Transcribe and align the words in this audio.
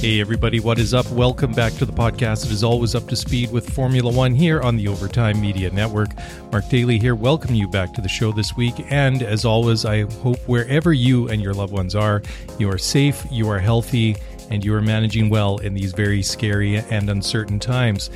Hey, 0.00 0.18
everybody, 0.18 0.60
what 0.60 0.78
is 0.78 0.94
up? 0.94 1.10
Welcome 1.10 1.52
back 1.52 1.74
to 1.74 1.84
the 1.84 1.92
podcast. 1.92 2.46
It 2.46 2.52
is 2.52 2.64
always 2.64 2.94
up 2.94 3.06
to 3.08 3.16
speed 3.16 3.52
with 3.52 3.68
Formula 3.68 4.10
One 4.10 4.34
here 4.34 4.62
on 4.62 4.78
the 4.78 4.88
Overtime 4.88 5.38
Media 5.38 5.70
Network. 5.70 6.08
Mark 6.50 6.66
Daly 6.70 6.98
here, 6.98 7.14
welcome 7.14 7.54
you 7.54 7.68
back 7.68 7.92
to 7.92 8.00
the 8.00 8.08
show 8.08 8.32
this 8.32 8.56
week. 8.56 8.72
And 8.90 9.22
as 9.22 9.44
always, 9.44 9.84
I 9.84 10.10
hope 10.22 10.38
wherever 10.48 10.94
you 10.94 11.28
and 11.28 11.42
your 11.42 11.52
loved 11.52 11.74
ones 11.74 11.94
are, 11.94 12.22
you 12.58 12.70
are 12.70 12.78
safe, 12.78 13.26
you 13.30 13.50
are 13.50 13.58
healthy, 13.58 14.16
and 14.48 14.64
you 14.64 14.74
are 14.74 14.80
managing 14.80 15.28
well 15.28 15.58
in 15.58 15.74
these 15.74 15.92
very 15.92 16.22
scary 16.22 16.78
and 16.78 17.10
uncertain 17.10 17.58
times. 17.58 18.08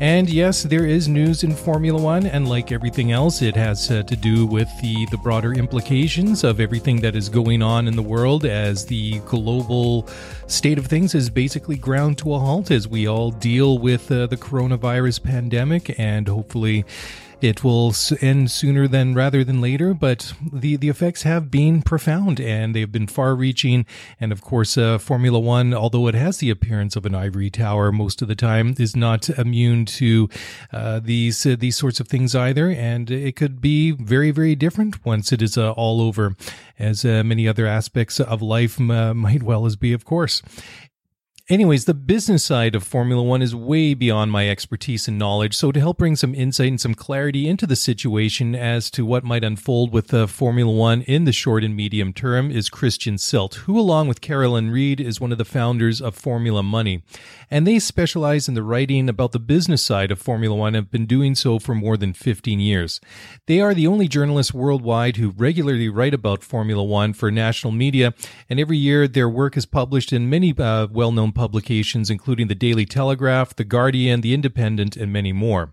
And 0.00 0.30
yes, 0.30 0.62
there 0.62 0.86
is 0.86 1.08
news 1.08 1.44
in 1.44 1.54
Formula 1.54 2.00
One, 2.00 2.24
and 2.24 2.48
like 2.48 2.72
everything 2.72 3.12
else, 3.12 3.42
it 3.42 3.54
has 3.54 3.90
uh, 3.90 4.02
to 4.04 4.16
do 4.16 4.46
with 4.46 4.66
the, 4.80 5.06
the 5.10 5.18
broader 5.18 5.52
implications 5.52 6.42
of 6.42 6.58
everything 6.58 7.02
that 7.02 7.14
is 7.14 7.28
going 7.28 7.60
on 7.60 7.86
in 7.86 7.96
the 7.96 8.02
world 8.02 8.46
as 8.46 8.86
the 8.86 9.18
global 9.26 10.08
state 10.46 10.78
of 10.78 10.86
things 10.86 11.14
is 11.14 11.28
basically 11.28 11.76
ground 11.76 12.16
to 12.16 12.32
a 12.32 12.38
halt 12.38 12.70
as 12.70 12.88
we 12.88 13.06
all 13.06 13.30
deal 13.30 13.76
with 13.76 14.10
uh, 14.10 14.26
the 14.26 14.38
coronavirus 14.38 15.22
pandemic 15.22 15.94
and 16.00 16.28
hopefully 16.28 16.86
it 17.42 17.64
will 17.64 17.94
end 18.20 18.50
sooner 18.50 18.86
than 18.86 19.14
rather 19.14 19.44
than 19.44 19.60
later, 19.60 19.94
but 19.94 20.32
the, 20.52 20.76
the 20.76 20.88
effects 20.88 21.22
have 21.22 21.50
been 21.50 21.82
profound 21.82 22.40
and 22.40 22.74
they've 22.74 22.92
been 22.92 23.06
far 23.06 23.34
reaching. 23.34 23.86
And 24.20 24.32
of 24.32 24.40
course, 24.42 24.76
uh, 24.76 24.98
Formula 24.98 25.38
One, 25.38 25.72
although 25.72 26.06
it 26.06 26.14
has 26.14 26.38
the 26.38 26.50
appearance 26.50 26.96
of 26.96 27.06
an 27.06 27.14
ivory 27.14 27.50
tower 27.50 27.92
most 27.92 28.22
of 28.22 28.28
the 28.28 28.34
time, 28.34 28.74
is 28.78 28.94
not 28.94 29.28
immune 29.30 29.86
to 29.86 30.28
uh, 30.72 31.00
these 31.00 31.46
uh, 31.46 31.56
these 31.58 31.76
sorts 31.76 32.00
of 32.00 32.08
things 32.08 32.34
either. 32.34 32.70
And 32.70 33.10
it 33.10 33.36
could 33.36 33.60
be 33.60 33.92
very, 33.92 34.30
very 34.30 34.54
different 34.54 35.04
once 35.04 35.32
it 35.32 35.42
is 35.42 35.56
uh, 35.56 35.72
all 35.72 36.00
over, 36.00 36.36
as 36.78 37.04
uh, 37.04 37.22
many 37.24 37.48
other 37.48 37.66
aspects 37.66 38.20
of 38.20 38.42
life 38.42 38.80
uh, 38.80 39.14
might 39.14 39.42
well 39.42 39.66
as 39.66 39.76
be, 39.76 39.92
of 39.92 40.04
course. 40.04 40.42
Anyways, 41.50 41.86
the 41.86 41.94
business 41.94 42.44
side 42.44 42.76
of 42.76 42.84
Formula 42.84 43.20
One 43.20 43.42
is 43.42 43.56
way 43.56 43.92
beyond 43.92 44.30
my 44.30 44.48
expertise 44.48 45.08
and 45.08 45.18
knowledge. 45.18 45.56
So, 45.56 45.72
to 45.72 45.80
help 45.80 45.98
bring 45.98 46.14
some 46.14 46.32
insight 46.32 46.68
and 46.68 46.80
some 46.80 46.94
clarity 46.94 47.48
into 47.48 47.66
the 47.66 47.74
situation 47.74 48.54
as 48.54 48.88
to 48.92 49.04
what 49.04 49.24
might 49.24 49.42
unfold 49.42 49.92
with 49.92 50.14
uh, 50.14 50.28
Formula 50.28 50.72
One 50.72 51.02
in 51.02 51.24
the 51.24 51.32
short 51.32 51.64
and 51.64 51.74
medium 51.74 52.12
term 52.12 52.52
is 52.52 52.68
Christian 52.68 53.16
Sylt, 53.16 53.54
who, 53.54 53.76
along 53.76 54.06
with 54.06 54.20
Carolyn 54.20 54.70
Reid, 54.70 55.00
is 55.00 55.20
one 55.20 55.32
of 55.32 55.38
the 55.38 55.44
founders 55.44 56.00
of 56.00 56.14
Formula 56.14 56.62
Money. 56.62 57.02
And 57.50 57.66
they 57.66 57.80
specialize 57.80 58.46
in 58.46 58.54
the 58.54 58.62
writing 58.62 59.08
about 59.08 59.32
the 59.32 59.40
business 59.40 59.82
side 59.82 60.12
of 60.12 60.20
Formula 60.20 60.54
One 60.54 60.76
and 60.76 60.84
have 60.84 60.92
been 60.92 61.06
doing 61.06 61.34
so 61.34 61.58
for 61.58 61.74
more 61.74 61.96
than 61.96 62.12
15 62.12 62.60
years. 62.60 63.00
They 63.46 63.60
are 63.60 63.74
the 63.74 63.88
only 63.88 64.06
journalists 64.06 64.54
worldwide 64.54 65.16
who 65.16 65.30
regularly 65.30 65.88
write 65.88 66.14
about 66.14 66.44
Formula 66.44 66.84
One 66.84 67.12
for 67.12 67.28
national 67.32 67.72
media, 67.72 68.14
and 68.48 68.60
every 68.60 68.78
year 68.78 69.08
their 69.08 69.28
work 69.28 69.56
is 69.56 69.66
published 69.66 70.12
in 70.12 70.30
many 70.30 70.56
uh, 70.56 70.86
well 70.92 71.10
known 71.10 71.32
publications, 71.40 72.10
including 72.10 72.48
the 72.48 72.54
Daily 72.54 72.84
Telegraph, 72.84 73.56
The 73.56 73.64
Guardian, 73.64 74.20
The 74.20 74.34
Independent, 74.34 74.94
and 74.94 75.10
many 75.10 75.32
more. 75.32 75.72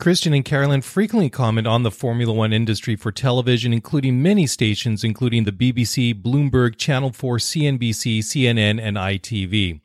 Christian 0.00 0.34
and 0.34 0.44
Carolyn 0.44 0.82
frequently 0.82 1.30
comment 1.30 1.68
on 1.68 1.84
the 1.84 1.92
Formula 1.92 2.34
One 2.34 2.52
industry 2.52 2.96
for 2.96 3.12
television, 3.12 3.72
including 3.72 4.20
many 4.20 4.44
stations, 4.48 5.04
including 5.04 5.44
the 5.44 5.52
BBC, 5.52 6.20
Bloomberg, 6.20 6.76
Channel 6.78 7.12
4, 7.12 7.36
CNBC, 7.38 8.18
CNN, 8.18 8.82
and 8.82 8.96
ITV. 8.96 9.80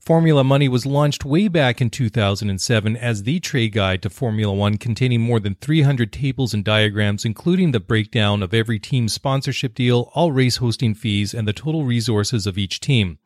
Formula 0.00 0.42
Money 0.42 0.66
was 0.66 0.86
launched 0.86 1.26
way 1.26 1.46
back 1.46 1.82
in 1.82 1.90
2007 1.90 2.96
as 2.96 3.24
the 3.24 3.38
trade 3.38 3.74
guide 3.74 4.00
to 4.00 4.08
Formula 4.08 4.50
One, 4.50 4.78
containing 4.78 5.20
more 5.20 5.38
than 5.38 5.56
300 5.56 6.10
tables 6.10 6.54
and 6.54 6.64
diagrams, 6.64 7.26
including 7.26 7.72
the 7.72 7.80
breakdown 7.80 8.42
of 8.42 8.54
every 8.54 8.78
team's 8.78 9.12
sponsorship 9.12 9.74
deal, 9.74 10.10
all 10.14 10.32
race 10.32 10.56
hosting 10.56 10.94
fees, 10.94 11.34
and 11.34 11.46
the 11.46 11.52
total 11.52 11.84
resources 11.84 12.46
of 12.46 12.56
each 12.56 12.80
team. 12.80 13.18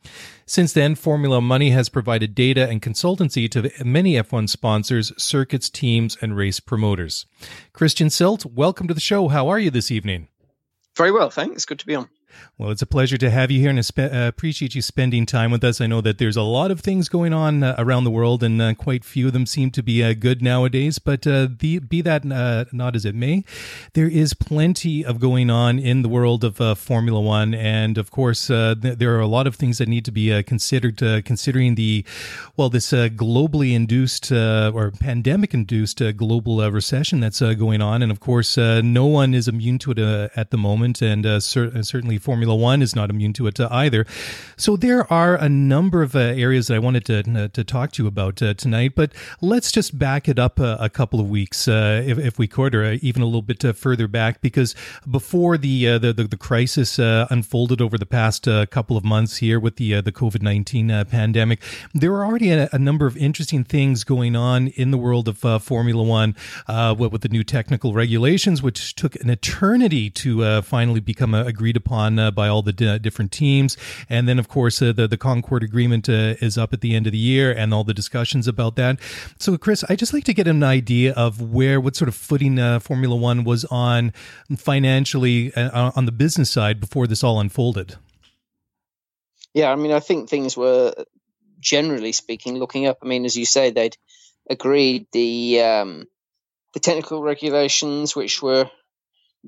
Since 0.47 0.73
then, 0.73 0.97
Formula 0.97 1.41
Money 1.41 1.71
has 1.71 1.89
provided 1.89 2.35
data 2.35 2.69
and 2.69 2.83
consultancy 2.83 3.49
to 3.53 3.71
many 3.85 4.15
F1 4.15 4.49
sponsors, 4.49 5.13
circuits, 5.17 5.71
teams, 5.71 6.19
and 6.21 6.37
race 6.37 6.59
promoters. 6.59 7.25
Christian 7.73 8.09
Sylt, 8.09 8.45
welcome 8.53 8.89
to 8.89 8.95
the 8.95 9.01
show. 9.01 9.29
How 9.29 9.47
are 9.49 9.61
you 9.61 9.71
this 9.71 9.93
evening? 9.93 10.27
Very 10.97 11.13
well, 11.13 11.31
thanks. 11.31 11.65
Good 11.65 11.79
to 11.79 11.87
be 11.87 11.95
on. 11.95 12.09
Well, 12.57 12.71
it's 12.71 12.83
a 12.83 12.87
pleasure 12.87 13.19
to 13.19 13.31
have 13.31 13.51
you 13.51 13.61
here 13.61 13.71
and 13.71 13.79
uh, 13.79 14.29
appreciate 14.29 14.75
you 14.75 14.83
spending 14.83 15.27
time 15.27 15.51
with 15.51 15.65
us. 15.65 15.81
I 15.81 15.87
know 15.87 16.01
that 16.03 16.19
there's 16.19 16.37
a 16.37 16.43
lot 16.43 16.71
of 16.71 16.81
things 16.81 17.09
going 17.09 17.33
on 17.33 17.63
uh, 17.65 17.75
around 17.79 18.05
the 18.05 18.11
world, 18.11 18.45
and 18.45 18.63
uh, 18.63 18.75
quite 18.75 19.05
few 19.05 19.27
of 19.27 19.33
them 19.33 19.45
seem 19.45 19.71
to 19.73 19.83
be 19.83 20.05
uh, 20.05 20.15
good 20.15 20.41
nowadays. 20.41 21.01
But 21.01 21.27
uh, 21.27 21.49
the, 21.59 21.81
be 21.81 22.01
that 22.03 22.25
uh, 22.31 22.67
not 22.73 22.95
as 22.95 23.05
it 23.05 23.15
may, 23.15 23.45
there 23.95 24.09
is 24.09 24.35
plenty 24.35 25.05
of 25.05 25.19
going 25.19 25.51
on 25.51 25.79
in 25.79 26.03
the 26.03 26.09
world 26.09 26.45
of 26.45 26.61
uh, 26.61 26.75
Formula 26.75 27.21
One. 27.21 27.55
And 27.55 27.99
of 27.99 28.11
course, 28.11 28.51
uh, 28.51 28.77
th- 28.81 28.99
there 28.99 29.17
are 29.17 29.21
a 29.21 29.27
lot 29.27 29.47
of 29.47 29.57
things 29.57 29.79
that 29.79 29.89
need 29.89 30.05
to 30.05 30.13
be 30.13 30.43
considered, 30.45 30.99
considering 31.25 31.75
the, 31.75 32.05
well, 32.57 32.71
this 32.71 32.93
globally 32.93 33.75
induced 33.75 34.31
or 34.31 34.93
pandemic 34.93 35.55
induced 35.55 36.01
global 36.17 36.71
recession 36.71 37.21
that's 37.21 37.41
going 37.41 37.83
on. 37.83 38.03
And 38.03 38.13
of 38.13 38.21
course, 38.21 38.57
no 38.57 39.07
one 39.07 39.35
is 39.35 39.49
immune 39.49 39.79
to 39.81 39.91
it 39.91 39.99
at 40.37 40.51
the 40.51 40.57
moment. 40.57 41.03
And 41.03 41.43
cer- 41.43 41.83
certainly, 41.83 42.19
Formula 42.25 42.57
One 42.57 42.81
is 42.81 42.97
not 42.97 43.11
immune 43.11 43.35
to 43.35 43.47
it 43.47 43.61
uh, 43.61 43.69
either. 43.71 44.07
So 44.57 44.77
there 44.77 45.11
are 45.13 45.37
a 45.37 45.49
number 45.49 46.03
of 46.03 46.17
uh, 46.17 46.19
areas 46.19 46.69
that 46.69 46.75
I 46.75 46.79
wanted 46.79 47.05
to, 47.07 47.45
uh, 47.45 47.49
to 47.49 47.65
talk 47.65 47.93
to 47.93 48.03
you 48.03 48.09
about 48.09 48.41
uh, 48.43 48.55
tonight, 48.55 48.93
but 48.97 49.13
let's 49.43 49.71
just 49.71 49.99
back 49.99 50.29
it 50.29 50.39
up 50.39 50.59
a, 50.59 50.77
a 50.81 50.89
couple 50.89 51.21
of 51.21 51.29
weeks, 51.29 51.69
uh, 51.69 52.03
if, 52.05 52.19
if, 52.19 52.39
we 52.39 52.49
could, 52.49 52.75
or 52.75 52.93
even 52.95 53.21
a 53.21 53.27
little 53.27 53.43
bit 53.43 53.63
further 53.77 54.09
back, 54.09 54.41
because 54.41 54.75
before 55.11 55.59
the 55.59 55.99
the, 55.99 56.13
the, 56.13 56.25
the, 56.25 56.37
crisis 56.37 56.99
unfolded 56.99 57.81
over 57.81 57.99
the 57.99 58.07
past 58.07 58.49
couple 58.71 58.97
of 58.97 59.05
months 59.05 59.37
here 59.37 59.61
with 59.61 59.77
the 59.77 60.01
the 60.01 60.13
COVID 60.13 60.43
nineteen 60.43 60.89
pandemic, 61.07 61.61
there 61.93 62.11
were 62.11 62.25
already 62.25 62.51
a, 62.51 62.69
a, 62.73 62.79
number 62.79 63.07
of 63.07 63.17
interesting 63.17 63.65
things 63.65 64.05
going 64.05 64.35
on 64.35 64.69
in 64.69 64.91
the 64.91 64.99
world 64.99 65.29
of 65.29 65.63
Formula 65.63 66.03
One, 66.03 66.35
with 66.99 67.21
the 67.21 67.29
new 67.29 67.45
technical 67.45 67.93
regulations, 67.93 68.63
which 68.63 68.95
took 68.95 69.15
an 69.17 69.31
eternity 69.31 70.11
to 70.11 70.63
finally 70.63 71.01
become 71.01 71.35
agreed 71.35 71.77
upon 71.77 72.14
uh, 72.19 72.31
by 72.31 72.49
all 72.49 72.63
the 72.63 72.73
d- 72.73 72.99
different 72.99 73.33
teams. 73.33 73.77
And 74.09 74.29
then, 74.29 74.39
of 74.39 74.49
course, 74.49 74.81
uh, 74.81 74.93
the, 74.93 75.09
the 75.09 75.17
Concorde 75.17 75.63
Agreement 75.63 76.09
uh, 76.09 76.35
is 76.41 76.59
up 76.59 76.73
at 76.73 76.81
the 76.81 76.95
end 76.95 77.07
of 77.07 77.13
the 77.13 77.19
year 77.19 77.53
and 77.53 77.73
all 77.73 77.85
the 77.85 77.95
discussions 77.95 78.49
about 78.49 78.77
that. 78.77 78.99
So, 79.39 79.57
Chris, 79.57 79.85
I 79.89 79.97
just 79.97 80.13
like 80.13 80.25
to 80.25 80.35
get 80.35 80.47
an 80.47 80.63
idea 80.63 81.13
of 81.15 81.41
where, 81.41 81.81
what 81.81 81.97
sort 81.97 82.09
of 82.09 82.15
footing 82.15 82.59
uh, 82.59 82.81
Formula 82.81 83.17
One 83.17 83.45
was 83.45 83.65
on 83.67 84.13
financially 84.57 85.55
uh, 85.55 85.93
on 85.95 86.07
the 86.07 86.13
business 86.13 86.51
side 86.51 86.81
before 86.81 87.07
this 87.07 87.25
all 87.25 87.41
unfolded. 87.41 87.97
Yeah, 89.53 89.71
I 89.71 89.77
mean, 89.77 89.93
I 89.93 90.01
think 90.01 90.29
things 90.29 90.57
were 90.57 90.93
generally 91.61 92.13
speaking 92.13 92.59
looking 92.59 92.87
up. 92.87 92.99
I 93.03 93.07
mean, 93.07 93.25
as 93.25 93.37
you 93.37 93.47
say, 93.47 93.71
they'd 93.71 93.97
agreed 94.51 95.07
the 95.13 95.63
um, 95.63 96.09
the 96.75 96.81
technical 96.81 97.23
regulations, 97.23 98.17
which 98.17 98.43
were 98.43 98.69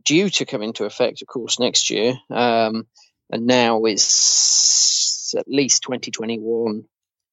due 0.04 0.30
to 0.30 0.46
come 0.46 0.62
into 0.62 0.84
effect, 0.84 1.22
of 1.22 1.28
course, 1.28 1.58
next 1.58 1.90
year. 1.90 2.14
Um, 2.30 2.86
and 3.30 3.46
now 3.46 3.84
it's 3.84 5.34
at 5.36 5.48
least 5.48 5.82
2021, 5.82 6.84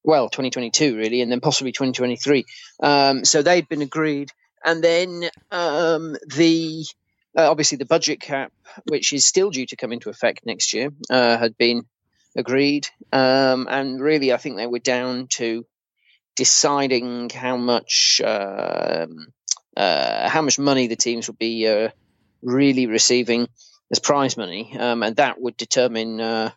well, 0.03 0.29
2022, 0.29 0.97
really, 0.97 1.21
and 1.21 1.31
then 1.31 1.39
possibly 1.39 1.71
2023. 1.71 2.45
Um, 2.81 3.25
so 3.25 3.41
they'd 3.41 3.69
been 3.69 3.81
agreed. 3.81 4.31
And 4.65 4.83
then 4.83 5.29
um, 5.51 6.15
the 6.35 6.85
uh, 7.37 7.49
obviously 7.49 7.77
the 7.77 7.85
budget 7.85 8.21
cap, 8.21 8.51
which 8.87 9.11
is 9.11 9.25
still 9.25 9.49
due 9.49 9.65
to 9.65 9.75
come 9.75 9.91
into 9.91 10.09
effect 10.09 10.45
next 10.45 10.73
year, 10.73 10.89
uh, 11.09 11.37
had 11.37 11.57
been 11.57 11.85
agreed. 12.35 12.87
Um, 13.11 13.67
and 13.69 14.01
really, 14.01 14.31
I 14.31 14.37
think 14.37 14.57
they 14.57 14.67
were 14.67 14.79
down 14.79 15.27
to 15.31 15.65
deciding 16.35 17.29
how 17.29 17.57
much 17.57 18.21
um, 18.23 19.27
uh, 19.75 20.29
how 20.29 20.41
much 20.41 20.59
money 20.59 20.87
the 20.87 20.95
teams 20.95 21.27
would 21.27 21.37
be 21.37 21.67
uh, 21.67 21.89
really 22.43 22.85
receiving 22.87 23.47
as 23.91 23.99
prize 23.99 24.37
money, 24.37 24.75
um, 24.77 25.03
and 25.03 25.15
that 25.15 25.39
would 25.39 25.57
determine 25.57 26.19
uh, 26.19 26.51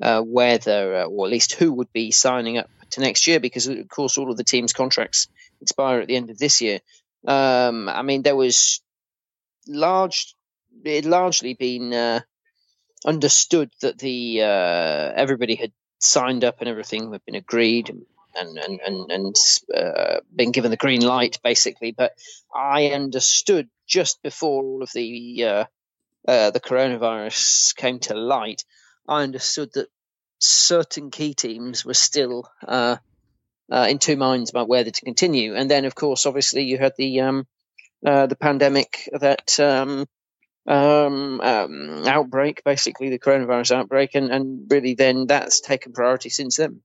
uh, 0.00 0.20
whether, 0.20 1.02
uh, 1.02 1.04
or 1.04 1.26
at 1.26 1.32
least 1.32 1.54
who, 1.54 1.72
would 1.72 1.92
be 1.92 2.10
signing 2.10 2.58
up 2.58 2.68
to 2.90 3.00
next 3.00 3.26
year. 3.26 3.40
Because 3.40 3.66
of 3.66 3.88
course, 3.88 4.18
all 4.18 4.30
of 4.30 4.36
the 4.36 4.44
teams' 4.44 4.72
contracts 4.72 5.28
expire 5.60 6.00
at 6.00 6.08
the 6.08 6.16
end 6.16 6.30
of 6.30 6.38
this 6.38 6.60
year. 6.60 6.80
Um, 7.26 7.88
I 7.88 8.02
mean, 8.02 8.22
there 8.22 8.36
was 8.36 8.80
large, 9.66 10.34
it 10.84 11.04
largely 11.04 11.54
been 11.54 11.92
uh, 11.92 12.20
understood 13.04 13.70
that 13.80 13.98
the 13.98 14.42
uh, 14.42 15.12
everybody 15.16 15.54
had 15.54 15.72
signed 15.98 16.44
up 16.44 16.56
and 16.60 16.68
everything 16.68 17.12
had 17.12 17.24
been 17.24 17.34
agreed 17.34 17.90
and 18.38 18.58
and 18.58 18.80
and, 18.84 19.10
and 19.10 19.36
uh, 19.74 20.20
been 20.34 20.52
given 20.52 20.70
the 20.70 20.76
green 20.76 21.02
light 21.02 21.38
basically. 21.42 21.92
But 21.92 22.12
I 22.54 22.88
understood 22.88 23.68
just 23.86 24.22
before 24.22 24.62
all 24.62 24.82
of 24.82 24.90
the 24.92 25.44
uh, 25.44 25.64
uh, 26.26 26.50
the 26.50 26.60
coronavirus 26.60 27.74
came 27.76 27.98
to 28.00 28.14
light, 28.14 28.64
I 29.08 29.22
understood 29.22 29.70
that 29.74 29.88
certain 30.40 31.10
key 31.10 31.34
teams 31.34 31.84
were 31.84 31.94
still 31.94 32.48
uh, 32.66 32.96
uh, 33.70 33.86
in 33.88 33.98
two 33.98 34.16
minds 34.16 34.50
about 34.50 34.68
whether 34.68 34.90
to 34.90 35.04
continue. 35.04 35.54
And 35.54 35.70
then, 35.70 35.84
of 35.84 35.94
course, 35.94 36.26
obviously, 36.26 36.64
you 36.64 36.78
had 36.78 36.92
the 36.96 37.20
um, 37.20 37.46
uh, 38.04 38.26
the 38.26 38.36
pandemic 38.36 39.08
that 39.12 39.58
um, 39.60 40.06
um, 40.66 41.40
um, 41.40 42.04
outbreak, 42.06 42.62
basically 42.64 43.10
the 43.10 43.18
coronavirus 43.18 43.76
outbreak, 43.76 44.14
and, 44.14 44.30
and 44.30 44.70
really 44.70 44.94
then 44.94 45.26
that's 45.26 45.60
taken 45.60 45.92
priority 45.92 46.28
since 46.28 46.56
then. 46.56 46.80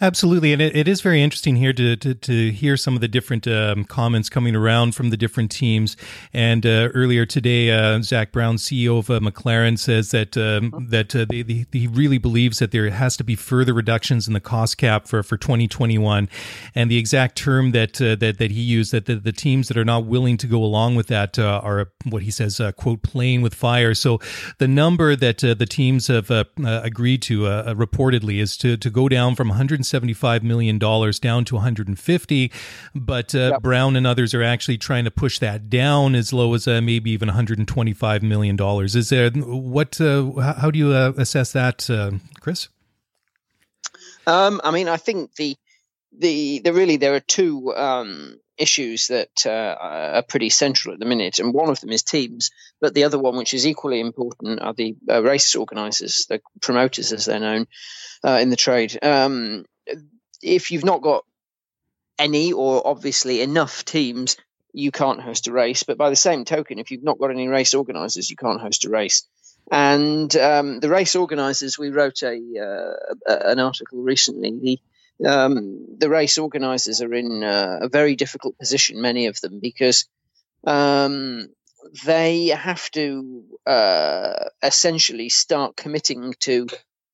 Absolutely, 0.00 0.52
and 0.52 0.62
it, 0.62 0.76
it 0.76 0.86
is 0.86 1.00
very 1.00 1.20
interesting 1.20 1.56
here 1.56 1.72
to, 1.72 1.96
to, 1.96 2.14
to 2.14 2.52
hear 2.52 2.76
some 2.76 2.94
of 2.94 3.00
the 3.00 3.08
different 3.08 3.48
um, 3.48 3.84
comments 3.84 4.28
coming 4.28 4.54
around 4.54 4.94
from 4.94 5.10
the 5.10 5.16
different 5.16 5.50
teams. 5.50 5.96
And 6.32 6.64
uh, 6.64 6.90
earlier 6.94 7.26
today, 7.26 7.72
uh, 7.72 8.00
Zak 8.02 8.30
Brown, 8.30 8.58
CEO 8.58 9.00
of 9.00 9.10
uh, 9.10 9.18
McLaren, 9.18 9.76
says 9.76 10.12
that 10.12 10.36
um, 10.36 10.86
that 10.90 11.16
uh, 11.16 11.26
they, 11.28 11.42
they, 11.42 11.66
he 11.72 11.88
really 11.88 12.18
believes 12.18 12.60
that 12.60 12.70
there 12.70 12.88
has 12.90 13.16
to 13.16 13.24
be 13.24 13.34
further 13.34 13.74
reductions 13.74 14.28
in 14.28 14.34
the 14.34 14.40
cost 14.40 14.78
cap 14.78 15.08
for, 15.08 15.24
for 15.24 15.36
2021. 15.36 16.28
And 16.76 16.88
the 16.88 16.96
exact 16.96 17.36
term 17.36 17.72
that 17.72 18.00
uh, 18.00 18.14
that 18.16 18.38
that 18.38 18.52
he 18.52 18.60
used 18.60 18.92
that 18.92 19.06
the, 19.06 19.16
the 19.16 19.32
teams 19.32 19.66
that 19.66 19.76
are 19.76 19.84
not 19.84 20.04
willing 20.04 20.36
to 20.36 20.46
go 20.46 20.62
along 20.62 20.94
with 20.94 21.08
that 21.08 21.40
uh, 21.40 21.60
are 21.64 21.90
what 22.08 22.22
he 22.22 22.30
says 22.30 22.60
quote 22.76 23.02
playing 23.02 23.42
with 23.42 23.52
fire. 23.52 23.94
So 23.94 24.20
the 24.58 24.68
number 24.68 25.16
that 25.16 25.38
the 25.38 25.66
teams 25.66 26.06
have 26.06 26.30
agreed 26.30 27.22
to 27.22 27.40
reportedly 27.40 28.40
is 28.40 28.56
to 28.58 28.76
to 28.76 28.90
go 28.90 29.08
down 29.08 29.34
from 29.38 29.52
$175 29.52 30.42
million 30.42 30.78
down 30.78 31.44
to 31.44 31.54
150 31.54 32.52
but 32.92 33.34
uh, 33.36 33.38
yep. 33.52 33.62
Brown 33.62 33.94
and 33.94 34.04
others 34.04 34.34
are 34.34 34.42
actually 34.42 34.78
trying 34.78 35.04
to 35.04 35.12
push 35.12 35.38
that 35.38 35.70
down 35.70 36.16
as 36.16 36.32
low 36.32 36.54
as 36.54 36.66
uh, 36.66 36.80
maybe 36.80 37.12
even 37.12 37.28
125 37.28 38.22
million 38.24 38.56
dollars. 38.56 38.96
Is 38.96 39.10
there 39.10 39.30
what? 39.30 40.00
Uh, 40.00 40.32
how 40.32 40.70
do 40.70 40.78
you 40.78 40.92
uh, 40.92 41.12
assess 41.16 41.52
that, 41.52 41.88
uh, 41.88 42.12
Chris? 42.40 42.68
Um, 44.26 44.60
I 44.64 44.72
mean, 44.72 44.88
I 44.88 44.96
think 44.96 45.36
the 45.36 45.56
the 46.12 46.58
the 46.60 46.72
really 46.72 46.96
there 46.96 47.14
are 47.14 47.20
two 47.20 47.74
um, 47.76 48.40
issues 48.58 49.06
that 49.08 49.46
uh, 49.46 49.76
are 49.80 50.22
pretty 50.22 50.50
central 50.50 50.94
at 50.94 51.00
the 51.00 51.06
minute, 51.06 51.38
and 51.38 51.54
one 51.54 51.70
of 51.70 51.80
them 51.80 51.90
is 51.90 52.02
teams, 52.02 52.50
but 52.80 52.94
the 52.94 53.04
other 53.04 53.18
one, 53.18 53.36
which 53.36 53.54
is 53.54 53.66
equally 53.66 54.00
important, 54.00 54.60
are 54.60 54.74
the 54.74 54.96
uh, 55.08 55.22
race 55.22 55.54
organisers, 55.54 56.26
the 56.28 56.40
promoters, 56.60 57.12
as 57.12 57.24
they're 57.24 57.40
known 57.40 57.66
uh, 58.24 58.38
in 58.40 58.50
the 58.50 58.56
trade. 58.56 58.98
Um, 59.02 59.64
if 60.42 60.70
you've 60.70 60.84
not 60.84 61.02
got 61.02 61.24
any 62.18 62.52
or 62.52 62.86
obviously 62.86 63.40
enough 63.40 63.84
teams, 63.84 64.36
you 64.72 64.90
can't 64.90 65.20
host 65.20 65.46
a 65.46 65.52
race. 65.52 65.82
But 65.82 65.98
by 65.98 66.10
the 66.10 66.16
same 66.16 66.44
token, 66.44 66.78
if 66.78 66.90
you've 66.90 67.04
not 67.04 67.18
got 67.18 67.30
any 67.30 67.48
race 67.48 67.74
organisers, 67.74 68.30
you 68.30 68.36
can't 68.36 68.60
host 68.60 68.84
a 68.84 68.90
race. 68.90 69.26
And 69.70 70.34
um, 70.36 70.80
the 70.80 70.88
race 70.88 71.14
organisers, 71.14 71.78
we 71.78 71.90
wrote 71.90 72.22
a, 72.22 72.36
uh, 72.36 73.34
an 73.50 73.58
article 73.58 74.02
recently. 74.02 74.58
The 74.60 74.80
um, 75.24 75.86
the 75.98 76.08
race 76.08 76.38
organisers 76.38 77.00
are 77.02 77.14
in 77.14 77.42
uh, 77.42 77.80
a 77.82 77.88
very 77.88 78.16
difficult 78.16 78.58
position, 78.58 79.00
many 79.00 79.26
of 79.26 79.40
them, 79.40 79.60
because 79.60 80.08
um, 80.64 81.48
they 82.04 82.48
have 82.48 82.90
to 82.92 83.44
uh, 83.66 84.34
essentially 84.62 85.28
start 85.28 85.76
committing 85.76 86.34
to 86.40 86.66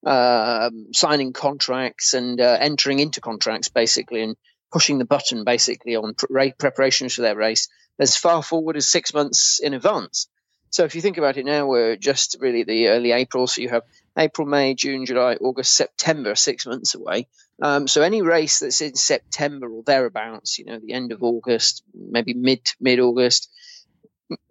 uh, 0.04 0.70
signing 0.92 1.32
contracts 1.32 2.14
and 2.14 2.40
uh, 2.40 2.56
entering 2.60 2.98
into 2.98 3.20
contracts 3.20 3.68
basically 3.68 4.22
and 4.22 4.36
pushing 4.70 4.98
the 4.98 5.04
button 5.04 5.44
basically 5.44 5.96
on 5.96 6.14
pre- 6.14 6.52
preparations 6.52 7.14
for 7.14 7.22
their 7.22 7.36
race 7.36 7.68
as 7.98 8.16
far 8.16 8.42
forward 8.42 8.76
as 8.76 8.88
six 8.88 9.14
months 9.14 9.60
in 9.60 9.72
advance. 9.72 10.28
So 10.70 10.84
if 10.84 10.96
you 10.96 11.00
think 11.00 11.18
about 11.18 11.36
it 11.36 11.46
now, 11.46 11.66
we're 11.66 11.94
just 11.94 12.36
really 12.40 12.64
the 12.64 12.88
early 12.88 13.12
April. 13.12 13.46
So 13.46 13.62
you 13.62 13.68
have 13.68 13.84
April, 14.18 14.48
May, 14.48 14.74
June, 14.74 15.06
July, 15.06 15.36
August, 15.36 15.76
September, 15.76 16.34
six 16.34 16.66
months 16.66 16.96
away. 16.96 17.28
Um, 17.62 17.86
so 17.86 18.02
any 18.02 18.22
race 18.22 18.58
that's 18.58 18.80
in 18.80 18.94
September 18.94 19.68
or 19.70 19.82
thereabouts, 19.84 20.58
you 20.58 20.64
know, 20.64 20.78
the 20.78 20.92
end 20.92 21.12
of 21.12 21.22
August, 21.22 21.82
maybe 21.94 22.34
mid 22.34 22.60
mid 22.80 23.00
August 23.00 23.48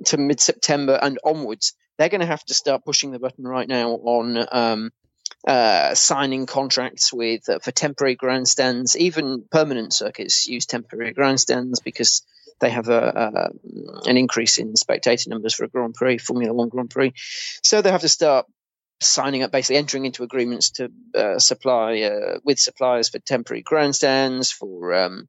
to 0.05 0.17
mid 0.17 0.39
September 0.39 0.97
and 1.01 1.19
onwards, 1.23 1.73
they're 1.97 2.09
going 2.09 2.21
to 2.21 2.27
have 2.27 2.43
to 2.45 2.53
start 2.53 2.85
pushing 2.85 3.11
the 3.11 3.19
button 3.19 3.45
right 3.45 3.67
now 3.67 3.91
on 3.91 4.45
um, 4.51 4.91
uh, 5.47 5.93
signing 5.93 6.45
contracts 6.45 7.11
with 7.11 7.47
uh, 7.49 7.59
for 7.59 7.71
temporary 7.71 8.15
grandstands. 8.15 8.97
Even 8.97 9.43
permanent 9.51 9.93
circuits 9.93 10.47
use 10.47 10.65
temporary 10.65 11.11
grandstands 11.11 11.81
because 11.81 12.25
they 12.61 12.69
have 12.69 12.87
a, 12.87 13.51
a, 14.05 14.09
an 14.09 14.15
increase 14.15 14.57
in 14.57 14.75
spectator 14.75 15.29
numbers 15.29 15.53
for 15.53 15.65
a 15.65 15.67
Grand 15.67 15.95
Prix, 15.95 16.19
Formula 16.19 16.53
One 16.53 16.69
Grand 16.69 16.89
Prix. 16.89 17.13
So 17.61 17.81
they 17.81 17.91
have 17.91 18.01
to 18.01 18.09
start 18.09 18.45
signing 19.05 19.43
up, 19.43 19.51
basically 19.51 19.77
entering 19.77 20.05
into 20.05 20.23
agreements 20.23 20.71
to 20.71 20.91
uh, 21.15 21.39
supply 21.39 22.01
uh, 22.01 22.39
with 22.43 22.59
suppliers 22.59 23.09
for 23.09 23.19
temporary 23.19 23.61
grandstands, 23.61 24.51
for 24.51 24.93
um, 24.93 25.27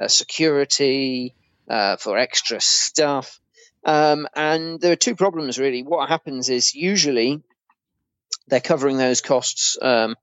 uh, 0.00 0.08
security, 0.08 1.34
uh, 1.68 1.96
for 1.96 2.18
extra 2.18 2.60
stuff. 2.60 3.40
Um, 3.84 4.26
and 4.34 4.80
there 4.80 4.92
are 4.92 4.96
two 4.96 5.14
problems 5.14 5.58
really. 5.58 5.82
What 5.82 6.08
happens 6.08 6.48
is 6.48 6.74
usually 6.74 7.42
they're 8.48 8.60
covering 8.60 8.96
those 8.96 9.20
costs 9.20 9.78
um, 9.80 10.16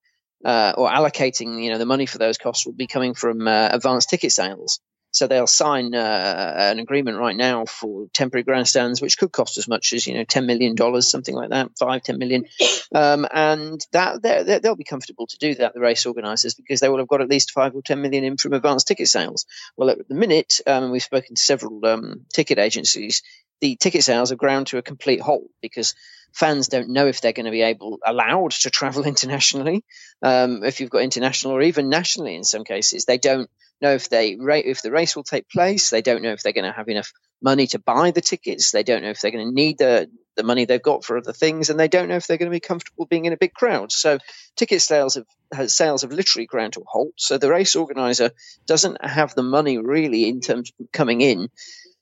uh, 0.44 0.74
or 0.78 0.90
allocating, 0.90 1.64
you 1.64 1.72
know, 1.72 1.78
the 1.78 1.86
money 1.86 2.06
for 2.06 2.18
those 2.18 2.38
costs 2.38 2.66
will 2.66 2.74
be 2.74 2.88
coming 2.88 3.14
from 3.14 3.48
uh, 3.48 3.70
advanced 3.72 4.10
ticket 4.10 4.32
sales. 4.32 4.80
So 5.12 5.28
they'll 5.28 5.48
sign 5.48 5.94
uh, 5.94 6.54
an 6.58 6.80
agreement 6.80 7.18
right 7.18 7.36
now 7.36 7.66
for 7.66 8.08
temporary 8.14 8.44
grandstands, 8.44 9.02
which 9.02 9.18
could 9.18 9.32
cost 9.32 9.58
as 9.58 9.68
much 9.68 9.94
as 9.94 10.08
you 10.08 10.14
know 10.14 10.24
ten 10.24 10.46
million 10.46 10.76
dollars, 10.76 11.10
something 11.10 11.36
like 11.36 11.50
that, 11.50 11.78
five, 11.78 12.04
ten 12.04 12.18
million, 12.18 12.46
um, 12.96 13.28
and 13.32 13.86
that 13.92 14.22
they'll 14.64 14.76
be 14.76 14.84
comfortable 14.84 15.28
to 15.28 15.38
do 15.38 15.56
that. 15.56 15.74
The 15.74 15.82
race 15.82 16.06
organisers 16.06 16.54
because 16.54 16.80
they 16.80 16.90
will 16.90 17.00
have 17.00 17.08
got 17.08 17.22
at 17.22 17.30
least 17.30 17.52
five 17.52 17.76
or 17.76 17.82
ten 17.82 18.02
million 18.02 18.24
in 18.24 18.38
from 18.38 18.54
advanced 18.54 18.88
ticket 18.88 19.08
sales. 19.08 19.46
Well, 19.76 19.90
at 19.90 20.08
the 20.08 20.16
minute, 20.16 20.62
um, 20.66 20.92
we've 20.92 21.04
spoken 21.04 21.36
to 21.36 21.42
several 21.42 21.86
um, 21.86 22.26
ticket 22.34 22.58
agencies. 22.58 23.22
The 23.60 23.76
ticket 23.76 24.04
sales 24.04 24.30
have 24.30 24.40
ground 24.40 24.68
to 24.68 24.78
a 24.78 24.82
complete 24.82 25.22
halt 25.22 25.44
because 25.62 25.94
fans 26.34 26.68
don't 26.68 26.90
know 26.90 27.08
if 27.08 27.22
they're 27.22 27.34
going 27.34 27.46
to 27.46 27.52
be 27.52 27.62
able 27.62 28.00
allowed 28.06 28.52
to 28.52 28.70
travel 28.70 29.04
internationally. 29.06 29.84
Um, 30.22 30.64
if 30.64 30.80
you've 30.80 30.90
got 30.90 31.04
international 31.04 31.54
or 31.54 31.62
even 31.62 31.90
nationally, 31.90 32.36
in 32.36 32.44
some 32.44 32.64
cases, 32.64 33.06
they 33.06 33.18
don't 33.18 33.50
know 33.82 33.94
if 33.94 34.10
they 34.10 34.32
if 34.32 34.82
the 34.82 34.92
race 34.92 35.16
will 35.16 35.24
take 35.24 35.50
place. 35.50 35.90
They 35.90 36.02
don't 36.02 36.22
know 36.22 36.32
if 36.32 36.44
they're 36.44 36.54
going 36.54 36.66
to 36.66 36.72
have 36.72 36.90
enough 36.90 37.12
money 37.42 37.68
to 37.68 37.80
buy 37.80 38.12
the 38.12 38.22
tickets. 38.22 38.72
They 38.72 38.84
don't 38.84 39.02
know 39.02 39.10
if 39.10 39.22
they're 39.22 39.32
going 39.32 39.48
to 39.48 39.54
need 39.54 39.78
the 39.78 40.10
the 40.38 40.44
money 40.44 40.66
they've 40.66 40.82
got 40.82 41.04
for 41.04 41.18
other 41.18 41.34
things, 41.34 41.70
and 41.70 41.80
they 41.80 41.88
don't 41.88 42.08
know 42.08 42.16
if 42.16 42.26
they're 42.26 42.38
going 42.38 42.52
to 42.52 42.56
be 42.56 42.62
comfortable 42.62 43.06
being 43.06 43.26
in 43.26 43.34
a 43.34 43.38
big 43.38 43.54
crowd. 43.54 43.92
So 43.92 44.20
ticket 44.56 44.82
sales 44.82 45.18
have 45.54 45.72
sales 45.72 46.04
have 46.04 46.12
literally 46.12 46.46
ground 46.46 46.74
to 46.74 46.82
a 46.82 46.86
halt. 46.88 47.14
So 47.18 47.38
the 47.38 47.50
race 47.50 47.76
organizer 47.76 48.32
doesn't 48.66 49.04
have 49.04 49.36
the 49.36 49.44
money 49.44 49.78
really 49.78 50.28
in 50.30 50.40
terms 50.40 50.72
of 50.80 50.92
coming 50.92 51.22
in 51.22 51.50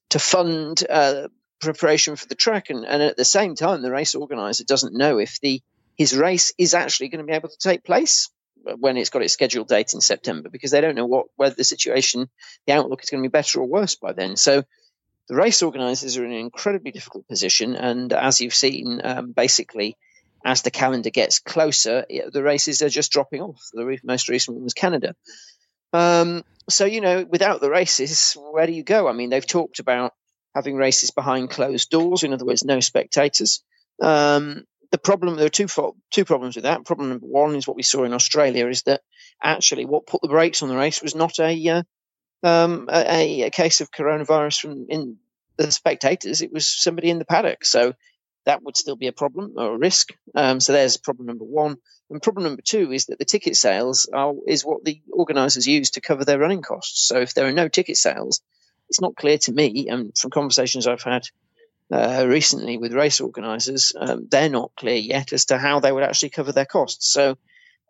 to 0.10 0.20
fund 0.20 0.84
uh, 0.90 1.28
preparation 1.60 2.16
for 2.16 2.28
the 2.28 2.36
track, 2.36 2.70
and, 2.70 2.86
and 2.86 3.02
at 3.02 3.18
the 3.18 3.26
same 3.26 3.56
time, 3.56 3.82
the 3.82 3.92
race 3.92 4.16
organizer 4.16 4.64
doesn't 4.64 4.94
know 4.94 5.18
if 5.18 5.40
the 5.42 5.62
his 5.98 6.16
race 6.16 6.54
is 6.58 6.74
actually 6.74 7.10
going 7.10 7.20
to 7.20 7.28
be 7.28 7.34
able 7.34 7.50
to 7.50 7.58
take 7.58 7.84
place 7.84 8.30
when 8.78 8.98
it's 8.98 9.10
got 9.10 9.22
its 9.22 9.34
scheduled 9.34 9.68
date 9.68 9.94
in 9.94 10.02
September 10.02 10.50
because 10.50 10.72
they 10.72 10.82
don't 10.82 10.96
know 10.96 11.06
what 11.06 11.28
whether 11.36 11.56
the 11.56 11.64
situation, 11.64 12.30
the 12.68 12.74
outlook 12.74 13.04
is 13.04 13.10
going 13.10 13.24
to 13.24 13.30
be 13.30 13.32
better 13.32 13.60
or 13.60 13.68
worse 13.68 13.96
by 13.96 14.14
then. 14.14 14.36
So 14.36 14.64
the 15.28 15.36
race 15.36 15.62
organisers 15.62 16.18
are 16.18 16.26
in 16.26 16.32
an 16.32 16.38
incredibly 16.40 16.92
difficult 16.92 17.28
position, 17.28 17.76
and 17.76 18.12
as 18.14 18.42
you've 18.42 18.54
seen, 18.54 19.02
um, 19.04 19.32
basically. 19.32 19.98
As 20.46 20.62
the 20.62 20.72
calendar 20.72 21.10
gets 21.10 21.40
closer, 21.40 22.06
the 22.08 22.42
races 22.42 22.82
are 22.82 22.88
just 22.88 23.12
dropping 23.12 23.42
off. 23.42 23.62
The 23.74 24.00
most 24.06 24.30
recent 24.30 24.56
one 24.56 24.64
was 24.64 24.74
Canada. 24.74 25.14
Um, 25.92 26.46
so, 26.70 26.86
you 26.86 27.02
know, 27.02 27.26
without 27.30 27.62
the 27.62 27.70
races, 27.70 28.38
where 28.40 28.66
do 28.66 28.72
you 28.72 28.84
go? 28.84 29.10
I 29.10 29.12
mean, 29.12 29.30
they've 29.30 29.46
talked 29.46 29.80
about 29.80 30.14
having 30.56 30.76
races 30.76 31.12
behind 31.12 31.50
closed 31.50 31.90
doors, 31.90 32.24
in 32.24 32.34
other 32.34 32.46
words, 32.46 32.64
no 32.64 32.80
spectators. 32.80 33.64
Um, 34.02 34.64
the 34.92 34.98
problem 34.98 35.36
there 35.36 35.46
are 35.46 35.50
two 35.50 35.68
two 36.12 36.26
problems 36.26 36.56
with 36.56 36.64
that. 36.64 36.86
Problem 36.86 37.10
number 37.10 37.26
one 37.26 37.56
is 37.56 37.68
what 37.68 37.78
we 37.78 37.84
saw 37.84 38.04
in 38.04 38.14
Australia 38.14 38.68
is 38.68 38.84
that 38.84 39.02
actually 39.42 39.86
what 39.86 40.08
put 40.08 40.22
the 40.22 40.28
brakes 40.28 40.62
on 40.62 40.70
the 40.70 40.76
race 40.76 41.02
was 41.02 41.16
not 41.16 41.40
a 41.40 41.70
uh, 41.70 41.84
um, 42.42 42.90
a, 42.92 43.44
a, 43.44 43.50
case 43.50 43.82
of 43.82 43.92
coronavirus 43.92 44.62
from 44.62 44.86
in 44.90 45.18
the 45.58 45.72
spectators, 45.72 46.42
it 46.42 46.54
was 46.54 46.68
somebody 46.68 47.10
in 47.10 47.20
the 47.20 47.26
paddock. 47.26 47.66
So 47.66 47.94
that 48.46 48.64
would 48.64 48.78
still 48.78 48.96
be 48.96 49.08
a 49.08 49.12
problem 49.12 49.54
or 49.58 49.76
a 49.76 49.78
risk. 49.78 50.10
Um, 50.34 50.60
so 50.60 50.72
there's 50.72 50.98
problem 50.98 51.28
number 51.28 51.44
one. 51.44 51.78
And 52.10 52.22
problem 52.22 52.46
number 52.46 52.62
two 52.64 52.92
is 52.92 53.08
that 53.08 53.20
the 53.20 53.26
ticket 53.26 53.56
sales 53.56 54.10
are, 54.12 54.34
is 54.48 54.66
what 54.66 54.84
the 54.84 55.02
organisers 55.12 55.68
use 55.68 55.92
to 55.92 56.02
cover 56.02 56.26
their 56.26 56.40
running 56.40 56.62
costs. 56.62 57.08
So 57.08 57.20
if 57.20 57.34
there 57.34 57.48
are 57.48 57.52
no 57.52 57.68
ticket 57.68 57.98
sales, 57.98 58.42
it's 58.90 59.02
not 59.02 59.16
clear 59.16 59.38
to 59.40 59.52
me, 59.52 59.88
and 59.90 60.18
from 60.18 60.32
conversations 60.32 60.88
I've 60.88 61.04
had 61.04 61.24
uh, 61.92 62.26
recently 62.28 62.78
with 62.78 62.94
race 62.94 63.20
organisers, 63.22 63.94
um, 64.00 64.28
they're 64.30 64.50
not 64.50 64.72
clear 64.78 64.98
yet 64.98 65.34
as 65.34 65.46
to 65.46 65.58
how 65.58 65.80
they 65.80 65.92
would 65.92 66.04
actually 66.04 66.30
cover 66.30 66.52
their 66.52 66.66
costs. 66.66 67.12
So, 67.12 67.38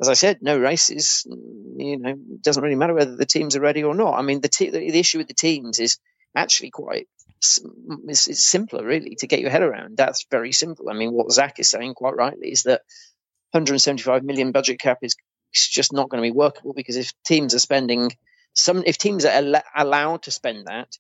as 0.01 0.07
I 0.07 0.13
said, 0.13 0.39
no 0.41 0.57
races. 0.57 1.27
You 1.27 1.97
know, 1.97 2.11
it 2.11 2.41
doesn't 2.41 2.63
really 2.63 2.75
matter 2.75 2.93
whether 2.93 3.15
the 3.15 3.25
teams 3.25 3.55
are 3.55 3.61
ready 3.61 3.83
or 3.83 3.95
not. 3.95 4.17
I 4.17 4.21
mean, 4.21 4.39
the, 4.39 4.49
the 4.71 4.99
issue 4.99 5.17
with 5.17 5.27
the 5.27 5.33
teams 5.33 5.79
is 5.79 5.97
actually 6.35 6.69
quite 6.69 7.07
it's, 7.39 8.27
it's, 8.27 8.47
simpler, 8.47 8.85
really, 8.85 9.15
to 9.15 9.27
get 9.27 9.39
your 9.39 9.49
head 9.49 9.61
around. 9.61 9.97
That's 9.97 10.25
very 10.29 10.51
simple. 10.51 10.89
I 10.89 10.93
mean, 10.93 11.13
what 11.13 11.31
Zak 11.31 11.59
is 11.59 11.69
saying 11.69 11.93
quite 11.93 12.15
rightly 12.15 12.49
is 12.49 12.63
that 12.63 12.81
175 13.51 14.23
million 14.23 14.51
budget 14.51 14.79
cap 14.79 14.99
is 15.01 15.15
just 15.53 15.93
not 15.93 16.09
going 16.09 16.21
to 16.21 16.27
be 16.27 16.35
workable 16.35 16.73
because 16.73 16.97
if 16.97 17.13
teams 17.23 17.55
are 17.55 17.59
spending 17.59 18.11
some, 18.53 18.83
if 18.85 18.97
teams 18.97 19.25
are 19.25 19.31
al- 19.31 19.63
allowed 19.75 20.23
to 20.23 20.31
spend 20.31 20.67
that, 20.67 20.97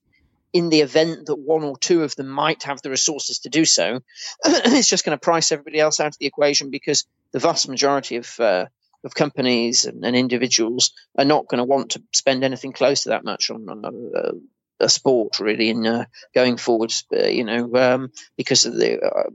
in 0.53 0.69
the 0.69 0.81
event 0.81 1.27
that 1.27 1.35
one 1.35 1.63
or 1.63 1.77
two 1.77 2.03
of 2.03 2.15
them 2.15 2.27
might 2.27 2.63
have 2.63 2.81
the 2.81 2.89
resources 2.89 3.39
to 3.39 3.49
do 3.49 3.65
so, 3.65 3.99
it's 4.45 4.89
just 4.89 5.05
going 5.05 5.17
to 5.17 5.21
price 5.21 5.51
everybody 5.51 5.79
else 5.79 5.99
out 5.99 6.07
of 6.07 6.17
the 6.19 6.25
equation 6.25 6.69
because 6.69 7.05
the 7.31 7.39
vast 7.39 7.69
majority 7.69 8.15
of 8.15 8.39
uh, 8.39 8.65
of 9.03 9.15
companies 9.15 9.85
and, 9.85 10.03
and, 10.03 10.15
individuals 10.15 10.91
are 11.17 11.23
not 11.23 11.47
going 11.47 11.59
to 11.59 11.63
want 11.63 11.91
to 11.91 12.03
spend 12.11 12.43
anything 12.43 12.73
close 12.73 13.03
to 13.03 13.09
that 13.09 13.23
much 13.23 13.49
on, 13.49 13.69
on 13.69 14.11
uh, 14.13 14.31
a 14.79 14.89
sport 14.89 15.39
really 15.39 15.69
in 15.69 15.85
uh, 15.85 16.05
going 16.33 16.57
forwards. 16.57 17.05
Uh, 17.13 17.27
you 17.27 17.43
know, 17.43 17.73
um, 17.75 18.11
because 18.37 18.65
of 18.65 18.75
the 18.75 18.99
uh, 19.01 19.29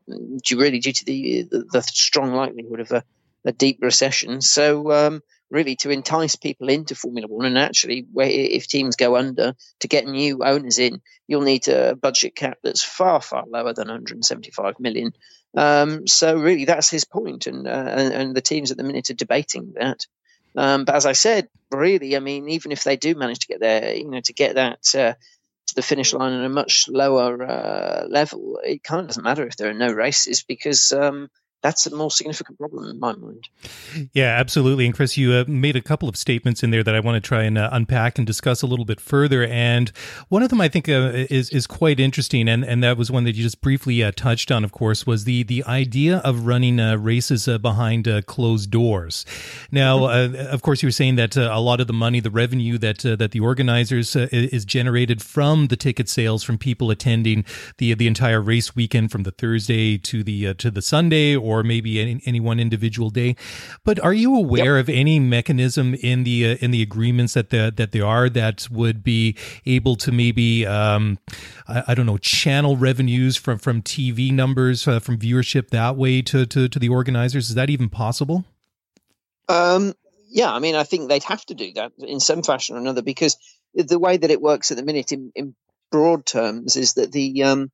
really 0.54 0.80
due 0.80 0.92
to 0.92 1.04
the, 1.04 1.42
the, 1.50 1.64
the 1.73 1.83
strong 1.83 2.33
likelihood 2.33 2.80
of 2.80 2.90
a, 2.92 3.04
a 3.44 3.52
deep 3.52 3.78
recession. 3.80 4.40
So 4.40 4.92
um, 4.92 5.23
really, 5.51 5.77
to 5.77 5.91
entice 5.91 6.37
people 6.37 6.69
into 6.69 6.95
Formula 6.95 7.29
One, 7.29 7.47
and 7.47 7.59
actually, 7.59 8.07
if 8.17 8.67
teams 8.67 8.97
go 8.97 9.17
under, 9.17 9.55
to 9.81 9.89
get 9.89 10.07
new 10.07 10.43
owners 10.43 10.79
in, 10.79 11.01
you'll 11.27 11.43
need 11.43 11.69
a 11.69 11.95
budget 11.95 12.35
cap 12.35 12.59
that's 12.63 12.83
far 12.83 13.21
far 13.21 13.45
lower 13.47 13.73
than 13.73 13.89
175 13.89 14.81
million. 14.81 15.13
Um, 15.57 16.07
so 16.07 16.37
really, 16.37 16.65
that's 16.65 16.91
his 16.91 17.05
point, 17.05 17.47
and, 17.47 17.67
uh, 17.67 17.71
and 17.71 18.15
and 18.15 18.35
the 18.35 18.41
teams 18.41 18.71
at 18.71 18.77
the 18.77 18.85
minute 18.85 19.11
are 19.11 19.15
debating 19.15 19.75
that. 19.77 20.07
Um, 20.57 20.85
but 20.85 20.95
as 20.95 21.07
I 21.07 21.13
said, 21.13 21.49
really, 21.71 22.17
I 22.17 22.21
mean, 22.21 22.49
even 22.49 22.73
if 22.73 22.85
they 22.85 22.97
do 22.97 23.15
manage 23.15 23.41
to 23.41 23.47
get 23.47 23.61
there, 23.61 23.95
you 23.95 24.09
know, 24.09 24.21
to 24.21 24.33
get 24.33 24.55
that 24.55 24.95
uh, 24.95 25.15
to 25.67 25.75
the 25.75 25.83
finish 25.83 26.13
line 26.13 26.33
at 26.33 26.45
a 26.45 26.49
much 26.49 26.87
lower 26.89 27.43
uh, 27.43 28.07
level, 28.09 28.61
it 28.65 28.83
kind 28.83 29.01
of 29.01 29.09
doesn't 29.09 29.25
matter 29.25 29.47
if 29.47 29.57
there 29.57 29.71
are 29.71 29.75
no 29.75 29.93
races 29.93 30.43
because 30.43 30.93
um, 30.93 31.29
that's 31.64 31.87
a 31.87 31.97
more 31.97 32.11
significant 32.11 32.59
problem 32.59 32.90
in 32.90 33.00
my 33.00 33.14
mind. 33.14 33.49
Yeah, 34.12 34.37
absolutely. 34.38 34.85
And 34.85 34.94
Chris, 34.94 35.16
you 35.16 35.33
uh, 35.33 35.44
made 35.49 35.76
a 35.76 35.80
couple 35.80 36.11
of 36.11 36.16
statements 36.16 36.62
in 36.62 36.71
there 36.71 36.85
that 36.85 36.94
I 36.94 37.00
want 37.00 37.16
to 37.16 37.26
try 37.26 37.44
and 37.44 37.56
uh, 37.56 37.71
unpack 37.73 38.18
and 38.18 38.26
discuss 38.26 38.61
a 38.61 38.66
little 38.66 38.85
bit 38.85 39.00
further. 39.00 39.47
And 39.47 39.90
one 40.28 40.42
of 40.42 40.50
them 40.50 40.61
I 40.61 40.68
think 40.68 40.90
uh, 40.90 41.12
is 41.30 41.49
is 41.49 41.66
quite 41.66 41.99
interesting, 41.99 42.50
and 42.50 42.64
and 42.64 42.85
that 42.85 42.99
was 42.99 43.11
one 43.11 43.25
that 43.25 43.35
you 43.35 43.42
just 43.42 43.62
briefly 43.62 44.04
uh, 44.04 44.12
touched 44.14 44.52
on. 44.52 44.62
Of 44.62 44.73
course, 44.73 45.06
was 45.06 45.25
the 45.25 45.42
the 45.42 45.64
idea 45.64 46.18
of 46.18 46.47
running 46.47 46.78
uh, 46.78 46.97
races 46.97 47.49
uh, 47.49 47.56
behind 47.56 48.06
closed 48.26 48.71
doors. 48.71 49.25
Now, 49.73 50.00
mm-hmm. 50.00 50.54
of 50.54 50.61
course, 50.61 50.83
you 50.83 50.88
were 50.88 50.92
saying 50.92 51.16
that 51.16 51.35
a 51.35 51.61
lot 51.61 51.80
of 51.80 51.87
the 51.87 51.94
money, 51.94 52.21
the 52.21 52.30
revenue 52.30 52.76
that 52.76 52.99
that 52.99 53.30
the 53.30 53.40
organizers 53.40 54.14
is 54.16 54.66
generated 54.66 55.23
from 55.23 55.68
the 55.68 55.76
ticket 55.76 56.11
sales 56.11 56.42
from 56.42 56.59
people 56.59 56.90
attending 56.90 57.47
the 57.78 57.94
the 57.94 58.06
entire 58.06 58.42
race 58.42 58.76
weekend 58.76 59.11
from 59.11 59.23
the 59.23 59.30
Thursday 59.30 59.97
to 59.97 60.23
the 60.23 60.52
to 60.52 60.71
the 60.71 60.83
Sunday 60.83 61.35
or 61.35 61.54
or 61.59 61.63
maybe 61.63 62.01
any, 62.01 62.21
any 62.25 62.41
one 62.41 62.61
individual 62.61 63.11
day. 63.11 63.37
But 63.85 63.99
are 64.01 64.13
you 64.13 64.37
aware 64.37 64.77
yep. 64.77 64.85
of 64.85 64.89
any 64.89 65.19
mechanism 65.19 65.95
in 65.95 66.25
the 66.25 66.53
uh, 66.53 66.57
in 66.61 66.71
the 66.71 66.83
agreements 66.83 67.35
that 67.35 67.51
the, 67.51 67.73
that 67.77 67.93
there 67.93 68.07
are 68.07 68.29
that 68.31 68.69
would 68.71 69.03
be 69.03 69.37
able 69.67 69.97
to 69.97 70.13
maybe 70.13 70.67
um, 70.67 71.19
I, 71.69 71.85
I, 71.89 71.95
don't 71.95 72.07
know 72.07 72.19
channel 72.19 72.77
revenues 72.77 73.37
from 73.37 73.59
from 73.59 73.83
TV 73.83 74.33
numbers 74.33 74.87
uh, 74.89 75.01
from 75.01 75.19
viewership 75.19 75.71
that 75.71 75.97
way 75.97 76.23
to, 76.23 76.47
to 76.47 76.69
to 76.69 76.79
the 76.79 76.89
organizers? 76.89 77.49
Is 77.49 77.55
that 77.55 77.71
even 77.71 77.89
possible? 77.89 78.45
Um, 79.49 79.95
yeah, 80.29 80.53
I 80.53 80.59
mean, 80.59 80.75
I 80.75 80.83
think 80.83 81.09
they'd 81.09 81.23
have 81.25 81.45
to 81.47 81.55
do 81.55 81.73
that 81.75 81.93
in 81.99 82.21
some 82.21 82.43
fashion 82.43 82.77
or 82.77 82.81
another 82.81 83.03
because 83.03 83.37
the 83.75 83.99
way 83.99 84.17
that 84.17 84.31
it 84.31 84.41
works 84.41 84.71
at 84.71 84.77
the 84.77 84.83
minute, 84.83 85.13
in, 85.13 85.33
in 85.35 85.55
broad 85.91 86.27
terms, 86.27 86.77
is 86.77 86.95
that 86.95 87.13
the 87.13 87.43
um, 87.45 87.71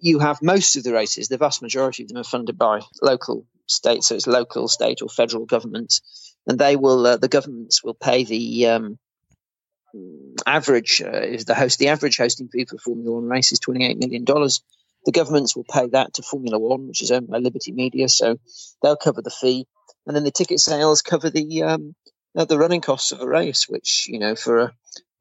you 0.00 0.18
have 0.20 0.42
most 0.42 0.76
of 0.76 0.84
the 0.84 0.92
races, 0.92 1.28
the 1.28 1.38
vast 1.38 1.62
majority 1.62 2.02
of 2.02 2.08
them 2.08 2.18
are 2.18 2.24
funded 2.24 2.56
by 2.58 2.80
local 3.02 3.46
states, 3.66 4.08
so 4.08 4.14
it's 4.14 4.26
local, 4.26 4.68
state, 4.68 5.02
or 5.02 5.08
federal 5.08 5.46
governments, 5.46 6.34
and 6.46 6.58
they 6.58 6.76
will, 6.76 7.06
uh, 7.06 7.16
the 7.16 7.28
governments 7.28 7.82
will 7.82 7.94
pay 7.94 8.24
the 8.24 8.66
um, 8.66 8.98
average, 10.46 11.02
uh, 11.04 11.10
is 11.10 11.44
the 11.44 11.54
host, 11.54 11.78
the 11.78 11.88
average 11.88 12.18
hosting 12.18 12.48
fee 12.48 12.64
for 12.64 12.78
Formula 12.78 13.12
One 13.12 13.28
race 13.28 13.52
is 13.52 13.60
$28 13.60 13.98
million. 13.98 14.24
The 14.24 15.12
governments 15.12 15.54
will 15.56 15.66
pay 15.70 15.88
that 15.88 16.14
to 16.14 16.22
Formula 16.22 16.58
One, 16.58 16.88
which 16.88 17.02
is 17.02 17.10
owned 17.10 17.28
by 17.28 17.38
Liberty 17.38 17.72
Media, 17.72 18.08
so 18.08 18.38
they'll 18.82 18.96
cover 18.96 19.22
the 19.22 19.30
fee, 19.30 19.66
and 20.06 20.14
then 20.14 20.24
the 20.24 20.30
ticket 20.30 20.60
sales 20.60 21.02
cover 21.02 21.30
the 21.30 21.62
um, 21.62 21.94
uh, 22.36 22.44
the 22.44 22.58
running 22.58 22.80
costs 22.80 23.12
of 23.12 23.20
a 23.20 23.26
race, 23.26 23.66
which 23.68 24.06
you 24.08 24.18
know 24.18 24.34
for 24.34 24.58
a, 24.58 24.72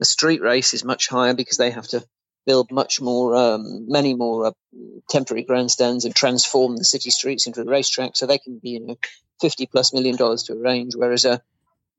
a 0.01 0.05
street 0.05 0.41
race 0.41 0.73
is 0.73 0.83
much 0.83 1.07
higher 1.07 1.33
because 1.33 1.57
they 1.57 1.71
have 1.71 1.87
to 1.87 2.03
build 2.45 2.71
much 2.71 3.01
more, 3.01 3.35
um, 3.35 3.89
many 3.89 4.13
more 4.13 4.47
uh, 4.47 4.51
temporary 5.09 5.43
grandstands 5.43 6.05
and 6.05 6.15
transform 6.15 6.77
the 6.77 6.83
city 6.83 7.09
streets 7.09 7.47
into 7.47 7.61
a 7.61 7.65
racetrack 7.65 8.15
so 8.15 8.25
they 8.25 8.37
can 8.37 8.59
be, 8.59 8.71
you 8.71 8.79
know, 8.85 8.97
50 9.41 9.65
plus 9.67 9.93
million 9.93 10.15
dollars 10.15 10.43
to 10.43 10.53
arrange. 10.53 10.95
Whereas 10.95 11.25
a 11.25 11.41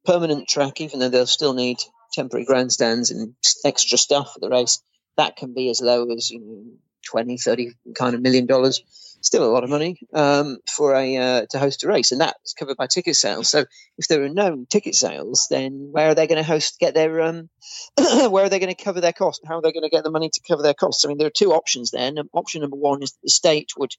permanent 0.05 0.49
track, 0.49 0.81
even 0.81 1.00
though 1.00 1.09
they'll 1.09 1.26
still 1.26 1.55
need 1.55 1.79
temporary 2.12 2.45
grandstands 2.45 3.11
and 3.11 3.35
extra 3.65 3.99
stuff 3.99 4.33
for 4.33 4.41
the 4.41 4.49
race, 4.49 4.83
that 5.17 5.37
can 5.37 5.55
be 5.55 5.69
as 5.71 5.81
low 5.81 6.11
as, 6.11 6.31
you 6.31 6.41
know, 6.41 6.65
20, 7.07 7.37
30 7.38 7.73
kind 7.95 8.15
of 8.15 8.21
million 8.21 8.47
dollars 8.47 8.83
still 9.26 9.45
a 9.45 9.52
lot 9.52 9.64
of 9.64 9.71
money 9.71 9.99
um, 10.14 10.59
for 10.71 10.95
a 10.95 11.16
uh, 11.16 11.47
to 11.50 11.59
host 11.59 11.85
a 11.85 11.88
race, 11.88 12.12
and 12.12 12.21
that's 12.21 12.54
covered 12.54 12.76
by 12.76 12.87
ticket 12.87 13.16
sales. 13.16 13.49
So 13.49 13.64
if 13.99 14.09
there 14.09 14.23
are 14.25 14.28
no 14.28 14.64
ticket 14.68 14.95
sales, 14.95 15.47
then 15.50 15.88
where 15.90 16.09
are 16.09 16.14
they 16.14 16.26
going 16.26 16.42
to 16.42 16.49
host 16.49 16.78
get 16.78 16.95
their 16.95 17.21
um, 17.23 17.49
where 17.97 18.45
are 18.45 18.49
they 18.49 18.59
going 18.59 18.75
to 18.75 18.85
cover 18.85 19.00
their 19.00 19.12
costs? 19.12 19.47
How 19.47 19.59
are 19.59 19.62
they 19.62 19.73
going 19.73 19.83
to 19.83 19.90
get 19.90 20.04
the 20.04 20.11
money 20.11 20.30
to 20.30 20.40
cover 20.47 20.62
their 20.62 20.75
costs? 20.75 21.04
I 21.04 21.09
mean, 21.09 21.18
there 21.18 21.26
are 21.26 21.38
two 21.38 21.52
options. 21.52 21.90
Then 21.90 22.18
option 22.33 22.62
number 22.62 22.76
one 22.76 23.02
is 23.02 23.12
that 23.12 23.23
the 23.25 23.30
state 23.30 23.71
would, 23.76 23.92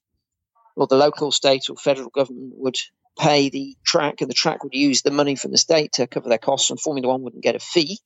or 0.75 0.87
the 0.87 0.95
local 0.95 1.31
state 1.31 1.69
or 1.69 1.75
federal 1.75 2.09
government 2.09 2.53
would 2.55 2.77
pay 3.19 3.49
the 3.49 3.75
track, 3.83 4.21
and 4.21 4.29
the 4.29 4.35
track 4.35 4.63
would 4.63 4.73
use 4.73 5.01
the 5.01 5.11
money 5.11 5.35
from 5.35 5.51
the 5.51 5.57
state 5.57 5.93
to 5.93 6.07
cover 6.07 6.29
their 6.29 6.37
costs, 6.37 6.69
and 6.69 6.79
Formula 6.79 7.07
One 7.07 7.23
wouldn't 7.23 7.43
get 7.43 7.55
a 7.55 7.59
fee, 7.59 7.99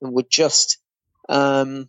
and 0.00 0.12
would 0.12 0.30
just 0.30 0.78
um, 1.28 1.88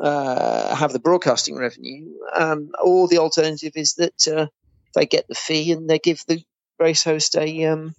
uh, 0.00 0.74
have 0.74 0.92
the 0.92 0.98
broadcasting 0.98 1.56
revenue, 1.56 2.10
um, 2.34 2.70
or 2.82 3.06
the 3.06 3.18
alternative 3.18 3.72
is 3.76 3.94
that 3.94 4.28
uh, 4.28 4.46
they 4.94 5.06
get 5.06 5.28
the 5.28 5.34
fee 5.34 5.72
and 5.72 5.88
they 5.88 5.98
give 5.98 6.24
the 6.26 6.42
race 6.78 7.04
host 7.04 7.36
a 7.36 7.66
um, 7.66 7.94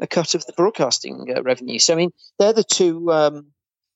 a 0.00 0.06
cut 0.06 0.34
of 0.34 0.46
the 0.46 0.52
broadcasting 0.54 1.26
uh, 1.36 1.42
revenue. 1.42 1.78
So 1.78 1.92
I 1.92 1.96
mean, 1.96 2.12
they're 2.38 2.52
the 2.52 2.64
two 2.64 3.12
um, 3.12 3.48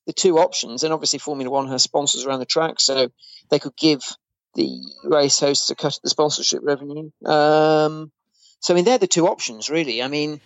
the 0.05 0.13
two 0.13 0.37
options, 0.37 0.83
and 0.83 0.93
obviously 0.93 1.19
Formula 1.19 1.49
One 1.49 1.69
has 1.69 1.83
sponsors 1.83 2.25
around 2.25 2.39
the 2.39 2.45
track, 2.45 2.79
so 2.79 3.09
they 3.49 3.59
could 3.59 3.75
give 3.75 4.01
the 4.55 4.79
race 5.03 5.39
hosts 5.39 5.71
a 5.71 5.75
cut 5.75 5.95
of 5.95 6.01
the 6.03 6.09
sponsorship 6.09 6.61
revenue. 6.63 7.09
Um, 7.25 8.11
so 8.59 8.73
I 8.73 8.75
mean, 8.75 8.85
they're 8.85 8.97
the 8.99 9.07
two 9.07 9.27
options, 9.27 9.69
really. 9.69 10.03
I 10.03 10.07
mean, 10.07 10.39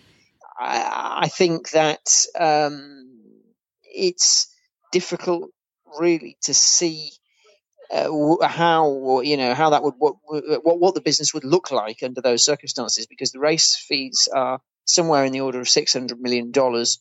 I, 0.58 1.18
I 1.24 1.28
think 1.28 1.70
that 1.70 2.24
um, 2.38 3.20
it's 3.82 4.52
difficult 4.90 5.50
really 5.98 6.36
to 6.42 6.54
see 6.54 7.10
uh, 7.90 8.46
how 8.46 9.20
you 9.20 9.36
know 9.36 9.54
how 9.54 9.70
that 9.70 9.82
would 9.82 9.94
what, 9.98 10.16
what 10.26 10.78
what 10.78 10.94
the 10.94 11.00
business 11.00 11.32
would 11.32 11.44
look 11.44 11.70
like 11.70 12.02
under 12.02 12.20
those 12.20 12.44
circumstances 12.44 13.06
because 13.06 13.32
the 13.32 13.38
race 13.38 13.76
fees 13.76 14.28
are 14.32 14.60
somewhere 14.84 15.24
in 15.24 15.32
the 15.32 15.40
order 15.40 15.60
of 15.60 15.68
600 15.68 16.20
million 16.20 16.50
dollars 16.50 17.00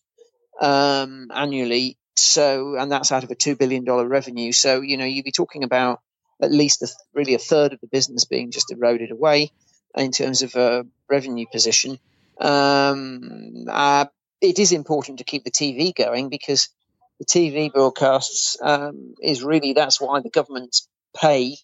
um, 0.62 1.30
annually. 1.34 1.98
So 2.16 2.76
and 2.78 2.92
that's 2.92 3.12
out 3.12 3.24
of 3.24 3.32
a 3.32 3.36
2 3.36 3.56
billion 3.56 3.84
dollar 3.84 4.08
revenue. 4.08 4.52
So 4.52 4.82
you 4.82 4.98
know 4.98 5.06
you'd 5.06 5.26
be 5.26 5.32
talking 5.32 5.64
about 5.64 6.00
at 6.42 6.52
least 6.52 6.82
a, 6.84 6.88
really 7.14 7.34
a 7.34 7.40
third 7.40 7.74
of 7.74 7.82
the 7.82 7.88
business 7.88 8.26
being 8.26 8.52
just 8.52 8.72
eroded 8.72 9.12
away 9.12 9.52
in 9.96 10.12
terms 10.12 10.42
of 10.42 10.56
a 10.56 10.86
revenue 11.10 11.46
position. 11.52 12.00
Um, 12.40 13.66
uh, 13.70 14.06
it 14.42 14.60
is 14.60 14.72
important 14.72 15.18
to 15.18 15.24
keep 15.24 15.44
the 15.44 15.52
TV 15.52 15.94
going 15.94 16.30
because 16.30 16.70
the 17.20 17.26
TV 17.26 17.72
broadcasts 17.72 18.58
um, 18.62 19.16
is 19.22 19.44
really 19.44 19.74
that's 19.74 20.00
why 20.00 20.22
the 20.22 20.30
governments 20.30 20.88
pay 21.16 21.56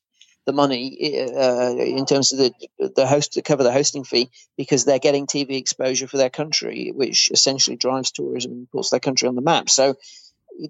the 0.45 0.53
money 0.53 0.97
uh, 1.35 1.75
in 1.77 2.05
terms 2.05 2.33
of 2.33 2.39
the 2.39 2.91
the 2.95 3.07
host 3.07 3.33
to 3.33 3.41
cover 3.41 3.63
the 3.63 3.71
hosting 3.71 4.03
fee 4.03 4.29
because 4.57 4.83
they're 4.83 4.99
getting 4.99 5.25
TV 5.25 5.57
exposure 5.57 6.07
for 6.07 6.17
their 6.17 6.29
country, 6.29 6.91
which 6.93 7.31
essentially 7.31 7.77
drives 7.77 8.11
tourism 8.11 8.51
and 8.51 8.71
puts 8.71 8.89
their 8.89 8.99
country 8.99 9.27
on 9.27 9.35
the 9.35 9.41
map. 9.41 9.69
So 9.69 9.95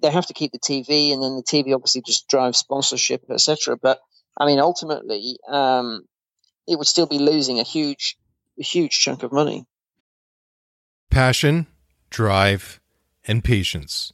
they 0.01 0.11
have 0.11 0.27
to 0.27 0.33
keep 0.33 0.51
the 0.51 0.59
TV, 0.59 1.11
and 1.11 1.23
then 1.23 1.35
the 1.35 1.43
TV 1.43 1.73
obviously 1.73 2.01
just 2.05 2.27
drives 2.27 2.59
sponsorship, 2.59 3.23
etc. 3.31 3.77
But 3.81 3.99
I 4.37 4.45
mean, 4.45 4.59
ultimately, 4.59 5.37
um, 5.47 6.03
it 6.67 6.77
would 6.77 6.87
still 6.87 7.07
be 7.07 7.19
losing 7.19 7.59
a 7.59 7.63
huge, 7.63 8.17
a 8.59 8.63
huge 8.63 8.99
chunk 8.99 9.23
of 9.23 9.31
money. 9.31 9.65
Passion, 11.09 11.67
drive, 12.09 12.79
and 13.25 13.43
patience. 13.43 14.13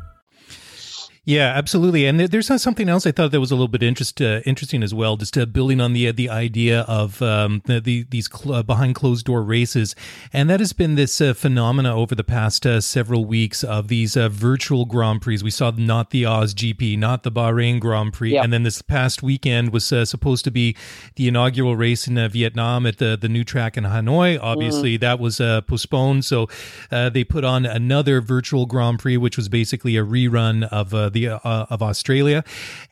Yeah, 1.23 1.53
absolutely. 1.55 2.07
And 2.07 2.19
there's 2.19 2.47
something 2.59 2.89
else 2.89 3.05
I 3.05 3.11
thought 3.11 3.29
that 3.31 3.39
was 3.39 3.51
a 3.51 3.55
little 3.55 3.67
bit 3.67 3.83
interest, 3.83 4.19
uh, 4.23 4.41
interesting 4.43 4.81
as 4.81 4.91
well, 4.91 5.17
just 5.17 5.37
uh, 5.37 5.45
building 5.45 5.79
on 5.79 5.93
the 5.93 6.07
uh, 6.07 6.13
the 6.13 6.31
idea 6.31 6.81
of 6.81 7.21
um, 7.21 7.61
the, 7.65 7.79
the, 7.79 8.07
these 8.09 8.27
cl- 8.27 8.55
uh, 8.55 8.63
behind 8.63 8.95
closed 8.95 9.27
door 9.27 9.43
races, 9.43 9.95
and 10.33 10.49
that 10.49 10.59
has 10.59 10.73
been 10.73 10.95
this 10.95 11.21
uh, 11.21 11.35
phenomena 11.35 11.95
over 11.95 12.15
the 12.15 12.23
past 12.23 12.65
uh, 12.65 12.81
several 12.81 13.23
weeks 13.23 13.63
of 13.63 13.87
these 13.87 14.15
virtual 14.15 14.85
Grand 14.85 15.21
Prix. 15.21 15.37
We 15.43 15.51
saw 15.51 15.71
not 15.77 16.09
the 16.09 16.25
Oz 16.25 16.55
GP, 16.55 16.97
not 16.97 17.21
the 17.21 17.31
Bahrain 17.31 17.79
Grand 17.79 18.13
Prix, 18.13 18.33
yeah. 18.33 18.43
and 18.43 18.51
then 18.51 18.63
this 18.63 18.81
past 18.81 19.21
weekend 19.21 19.71
was 19.71 19.85
supposed 19.85 20.43
to 20.45 20.51
be 20.51 20.75
the 21.17 21.27
inaugural 21.27 21.75
race 21.75 22.07
in 22.07 22.15
Vietnam 22.29 22.87
at 22.87 22.97
the 22.97 23.15
the 23.15 23.29
new 23.29 23.43
track 23.43 23.77
in 23.77 23.83
Hanoi. 23.83 24.39
Obviously, 24.41 24.97
mm. 24.97 25.01
that 25.01 25.19
was 25.19 25.37
postponed, 25.67 26.25
so 26.25 26.47
they 26.89 27.23
put 27.23 27.43
on 27.43 27.67
another 27.67 28.21
virtual 28.21 28.65
Grand 28.65 28.97
Prix, 28.97 29.17
which 29.17 29.37
was 29.37 29.49
basically 29.49 29.97
a 29.97 30.03
rerun 30.03 30.63
of 30.69 31.10
the 31.13 31.29
uh, 31.29 31.39
of 31.43 31.81
Australia, 31.81 32.43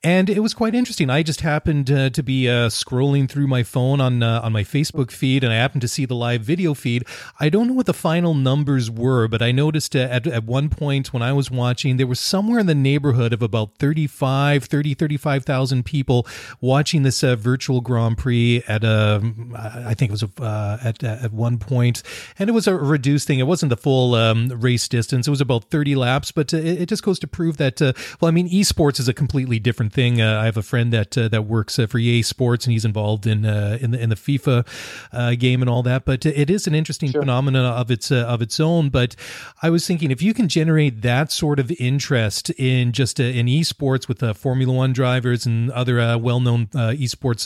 and 0.03 0.29
it 0.29 0.39
was 0.39 0.53
quite 0.53 0.75
interesting. 0.75 1.09
I 1.09 1.23
just 1.23 1.41
happened 1.41 1.91
uh, 1.91 2.09
to 2.11 2.23
be 2.23 2.49
uh, 2.49 2.69
scrolling 2.69 3.29
through 3.29 3.47
my 3.47 3.63
phone 3.63 4.01
on 4.01 4.23
uh, 4.23 4.41
on 4.43 4.53
my 4.53 4.63
Facebook 4.63 5.11
feed, 5.11 5.43
and 5.43 5.51
I 5.53 5.57
happened 5.57 5.81
to 5.81 5.87
see 5.87 6.05
the 6.05 6.15
live 6.15 6.41
video 6.41 6.73
feed. 6.73 7.05
I 7.39 7.49
don't 7.49 7.67
know 7.67 7.73
what 7.73 7.85
the 7.85 7.93
final 7.93 8.33
numbers 8.33 8.89
were, 8.89 9.27
but 9.27 9.41
I 9.41 9.51
noticed 9.51 9.95
uh, 9.95 9.99
at 9.99 10.27
at 10.27 10.43
one 10.43 10.69
point 10.69 11.13
when 11.13 11.21
I 11.21 11.33
was 11.33 11.51
watching, 11.51 11.97
there 11.97 12.07
was 12.07 12.19
somewhere 12.19 12.59
in 12.59 12.65
the 12.65 12.75
neighborhood 12.75 13.33
of 13.33 13.41
about 13.41 13.77
35, 13.77 14.65
30, 14.65 14.93
35,000 14.93 15.85
people 15.85 16.27
watching 16.61 17.03
this 17.03 17.23
uh, 17.23 17.35
virtual 17.35 17.81
Grand 17.81 18.17
Prix 18.17 18.63
at 18.67 18.83
a, 18.83 19.21
I 19.55 19.93
think 19.93 20.09
it 20.09 20.11
was 20.11 20.23
a, 20.23 20.79
at 20.83 21.03
at 21.03 21.33
one 21.33 21.57
point, 21.57 22.03
and 22.37 22.49
it 22.49 22.53
was 22.53 22.67
a 22.67 22.75
reduced 22.75 23.27
thing. 23.27 23.39
It 23.39 23.47
wasn't 23.47 23.69
the 23.69 23.77
full 23.77 24.15
um, 24.15 24.49
race 24.49 24.87
distance; 24.87 25.27
it 25.27 25.31
was 25.31 25.41
about 25.41 25.65
30 25.65 25.95
laps, 25.95 26.31
but 26.31 26.53
it, 26.53 26.81
it, 26.81 26.89
just 26.89 27.03
goes 27.03 27.19
to 27.19 27.27
prove 27.27 27.57
that 27.57 27.81
well, 28.19 28.29
I 28.29 28.31
mean, 28.31 28.49
esports 28.49 28.99
is 28.99 29.07
a 29.07 29.13
completely 29.13 29.59
different 29.59 29.93
thing. 29.93 30.21
Uh, 30.21 30.39
I 30.39 30.45
have 30.45 30.57
a 30.57 30.63
friend 30.63 30.91
that 30.93 31.17
uh, 31.17 31.27
that 31.29 31.43
works 31.43 31.79
uh, 31.79 31.87
for 31.87 31.97
EA 31.97 32.21
Sports, 32.21 32.65
and 32.65 32.73
he's 32.73 32.85
involved 32.85 33.27
in 33.27 33.45
uh, 33.45 33.77
in 33.81 33.91
the 33.91 33.99
in 34.01 34.09
the 34.09 34.15
FIFA 34.15 34.67
uh, 35.11 35.35
game 35.35 35.61
and 35.61 35.69
all 35.69 35.83
that. 35.83 36.05
But 36.05 36.25
it 36.25 36.49
is 36.49 36.67
an 36.67 36.75
interesting 36.75 37.11
sure. 37.11 37.21
phenomenon 37.21 37.65
of 37.65 37.91
its 37.91 38.11
uh, 38.11 38.25
of 38.27 38.41
its 38.41 38.59
own. 38.59 38.89
But 38.89 39.15
I 39.61 39.69
was 39.69 39.85
thinking, 39.85 40.11
if 40.11 40.21
you 40.21 40.33
can 40.33 40.47
generate 40.47 41.01
that 41.01 41.31
sort 41.31 41.59
of 41.59 41.71
interest 41.79 42.49
in 42.51 42.91
just 42.91 43.19
in 43.19 43.47
esports 43.47 44.07
with 44.07 44.23
Formula 44.37 44.73
One 44.73 44.93
drivers 44.93 45.45
and 45.45 45.71
other 45.71 46.17
well 46.17 46.39
known 46.39 46.67
esports 46.67 47.45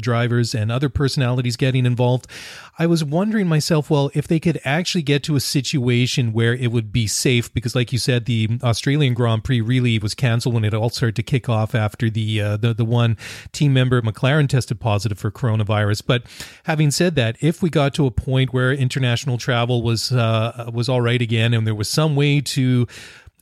drivers 0.00 0.54
and 0.54 0.72
other 0.72 0.88
personalities 0.88 1.56
getting 1.56 1.86
involved, 1.86 2.26
I 2.76 2.86
was 2.86 3.04
wondering 3.04 3.46
myself, 3.46 3.88
well, 3.88 4.10
if 4.14 4.26
they 4.26 4.40
could 4.40 4.60
actually 4.64 5.02
get 5.02 5.22
to 5.24 5.36
a 5.36 5.40
situation 5.40 6.32
where 6.32 6.54
it 6.54 6.72
would 6.72 6.92
be 6.92 7.06
safe, 7.06 7.52
because 7.54 7.74
like 7.74 7.92
you 7.92 7.98
said, 7.98 8.24
the 8.24 8.58
Australian 8.62 9.14
Grand 9.14 9.44
Prix 9.44 9.60
really 9.74 9.98
was 9.98 10.14
canceled 10.14 10.54
when 10.54 10.64
it 10.64 10.74
all 10.74 10.90
started 10.90 11.16
to 11.16 11.22
kick 11.22 11.48
off 11.48 11.74
after 11.74 12.08
the 12.08 12.40
uh, 12.40 12.56
the 12.56 12.72
the 12.74 12.84
one 12.84 13.16
team 13.52 13.72
member 13.72 13.98
at 13.98 14.04
McLaren 14.04 14.48
tested 14.48 14.78
positive 14.80 15.18
for 15.18 15.30
coronavirus. 15.30 16.02
But 16.06 16.22
having 16.64 16.90
said 16.90 17.14
that, 17.16 17.36
if 17.40 17.62
we 17.62 17.70
got 17.70 17.94
to 17.94 18.06
a 18.06 18.10
point 18.10 18.52
where 18.52 18.72
international 18.72 19.38
travel 19.38 19.82
was 19.82 20.12
uh, 20.12 20.70
was 20.72 20.88
all 20.88 21.00
right 21.00 21.20
again, 21.20 21.54
and 21.54 21.66
there 21.66 21.74
was 21.74 21.88
some 21.88 22.14
way 22.16 22.40
to 22.40 22.86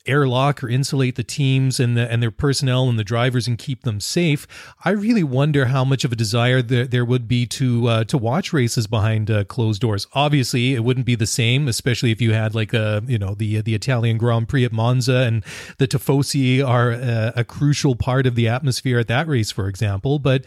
airlock 0.06 0.62
or 0.62 0.68
insulate 0.68 1.16
the 1.16 1.24
teams 1.24 1.78
and 1.78 1.96
the, 1.96 2.10
and 2.10 2.22
their 2.22 2.30
personnel 2.30 2.88
and 2.88 2.98
the 2.98 3.04
drivers 3.04 3.46
and 3.46 3.58
keep 3.58 3.82
them 3.82 4.00
safe. 4.00 4.46
I 4.84 4.90
really 4.90 5.22
wonder 5.22 5.66
how 5.66 5.84
much 5.84 6.04
of 6.04 6.12
a 6.12 6.16
desire 6.16 6.62
there, 6.62 6.86
there 6.86 7.04
would 7.04 7.28
be 7.28 7.46
to 7.46 7.86
uh, 7.88 8.04
to 8.04 8.18
watch 8.18 8.52
races 8.52 8.86
behind 8.86 9.30
uh, 9.30 9.44
closed 9.44 9.80
doors. 9.80 10.06
Obviously, 10.14 10.74
it 10.74 10.84
wouldn't 10.84 11.06
be 11.06 11.14
the 11.14 11.26
same, 11.26 11.68
especially 11.68 12.10
if 12.10 12.20
you 12.20 12.32
had 12.32 12.54
like 12.54 12.72
a 12.72 12.96
uh, 12.96 13.00
you 13.06 13.18
know 13.18 13.34
the 13.34 13.60
the 13.60 13.74
Italian 13.74 14.18
Grand 14.18 14.48
Prix 14.48 14.64
at 14.64 14.72
Monza 14.72 15.18
and 15.18 15.44
the 15.78 15.86
Tifosi 15.86 16.66
are 16.66 16.92
a, 16.92 17.32
a 17.36 17.44
crucial 17.44 17.94
part 17.94 18.26
of 18.26 18.34
the 18.34 18.48
atmosphere 18.48 18.98
at 18.98 19.08
that 19.08 19.28
race, 19.28 19.50
for 19.50 19.68
example. 19.68 20.18
But 20.18 20.44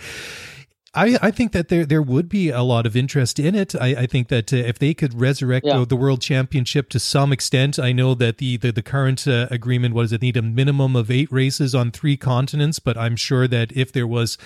I, 0.96 1.18
I 1.22 1.32
think 1.32 1.52
that 1.52 1.68
there 1.68 1.86
there 1.86 2.02
would 2.02 2.30
be 2.30 2.50
a 2.50 2.62
lot 2.62 2.86
of 2.86 2.96
interest 2.96 3.40
in 3.40 3.54
it. 3.54 3.76
I, 3.76 3.88
I 3.88 4.06
think 4.06 4.30
that 4.30 4.54
uh, 4.54 4.58
if 4.58 4.80
they 4.80 4.94
could 4.94 5.20
resurrect 5.20 5.66
yeah. 5.66 5.80
the, 5.80 5.86
the, 5.86 5.96
world 5.96 6.22
championship 6.22 6.90
to 6.90 7.00
some 7.00 7.34
extent, 7.34 7.78
I 7.78 7.92
know 7.92 8.16
that 8.16 8.38
the 8.38 8.58
the, 8.58 8.72
the 8.72 8.82
current 8.82 9.28
uh, 9.28 9.48
agreement 9.52 9.94
was 9.94 10.12
it 10.12 10.22
need 10.22 10.38
a 10.38 10.42
minimum 10.42 10.96
of 10.96 11.12
eight 11.12 11.32
races 11.32 11.76
on 11.76 11.92
three 11.92 12.18
continents, 12.18 12.80
but 12.80 12.98
I'm 12.98 13.16
sure 13.16 13.48
that 13.48 13.72
if 13.74 13.92
there 13.92 14.08
was 14.08 14.38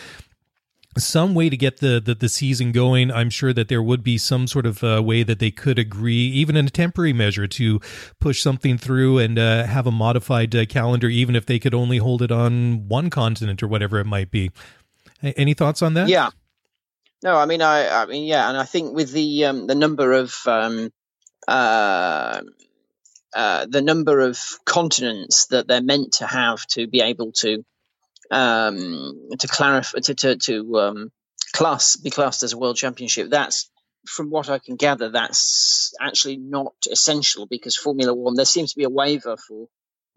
some 0.97 1.35
way 1.35 1.49
to 1.49 1.55
get 1.55 1.77
the, 1.77 2.01
the, 2.03 2.15
the 2.15 2.27
season 2.27 2.71
going. 2.71 3.12
I'm 3.12 3.29
sure 3.29 3.53
that 3.53 3.67
there 3.67 3.81
would 3.81 4.03
be 4.03 4.17
some 4.17 4.47
sort 4.47 4.65
of 4.65 4.83
uh, 4.83 5.01
way 5.03 5.23
that 5.23 5.39
they 5.39 5.51
could 5.51 5.77
agree, 5.77 6.27
even 6.29 6.57
in 6.57 6.65
a 6.65 6.69
temporary 6.69 7.13
measure, 7.13 7.47
to 7.47 7.79
push 8.19 8.41
something 8.41 8.77
through 8.77 9.19
and 9.19 9.38
uh, 9.38 9.65
have 9.65 9.85
a 9.85 9.91
modified 9.91 10.55
uh, 10.55 10.65
calendar, 10.65 11.07
even 11.07 11.35
if 11.35 11.45
they 11.45 11.59
could 11.59 11.75
only 11.75 11.97
hold 11.97 12.21
it 12.21 12.31
on 12.31 12.88
one 12.88 13.09
continent 13.09 13.62
or 13.62 13.67
whatever 13.67 13.99
it 13.99 14.05
might 14.05 14.31
be. 14.31 14.51
Any 15.21 15.53
thoughts 15.53 15.81
on 15.81 15.93
that? 15.95 16.07
Yeah, 16.07 16.29
no, 17.23 17.36
I 17.36 17.45
mean, 17.45 17.62
I, 17.62 18.03
I 18.03 18.05
mean, 18.05 18.25
yeah, 18.25 18.47
and 18.49 18.58
I 18.58 18.63
think 18.63 18.95
with 18.95 19.12
the 19.12 19.45
um, 19.45 19.67
the 19.67 19.75
number 19.75 20.13
of 20.13 20.36
um, 20.45 20.91
uh, 21.47 22.41
uh, 23.34 23.65
the 23.69 23.82
number 23.82 24.19
of 24.21 24.39
continents 24.65 25.47
that 25.47 25.67
they're 25.67 25.82
meant 25.82 26.13
to 26.13 26.27
have 26.27 26.65
to 26.67 26.88
be 26.88 27.01
able 27.01 27.32
to 27.34 27.63
um, 28.32 29.29
to 29.38 29.47
clarify 29.47 29.99
to 29.99 30.15
to, 30.15 30.36
to 30.38 30.79
um, 30.79 31.12
class 31.53 31.95
be 31.97 32.10
classed 32.10 32.43
as 32.43 32.53
a 32.53 32.58
world 32.58 32.77
championship. 32.77 33.29
That's 33.29 33.69
from 34.08 34.29
what 34.29 34.49
I 34.49 34.60
can 34.60 34.75
gather, 34.75 35.10
that's 35.10 35.93
actually 35.99 36.38
not 36.38 36.73
essential 36.89 37.47
because 37.47 37.75
Formula 37.75 38.13
One 38.13 38.36
there 38.36 38.45
seems 38.45 38.71
to 38.71 38.77
be 38.77 38.86
a 38.86 38.89
waiver 38.89 39.38
for 39.38 39.67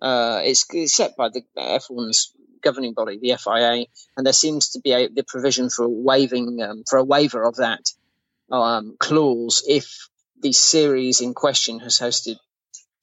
uh, 0.00 0.40
it's, 0.44 0.66
it's 0.72 0.94
set 0.94 1.16
by 1.16 1.28
the 1.28 1.42
F1's 1.56 2.32
governing 2.62 2.94
body, 2.94 3.18
the 3.20 3.36
FIA, 3.36 3.86
and 4.16 4.26
there 4.26 4.32
seems 4.32 4.70
to 4.70 4.80
be 4.80 4.92
a, 4.92 5.08
the 5.08 5.24
provision 5.24 5.70
for 5.70 5.88
waiving 5.88 6.62
um, 6.62 6.84
for 6.88 6.98
a 6.98 7.04
waiver 7.04 7.42
of 7.42 7.56
that 7.56 7.92
um, 8.50 8.96
clause 8.98 9.64
if 9.68 10.08
the 10.40 10.52
series 10.52 11.20
in 11.20 11.34
question 11.34 11.78
has 11.80 11.98
hosted 11.98 12.36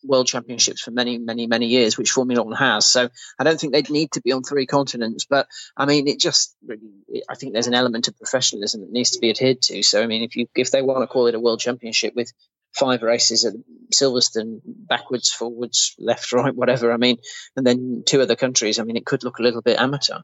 world 0.04 0.28
championships 0.28 0.82
for 0.82 0.92
many, 0.92 1.18
many, 1.18 1.48
many 1.48 1.68
years, 1.68 1.98
which 1.98 2.12
Formula 2.12 2.44
One 2.44 2.56
has. 2.56 2.86
So 2.86 3.10
I 3.38 3.44
don't 3.44 3.60
think 3.60 3.74
they'd 3.74 3.90
need 3.90 4.12
to 4.14 4.22
be 4.22 4.32
on 4.32 4.44
three 4.44 4.66
continents. 4.66 5.26
But 5.30 5.48
I 5.76 5.86
mean, 5.86 6.08
it 6.08 6.20
just 6.20 6.56
really, 6.66 7.24
I 7.28 7.36
think 7.36 7.54
there's 7.54 7.68
an 7.68 7.74
element 7.74 8.08
of 8.08 8.18
professionalism 8.18 8.82
that 8.82 8.92
needs 8.92 9.12
to 9.12 9.20
be 9.20 9.30
adhered 9.30 9.62
to. 9.64 9.84
So 9.84 10.02
I 10.02 10.08
mean, 10.08 10.24
if 10.24 10.36
you 10.36 10.48
if 10.56 10.72
they 10.72 10.82
want 10.82 11.02
to 11.02 11.08
call 11.08 11.28
it 11.28 11.36
a 11.36 11.40
world 11.40 11.60
championship 11.60 12.16
with 12.16 12.32
five 12.74 13.02
races 13.02 13.46
at 13.46 13.54
Silverstone, 13.94 14.62
backwards, 14.66 15.30
forwards, 15.32 15.96
left, 16.00 16.32
right, 16.32 16.56
whatever. 16.56 16.92
I 16.92 16.98
mean, 16.98 17.18
and 17.56 17.66
then 17.66 18.04
two 18.06 18.22
other 18.22 18.36
countries. 18.36 18.80
I 18.80 18.84
mean, 18.84 18.98
it 18.98 19.06
could 19.06 19.24
look 19.24 19.40
a 19.40 19.44
little 19.44 19.62
bit 19.62 19.80
amateur. 19.80 20.20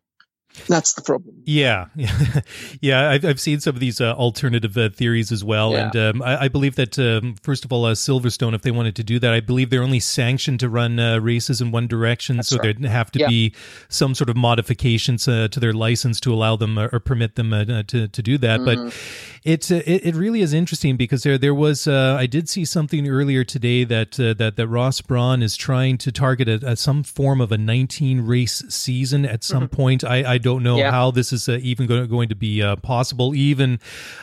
That's 0.70 0.94
the 0.94 1.02
problem. 1.02 1.36
Yeah, 1.46 1.88
yeah, 1.96 2.40
yeah. 2.82 3.10
I've, 3.10 3.26
I've 3.26 3.40
seen 3.42 3.60
some 3.60 3.76
of 3.76 3.82
these 3.82 4.00
uh, 4.00 4.14
alternative 4.14 4.78
uh, 4.78 4.88
theories 4.90 5.32
as 5.34 5.44
well, 5.44 5.74
Yeah. 5.74 5.86
and 5.88 5.96
um, 5.98 6.22
I, 6.22 6.44
I 6.44 6.48
believe 6.48 6.76
that 6.78 6.98
um, 6.98 7.36
first 7.44 7.66
of 7.66 7.74
all, 7.74 7.84
uh, 7.84 7.92
Silverstone, 7.94 8.54
if 8.56 8.62
they 8.62 8.72
wanted 8.72 8.96
to 8.96 9.04
do 9.04 9.20
that, 9.20 9.34
I 9.34 9.42
believe 9.42 9.70
they're 9.70 9.84
only 9.84 10.00
sanctioned 10.00 10.62
to 10.62 10.70
run 10.70 10.98
uh, 10.98 11.18
races 11.20 11.60
in 11.60 11.72
one 11.72 11.88
direction, 11.88 12.42
so 12.42 12.56
right. 12.56 12.64
there'd 12.80 12.90
have 12.90 13.12
to 13.12 13.20
Yeah. 13.20 13.28
be 13.28 13.54
some 13.90 14.16
sort 14.16 14.30
of 14.30 14.38
modifications 14.38 15.28
uh, 15.28 15.50
to 15.50 15.60
their 15.60 15.74
license 15.74 16.22
to 16.22 16.34
allow 16.34 16.56
them 16.56 16.78
uh, 16.78 16.88
or 16.94 17.02
permit 17.02 17.36
them 17.36 17.52
uh, 17.52 17.84
to 17.88 18.08
to 18.08 18.22
do 18.24 18.38
that. 18.38 18.62
Mm-hmm. 18.62 18.86
But 18.86 18.94
it's 19.46 19.70
it, 19.72 19.84
it 19.88 20.16
really 20.16 20.42
is 20.42 20.54
interesting 20.54 20.98
because 20.98 21.22
there 21.24 21.38
there 21.38 21.54
was 21.54 21.88
uh, 21.88 22.18
I 22.20 22.26
did 22.26 22.50
see 22.50 22.66
something 22.66 23.08
earlier 23.08 23.44
today 23.44 23.84
that 23.86 24.20
uh, 24.20 24.34
that 24.34 24.56
that 24.58 24.68
Ross 24.68 25.00
Brawn 25.02 25.42
is 25.44 25.56
trying 25.56 25.98
to 26.00 26.12
target 26.12 26.50
a, 26.50 26.72
a, 26.72 26.76
some 26.76 27.04
form 27.04 27.40
of 27.40 27.52
a 27.52 27.58
19 27.58 28.22
race 28.22 28.64
season 28.70 29.24
at 29.26 29.44
some 29.44 29.70
point. 29.70 30.04
I 30.04 30.34
I 30.34 30.38
don't 30.40 30.64
know 30.64 30.76
Mm-hmm. 30.76 30.80
Yeah. 30.80 30.92
how 30.92 31.12
this 31.12 31.32
is 31.32 31.48
uh, 31.48 31.60
even 31.62 31.86
going, 31.88 32.08
going 32.10 32.28
to 32.30 32.36
be 32.36 32.62
uh, 32.62 32.76
possible, 32.78 33.34
even 33.36 33.80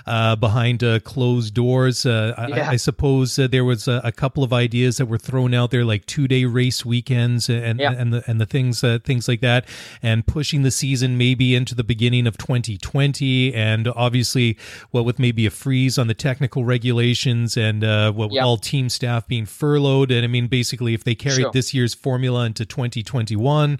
uh, 0.07 0.37
behind 0.37 0.83
uh, 0.85 0.99
closed 1.01 1.55
doors. 1.55 2.05
Uh, 2.05 2.35
I- 2.37 2.49
Yeah. 2.49 2.69
I, 2.69 2.73
I 2.73 2.77
suppose 2.77 3.39
uh, 3.39 3.47
there 3.47 3.65
was 3.65 3.87
a, 3.89 4.01
a 4.05 4.13
couple 4.13 4.43
of 4.45 4.53
ideas 4.53 4.97
that 4.99 5.07
were 5.07 5.19
thrown 5.19 5.55
out 5.55 5.71
there, 5.71 5.85
like 5.85 6.05
two 6.05 6.27
day 6.29 6.45
race 6.47 6.85
weekends 6.85 7.49
and 7.49 7.79
Yeah. 7.81 7.93
and 7.93 8.13
the 8.13 8.25
and 8.27 8.41
the 8.41 8.47
things 8.47 8.83
uh, 8.85 8.99
things 9.05 9.29
like 9.29 9.41
that, 9.41 9.65
and 10.03 10.27
pushing 10.27 10.63
the 10.63 10.71
season 10.73 11.17
maybe 11.17 11.55
into 11.55 11.75
the 11.77 11.85
beginning 11.85 12.27
of 12.27 12.37
2020, 12.37 13.55
and 13.55 13.87
obviously, 13.89 14.57
well, 14.91 15.05
with 15.13 15.19
maybe 15.19 15.45
a 15.45 15.51
freeze 15.51 15.99
on 15.99 16.07
the 16.07 16.15
technical 16.15 16.65
regulations 16.65 17.57
and 17.57 17.85
uh, 17.85 18.11
with 18.17 18.31
Yeah. 18.33 18.45
all 18.45 18.57
team 18.57 18.89
staff 18.89 19.27
being 19.29 19.45
furloughed, 19.45 20.11
and 20.11 20.25
I 20.25 20.27
mean, 20.27 20.47
basically, 20.47 20.95
if 20.95 21.05
they 21.05 21.15
carried 21.15 21.43
Sure. 21.43 21.51
this 21.53 21.75
year's 21.75 21.93
formula 21.93 22.47
into 22.47 22.65
2021, 22.65 23.79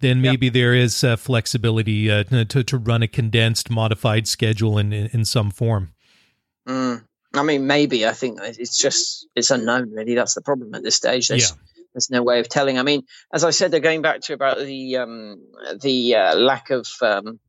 then 0.00 0.20
maybe 0.20 0.50
there 0.50 0.74
is 0.74 1.02
uh, 1.02 1.16
flexibility 1.16 2.10
uh, 2.10 2.24
to 2.24 2.62
to 2.62 2.76
run 2.78 3.02
a 3.02 3.08
condensed, 3.08 3.70
modified 3.70 4.28
schedule 4.28 4.76
in 4.78 4.92
in, 4.92 5.06
in 5.14 5.24
some 5.24 5.50
form. 5.50 5.92
Mm. 6.68 7.02
I 7.34 7.42
mean, 7.42 7.66
maybe. 7.66 8.06
I 8.06 8.12
think 8.12 8.38
it's 8.42 8.78
just 8.78 9.26
it's 9.34 9.50
unknown. 9.50 9.90
Really, 9.90 10.14
that's 10.14 10.34
the 10.34 10.42
problem 10.42 10.74
at 10.74 10.82
this 10.82 10.96
stage. 10.96 11.28
There's, 11.28 11.50
Yeah. 11.50 11.56
there's 11.94 12.10
no 12.10 12.22
way 12.22 12.40
of 12.40 12.48
telling. 12.48 12.78
I 12.78 12.82
mean, 12.82 13.02
as 13.32 13.42
I 13.42 13.50
said, 13.50 13.70
they're 13.70 13.80
going 13.80 14.02
back 14.02 14.20
to 14.22 14.34
about 14.34 14.58
the 14.58 14.98
um, 14.98 15.40
the 15.80 16.14
uh, 16.16 16.36
lack 16.36 16.70
of 16.70 16.86
um, 17.00 17.40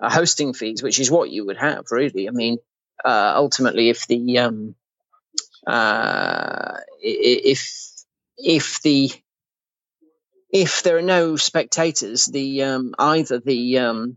uh, 0.00 0.10
hosting 0.10 0.52
fees, 0.54 0.82
which 0.82 0.98
is 1.00 1.10
what 1.10 1.30
you 1.30 1.46
would 1.46 1.56
have, 1.58 1.84
really. 1.90 2.28
I 2.28 2.32
mean, 2.32 2.58
uh, 3.04 3.32
ultimately, 3.36 3.88
if 3.88 4.06
the 4.06 4.38
um, 4.38 4.74
uh, 5.66 6.78
if 7.00 7.70
if 8.36 8.80
the 8.82 9.10
if 10.52 10.82
there 10.82 10.96
are 10.96 11.02
no 11.02 11.36
spectators, 11.36 12.26
the 12.26 12.62
um, 12.64 12.94
either 12.98 13.38
the 13.38 13.78
um, 13.78 14.16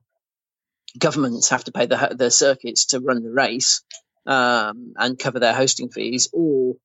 governments 0.97 1.49
have 1.49 1.63
to 1.65 1.71
pay 1.71 1.85
the 1.85 2.15
the 2.17 2.31
circuits 2.31 2.85
to 2.87 2.99
run 2.99 3.23
the 3.23 3.31
race 3.31 3.81
um, 4.25 4.93
and 4.97 5.19
cover 5.19 5.39
their 5.39 5.53
hosting 5.53 5.89
fees, 5.89 6.29
or 6.33 6.75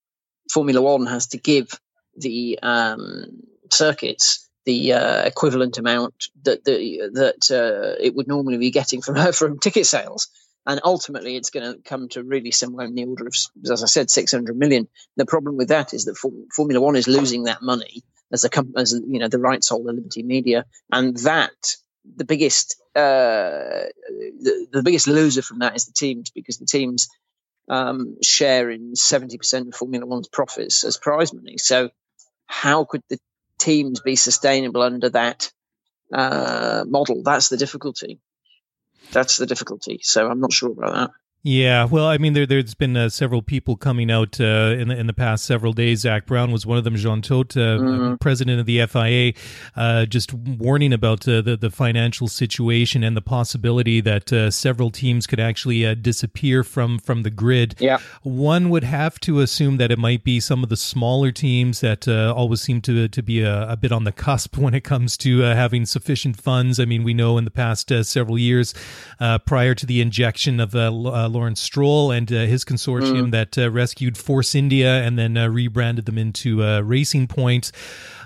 Formula 0.52 0.80
One 0.82 1.06
has 1.06 1.28
to 1.28 1.38
give 1.38 1.70
the 2.16 2.58
um, 2.62 3.42
circuits 3.70 4.48
the 4.64 4.92
uh, 4.92 5.22
equivalent 5.24 5.78
amount 5.78 6.26
that 6.42 6.62
the, 6.64 7.10
that 7.14 7.50
uh, 7.50 7.96
it 8.02 8.14
would 8.14 8.28
normally 8.28 8.58
be 8.58 8.70
getting 8.70 9.00
from 9.00 9.32
from 9.32 9.58
ticket 9.58 9.86
sales. 9.86 10.28
And 10.66 10.80
ultimately, 10.84 11.36
it's 11.36 11.50
going 11.50 11.72
to 11.72 11.80
come 11.80 12.08
to 12.10 12.22
really 12.22 12.50
somewhere 12.50 12.86
in 12.86 12.94
the 12.94 13.04
order 13.04 13.26
of, 13.26 13.34
as 13.70 13.82
I 13.82 13.86
said, 13.86 14.10
600 14.10 14.56
million. 14.56 14.88
The 15.16 15.24
problem 15.24 15.56
with 15.56 15.68
that 15.68 15.94
is 15.94 16.04
that 16.04 16.16
Form- 16.16 16.46
Formula 16.54 16.80
One 16.80 16.96
is 16.96 17.08
losing 17.08 17.44
that 17.44 17.62
money 17.62 18.02
as 18.30 18.44
a 18.44 18.50
com- 18.50 18.74
as 18.76 18.92
you 18.92 19.18
know 19.18 19.28
the 19.28 19.38
rights 19.38 19.68
holder, 19.68 19.92
Liberty 19.92 20.22
Media, 20.22 20.66
and 20.92 21.16
that 21.18 21.76
the 22.16 22.24
biggest 22.24 22.76
uh, 22.94 23.88
the, 24.40 24.66
the 24.72 24.82
biggest 24.82 25.06
loser 25.06 25.42
from 25.42 25.60
that 25.60 25.76
is 25.76 25.86
the 25.86 25.92
teams 25.92 26.30
because 26.30 26.58
the 26.58 26.66
teams 26.66 27.08
um, 27.68 28.16
share 28.22 28.70
in 28.70 28.92
70% 28.94 29.68
of 29.68 29.74
Formula 29.74 30.06
One's 30.06 30.28
profits 30.28 30.84
as 30.84 30.96
prize 30.96 31.32
money. 31.32 31.58
So, 31.58 31.90
how 32.46 32.84
could 32.84 33.02
the 33.08 33.18
teams 33.58 34.00
be 34.00 34.16
sustainable 34.16 34.82
under 34.82 35.10
that 35.10 35.50
uh, 36.12 36.84
model? 36.86 37.22
That's 37.22 37.48
the 37.48 37.56
difficulty. 37.56 38.20
That's 39.12 39.36
the 39.36 39.46
difficulty. 39.46 40.00
So, 40.02 40.28
I'm 40.28 40.40
not 40.40 40.52
sure 40.52 40.70
about 40.72 40.94
that. 40.94 41.10
Yeah, 41.44 41.84
well, 41.84 42.06
I 42.06 42.18
mean, 42.18 42.32
there, 42.32 42.46
there's 42.46 42.74
been 42.74 42.96
uh, 42.96 43.08
several 43.10 43.42
people 43.42 43.76
coming 43.76 44.10
out 44.10 44.40
uh, 44.40 44.74
in 44.76 44.88
the 44.88 44.98
in 44.98 45.06
the 45.06 45.12
past 45.12 45.44
several 45.44 45.72
days. 45.72 46.00
Zak 46.00 46.26
Brown 46.26 46.50
was 46.50 46.66
one 46.66 46.78
of 46.78 46.84
them. 46.84 46.96
Jean 46.96 47.22
Todt, 47.22 47.56
uh, 47.56 47.78
Mm-hmm. 47.78 48.14
president 48.16 48.58
of 48.58 48.66
the 48.66 48.84
FIA, 48.86 49.32
uh, 49.76 50.04
just 50.04 50.34
warning 50.34 50.92
about 50.92 51.26
uh, 51.28 51.40
the 51.40 51.56
the 51.56 51.70
financial 51.70 52.26
situation 52.26 53.04
and 53.04 53.16
the 53.16 53.22
possibility 53.22 54.00
that 54.00 54.32
uh, 54.32 54.50
several 54.50 54.90
teams 54.90 55.28
could 55.28 55.38
actually 55.38 55.86
uh, 55.86 55.94
disappear 55.94 56.64
from 56.64 56.98
from 56.98 57.22
the 57.22 57.30
grid. 57.30 57.76
Yeah. 57.78 57.98
One 58.24 58.68
would 58.70 58.84
have 58.84 59.20
to 59.20 59.38
assume 59.40 59.76
that 59.76 59.92
it 59.92 59.98
might 59.98 60.24
be 60.24 60.40
some 60.40 60.64
of 60.64 60.68
the 60.70 60.76
smaller 60.76 61.30
teams 61.30 61.80
that 61.80 62.08
uh, 62.08 62.34
always 62.36 62.62
seem 62.62 62.80
to 62.82 63.06
to 63.06 63.22
be 63.22 63.42
a, 63.42 63.70
a 63.70 63.76
bit 63.76 63.92
on 63.92 64.02
the 64.02 64.12
cusp 64.12 64.58
when 64.58 64.74
it 64.74 64.82
comes 64.82 65.16
to 65.18 65.44
uh, 65.44 65.54
having 65.54 65.86
sufficient 65.86 66.36
funds. 66.40 66.80
I 66.80 66.84
mean, 66.84 67.04
we 67.04 67.14
know 67.14 67.38
in 67.38 67.44
the 67.44 67.50
past 67.52 67.92
uh, 67.92 68.02
several 68.02 68.38
years, 68.38 68.74
uh, 69.20 69.38
prior 69.38 69.74
to 69.76 69.86
the 69.86 70.00
injection 70.00 70.58
of 70.58 70.74
Lawrence 71.28 71.60
Stroll 71.60 72.10
and 72.10 72.30
uh, 72.32 72.46
his 72.46 72.64
consortium 72.64 73.30
that 73.30 73.56
uh, 73.58 73.70
rescued 73.70 74.16
Force 74.16 74.54
India 74.54 75.02
and 75.02 75.18
then 75.18 75.36
uh, 75.36 75.48
rebranded 75.48 76.06
them 76.06 76.18
into 76.18 76.62
uh, 76.62 76.80
Racing 76.80 77.26
Point. 77.26 77.72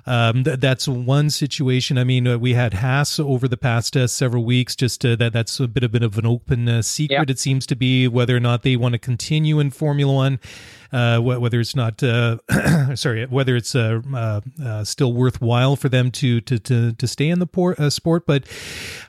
Um, 0.07 0.45
th- 0.45 0.61
that's 0.61 0.89
one 0.89 1.31
situation. 1.31 1.99
I 1.99 2.05
mean, 2.05 2.27
uh, 2.27 2.39
we 2.39 2.55
had 2.55 2.75
Haas 2.75 3.19
over 3.21 3.47
the 3.47 3.57
past 3.57 3.97
uh, 3.97 4.07
several 4.07 4.45
weeks. 4.45 4.75
Just 4.75 5.05
uh, 5.05 5.17
that 5.17 5.33
that's 5.33 5.61
a 5.61 5.69
bit, 5.69 5.85
a 5.85 5.89
bit 5.89 6.03
of 6.03 6.19
an 6.19 6.27
open 6.27 6.69
uh, 6.69 6.83
secret. 6.83 7.19
Yep. 7.19 7.31
It 7.31 7.39
seems 7.39 7.67
to 7.67 7.77
be 7.77 8.09
whether 8.09 8.37
or 8.37 8.41
not 8.41 8.63
they 8.63 8.77
want 8.77 8.95
to 8.95 8.99
continue 8.99 9.61
in 9.61 9.71
Formula 9.71 10.13
One. 10.13 10.41
Uh, 10.93 11.19
whether 11.19 11.59
it's 11.59 11.75
not, 11.75 12.03
uh, 12.03 12.37
sorry, 12.95 13.25
whether 13.25 13.57
it's 13.57 13.75
uh, 13.75 14.03
uh, 14.15 14.43
uh, 14.63 14.85
still 14.85 15.15
worthwhile 15.15 15.75
for 15.75 15.89
them 15.89 16.11
to 16.11 16.43
to 16.43 16.59
to, 16.59 16.93
to 16.93 17.07
stay 17.07 17.31
in 17.31 17.39
the 17.39 17.47
por- 17.47 17.81
uh, 17.81 17.89
sport, 17.89 18.27
but 18.27 18.45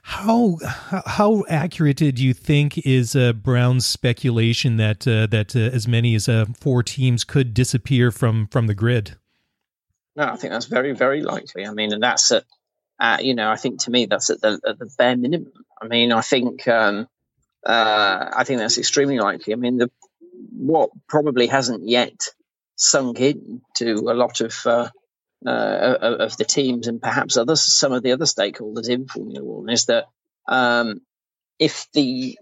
how 0.03 0.57
how 1.05 1.43
accurate 1.49 1.97
do 1.97 2.23
you 2.23 2.33
think 2.33 2.77
is 2.79 3.17
uh, 3.17 3.33
Brown's 3.33 3.85
speculation 3.85 4.77
that 4.77 5.05
uh, 5.05 5.27
that 5.27 5.57
uh, 5.57 5.59
as 5.59 5.85
many 5.85 6.15
as 6.15 6.29
uh, 6.29 6.45
four 6.57 6.83
teams 6.83 7.25
could 7.25 7.53
disappear 7.53 8.11
from 8.11 8.47
from 8.47 8.67
the 8.67 8.75
grid? 8.75 9.17
No, 10.15 10.25
I 10.25 10.35
think 10.35 10.53
that's 10.53 10.65
very, 10.65 10.93
very 10.93 11.21
likely. 11.21 11.65
I 11.65 11.71
mean, 11.71 11.91
and 11.91 12.03
that's 12.03 12.31
at, 12.31 12.43
uh, 12.99 13.17
you 13.21 13.33
know, 13.33 13.49
I 13.49 13.55
think 13.55 13.81
to 13.81 13.91
me 13.91 14.05
that's 14.05 14.29
at 14.29 14.41
the, 14.41 14.59
at 14.65 14.77
the 14.77 14.89
bare 14.97 15.17
minimum. 15.17 15.53
I 15.81 15.87
mean, 15.87 16.11
I 16.11 16.21
think, 16.21 16.67
um, 16.67 17.07
uh, 17.65 18.29
I 18.35 18.43
think 18.43 18.59
that's 18.59 18.77
extremely 18.77 19.19
likely. 19.19 19.53
I 19.53 19.57
mean, 19.57 19.77
the 19.77 19.89
what 20.51 20.91
probably 21.07 21.47
hasn't 21.47 21.87
yet 21.87 22.27
sunk 22.75 23.19
in 23.19 23.61
to 23.77 23.93
a 23.93 24.13
lot 24.13 24.41
of 24.41 24.55
uh, 24.65 24.89
uh, 25.45 25.97
of 26.19 26.37
the 26.37 26.45
teams 26.45 26.87
and 26.87 27.01
perhaps 27.01 27.37
others, 27.37 27.61
some 27.61 27.91
of 27.91 28.03
the 28.03 28.11
other 28.11 28.25
stakeholders 28.25 28.89
in 28.89 29.07
Formula 29.07 29.43
One, 29.43 29.69
is 29.69 29.85
that 29.85 30.05
um, 30.47 31.01
if 31.59 31.87
the 31.93 32.37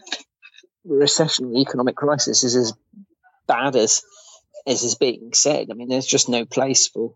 recession 0.84 1.46
or 1.46 1.62
economic 1.62 1.96
crisis 1.96 2.44
is 2.44 2.56
as 2.56 2.74
bad 3.48 3.76
as 3.76 4.04
as 4.68 4.84
is 4.84 4.96
being 4.96 5.34
said, 5.34 5.70
I 5.72 5.74
mean, 5.74 5.88
there's 5.88 6.06
just 6.06 6.30
no 6.30 6.46
place 6.46 6.88
for 6.88 7.16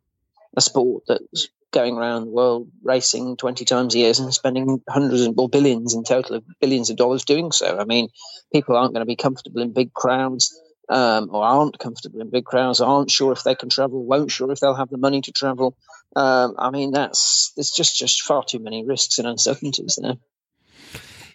a 0.56 0.62
sport 0.62 1.04
that's 1.08 1.50
going 1.72 1.98
around 1.98 2.26
the 2.26 2.32
world 2.32 2.70
racing 2.84 3.36
20 3.36 3.65
times 3.65 3.96
a 3.96 4.00
year 4.00 4.13
and 4.18 4.34
spending 4.34 4.82
hundreds 4.88 5.24
and 5.24 5.36
billions 5.52 5.94
in 5.94 6.04
total 6.04 6.38
of 6.38 6.44
billions 6.62 6.89
of 6.89 6.96
dollars 6.96 7.26
doing 7.26 7.52
so. 7.52 7.78
I 7.78 7.84
mean, 7.84 8.08
people 8.54 8.78
aren't 8.78 8.94
going 8.94 9.02
to 9.02 9.06
be 9.06 9.18
comfortable 9.18 9.62
in 9.62 9.74
big 9.74 9.94
crowds 9.94 10.58
um, 10.88 11.30
or 11.32 11.44
aren't 11.44 11.80
comfortable 11.80 12.22
in 12.22 12.30
big 12.30 12.46
crowds, 12.46 12.80
aren't 12.80 13.12
sure 13.12 13.32
if 13.32 13.44
they 13.44 13.56
can 13.56 13.70
travel, 13.70 14.06
won't 14.06 14.32
sure 14.32 14.52
if 14.52 14.60
they'll 14.60 14.76
have 14.76 14.89
the 14.89 14.98
money 14.98 15.22
to 15.22 15.32
travel. 15.32 15.76
Um, 16.15 16.56
I 16.58 16.70
mean, 16.70 16.91
that's 16.91 17.52
there's 17.56 17.72
just 17.72 17.98
just 17.98 18.22
far 18.22 18.44
too 18.44 18.60
many 18.60 18.86
risks 18.86 19.20
and 19.20 19.28
uncertainties 19.28 20.00
there. 20.02 20.15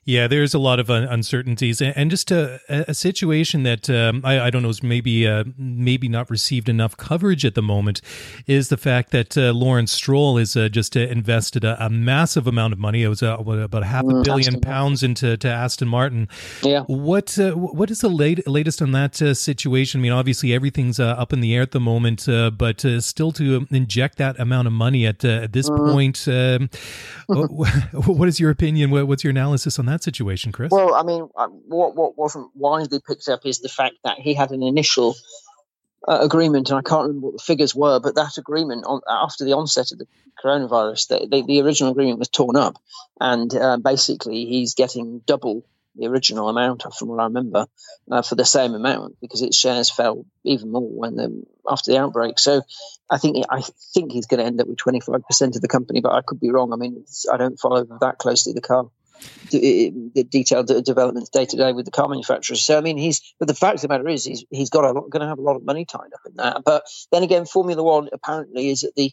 Yeah, 0.07 0.29
there's 0.29 0.55
a 0.55 0.59
lot 0.59 0.81
of 0.81 0.89
uncertainties, 0.89 1.83
and 1.83 2.11
just 2.11 2.31
a, 2.31 2.59
a 2.71 2.95
situation 2.95 3.65
that 3.65 3.91
um, 3.91 4.23
I, 4.25 4.41
I, 4.41 4.51
don't 4.51 4.63
know 4.63 4.71
is 4.71 4.83
maybe 4.83 5.29
uh, 5.29 5.45
maybe 5.59 6.09
not 6.09 6.31
received 6.31 6.71
enough 6.71 6.97
coverage 6.97 7.45
at 7.45 7.55
the 7.55 7.61
moment 7.61 8.01
is 8.47 8.71
the 8.71 8.79
fact 8.79 9.11
that 9.11 9.37
uh, 9.37 9.53
Lawrence 9.53 9.93
Stroll 9.93 10.39
has 10.39 10.57
uh, 10.57 10.71
just 10.71 10.97
uh, 10.97 11.01
invested 11.01 11.65
a, 11.65 11.85
a, 11.85 11.91
massive 11.91 12.47
amount 12.47 12.73
of 12.73 12.79
money. 12.79 13.03
It 13.03 13.09
was 13.09 13.23
uh, 13.23 13.37
about 13.37 13.85
half 13.85 14.05
a 14.05 14.07
mm, 14.07 14.25
billion 14.25 14.59
pounds 14.63 15.03
into 15.03 15.37
to 15.37 15.49
Aston 15.49 15.89
Martin. 15.89 16.29
Yeah. 16.63 16.85
What 16.85 17.39
uh, 17.39 17.53
what 17.53 17.91
is 17.91 18.01
the 18.01 18.09
late, 18.09 18.49
latest 18.49 18.81
on 18.81 18.93
that 18.93 19.17
situation? 19.17 20.01
I 20.01 20.03
mean, 20.03 20.13
obviously 20.13 20.55
everything's 20.55 20.99
up 20.99 21.35
in 21.35 21.41
the 21.43 21.55
air 21.55 21.61
at 21.61 21.73
the 21.73 21.81
moment, 21.81 22.27
but 22.57 22.87
still 23.01 23.33
to 23.33 23.67
inject 23.71 24.17
that 24.17 24.41
amount 24.41 24.67
of 24.67 24.73
money 24.73 25.07
at, 25.07 25.23
at 25.27 25.53
this 25.53 25.69
mm. 25.69 25.93
point, 25.93 26.27
um, 26.27 26.71
what 28.07 28.29
is 28.29 28.41
your 28.41 28.51
opinion? 28.51 28.91
What's 28.91 29.23
your 29.23 29.31
analysis 29.33 29.79
on 29.79 29.87
that 29.87 29.89
situation, 29.98 30.53
Chris? 30.53 30.70
Well, 30.70 30.94
I 30.94 31.03
mean, 31.03 31.29
uh, 31.37 31.48
what 31.48 31.94
what 31.94 32.16
wasn't 32.16 32.50
widely 32.55 33.00
picked 33.07 33.29
up 33.29 33.44
is 33.44 33.61
the 33.61 33.68
fact 33.68 33.96
that 34.05 34.18
he 34.18 34.35
had 34.35 34.50
an 34.50 34.62
initial 34.62 35.16
uh, 36.07 36.18
agreement, 36.20 36.70
and 36.70 36.79
I 36.79 36.83
can't 36.83 37.09
remember 37.09 37.29
what 37.29 37.37
the 37.38 37.44
figures 37.44 37.74
were, 37.74 38.00
but 38.00 38.14
that 38.14 38.38
agreement 38.38 38.85
on, 38.87 39.00
after 39.09 39.44
the 39.44 39.55
onset 39.55 39.92
of 39.92 39.98
the 39.98 40.07
coronavirus, 40.42 41.09
the, 41.09 41.29
the, 41.31 41.42
the 41.46 41.61
original 41.62 41.92
agreement 41.92 42.18
was 42.18 42.29
torn 42.29 42.57
up, 42.57 42.76
and 43.20 43.55
uh, 43.55 43.76
basically 43.76 44.46
he's 44.46 44.74
getting 44.74 45.20
double 45.26 45.64
the 45.96 46.07
original 46.07 46.48
amount, 46.48 46.85
from 46.96 47.09
what 47.09 47.20
I 47.20 47.24
remember, 47.24 47.66
uh, 48.11 48.22
for 48.22 48.37
the 48.37 48.44
same 48.44 48.74
amount 48.74 49.16
because 49.20 49.42
its 49.42 49.59
shares 49.59 49.90
fell 49.90 50.24
even 50.44 50.70
more 50.70 50.88
when 50.88 51.16
the, 51.16 51.42
after 51.68 51.90
the 51.90 51.98
outbreak. 51.98 52.38
So 52.38 52.62
I 53.11 53.18
think 53.18 53.44
I 53.50 53.62
think 53.92 54.12
he's 54.12 54.26
going 54.26 54.38
to 54.38 54.46
end 54.46 54.61
up 54.61 54.68
with 54.68 54.79
twenty 54.79 55.00
five 55.00 55.24
percent 55.26 55.57
of 55.57 55.62
the 55.62 55.68
company, 55.68 56.00
but 56.00 56.12
I 56.12 56.22
could 56.22 56.40
be 56.40 56.50
wrong. 56.50 56.72
I 56.72 56.76
mean, 56.76 57.05
I 57.31 57.37
don't 57.37 57.59
follow 57.59 57.85
that 58.00 58.18
closely 58.18 58.53
the 58.53 58.61
car 58.61 58.88
the 59.51 60.25
detailed 60.29 60.69
developments 60.85 61.31
day 61.31 61.45
to 61.45 61.57
day 61.57 61.73
with 61.73 61.85
the 61.85 61.91
car 61.91 62.09
manufacturers. 62.09 62.63
So 62.63 62.79
I 62.79 62.81
mean, 62.81 62.99
he's 62.99 63.35
but 63.39 63.49
the 63.49 63.55
fact 63.55 63.77
of 63.77 63.83
the 63.83 63.89
matter 63.89 64.09
is, 64.09 64.25
he's 64.25 64.45
he's 64.51 64.71
got 64.71 64.85
a 64.85 64.93
lot, 64.93 65.11
going 65.11 65.23
to 65.23 65.29
have 65.29 65.39
a 65.39 65.43
lot 65.43 65.57
of 65.57 65.65
money 65.65 65.85
tied 65.85 66.13
up 66.15 66.21
in 66.27 66.37
that. 66.37 66.63
But 66.65 66.85
then 67.13 67.23
again, 67.23 67.47
Formula 67.47 67.83
One 67.83 68.09
apparently 68.13 68.69
is 68.69 68.85
at 68.85 68.95
the 68.95 69.13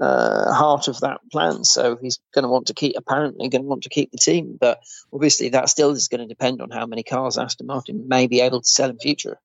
uh, 0.00 0.52
heart 0.52 0.88
of 0.88 1.00
that 1.00 1.20
plan. 1.32 1.64
So 1.64 1.96
he's 2.00 2.20
going 2.34 2.44
to 2.44 2.48
want 2.48 2.66
to 2.66 2.74
keep 2.74 2.94
apparently 2.96 3.48
going 3.48 3.62
to 3.62 3.68
want 3.68 3.82
to 3.82 3.88
keep 3.88 4.10
the 4.10 4.18
team. 4.18 4.56
But 4.60 4.80
obviously, 5.12 5.48
that 5.50 5.68
still 5.68 5.90
is 5.90 6.08
going 6.08 6.20
to 6.20 6.26
depend 6.26 6.60
on 6.60 6.70
how 6.70 6.86
many 6.86 7.02
cars 7.02 7.38
Aston 7.38 7.66
Martin 7.66 8.08
may 8.08 8.26
be 8.26 8.40
able 8.40 8.60
to 8.60 8.68
sell 8.68 8.90
in 8.90 8.98
future. 8.98 9.38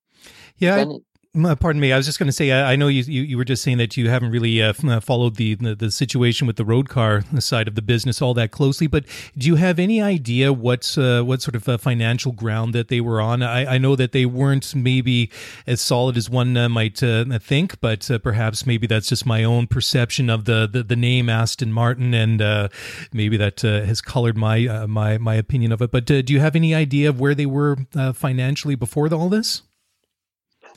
Yeah, 0.58 0.86
Pardon 1.35 1.79
me. 1.79 1.91
I 1.91 1.97
was 1.97 2.05
just 2.05 2.19
going 2.19 2.27
to 2.27 2.31
say. 2.31 2.51
I, 2.51 2.75
know 2.75 2.87
you, 2.87 3.01
you, 3.01 3.23
you. 3.23 3.37
were 3.37 3.43
just 3.43 3.63
saying 3.63 3.79
that 3.79 3.97
you 3.97 4.07
haven't 4.07 4.29
really 4.29 4.61
uh, 4.61 4.71
uh, 4.87 4.99
followed 4.99 5.35
the, 5.37 5.55
the, 5.55 5.73
the 5.73 5.89
situation 5.89 6.45
with 6.45 6.57
the 6.57 6.63
road 6.63 6.89
car 6.89 7.23
side 7.39 7.67
of 7.67 7.73
the 7.73 7.81
business 7.81 8.21
all 8.21 8.35
that 8.35 8.51
closely. 8.51 8.85
But 8.85 9.05
do 9.35 9.47
you 9.47 9.55
have 9.55 9.79
any 9.79 9.99
idea 9.99 10.53
what 10.53 10.95
uh, 10.95 11.23
what 11.23 11.41
sort 11.41 11.55
of 11.55 11.67
uh, 11.67 11.79
financial 11.79 12.33
ground 12.33 12.75
that 12.75 12.89
they 12.89 13.01
were 13.01 13.19
on? 13.19 13.41
I, 13.41 13.65
I, 13.65 13.77
know 13.79 13.95
that 13.95 14.11
they 14.11 14.27
weren't 14.27 14.75
maybe 14.75 15.31
as 15.65 15.81
solid 15.81 16.17
as 16.17 16.29
one 16.29 16.55
uh, 16.55 16.69
might 16.69 17.01
uh, 17.01 17.25
think, 17.39 17.81
but 17.81 18.07
perhaps 18.21 18.67
maybe 18.67 18.85
that's 18.85 19.07
just 19.07 19.25
my 19.25 19.43
own 19.43 19.65
perception 19.65 20.29
of 20.29 20.45
the 20.45 20.69
the, 20.71 20.83
the 20.83 20.95
name 20.95 21.29
Aston 21.29 21.73
Martin, 21.73 22.13
and 22.13 22.69
maybe 23.11 23.37
that 23.37 23.61
has 23.61 24.01
colored 24.01 24.37
my 24.37 24.85
my 24.85 25.17
my 25.17 25.33
opinion 25.33 25.71
of 25.71 25.81
it. 25.81 25.89
But 25.89 26.05
do 26.05 26.23
you 26.27 26.41
have 26.41 26.55
any 26.55 26.75
idea 26.75 27.09
of 27.09 27.19
where 27.19 27.33
they 27.33 27.47
were 27.47 27.77
financially 28.13 28.75
before 28.75 29.11
all 29.11 29.29
this? 29.29 29.63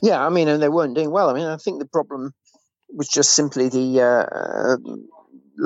Yeah, 0.03 0.25
I 0.25 0.29
mean, 0.29 0.49
and 0.49 0.63
they 0.63 0.69
weren't 0.69 0.95
doing 0.95 1.11
well. 1.11 1.31
I 1.31 1.35
mean, 1.35 1.47
I 1.47 1.57
think 1.57 1.79
the 1.79 1.87
problem 1.87 2.35
was 2.89 3.09
just 3.09 3.35
simply 3.35 3.69
the 3.69 4.01
uh, 4.03 4.77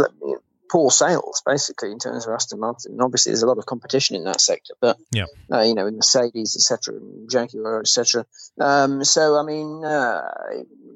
uh, 0.01 0.39
poor 0.71 0.91
sales, 0.91 1.43
basically, 1.45 1.91
in 1.91 1.99
terms 1.99 2.27
of 2.27 2.33
Aston 2.33 2.61
Martin. 2.61 2.93
And 2.93 3.03
obviously, 3.03 3.31
there's 3.31 3.43
a 3.43 3.47
lot 3.47 3.59
of 3.59 3.67
competition 3.67 4.17
in 4.17 4.25
that 4.25 4.41
sector, 4.41 4.75
but 4.81 4.99
yeah, 5.11 5.27
uh, 5.53 5.63
you 5.63 5.75
know, 5.75 5.87
in 5.87 5.97
Mercedes, 5.97 6.57
etc., 6.57 7.01
Jaguar, 7.29 7.81
etc. 7.81 8.25
Um, 8.61 9.05
so, 9.05 9.37
I 9.37 9.43
mean, 9.43 9.85
uh, 9.85 10.23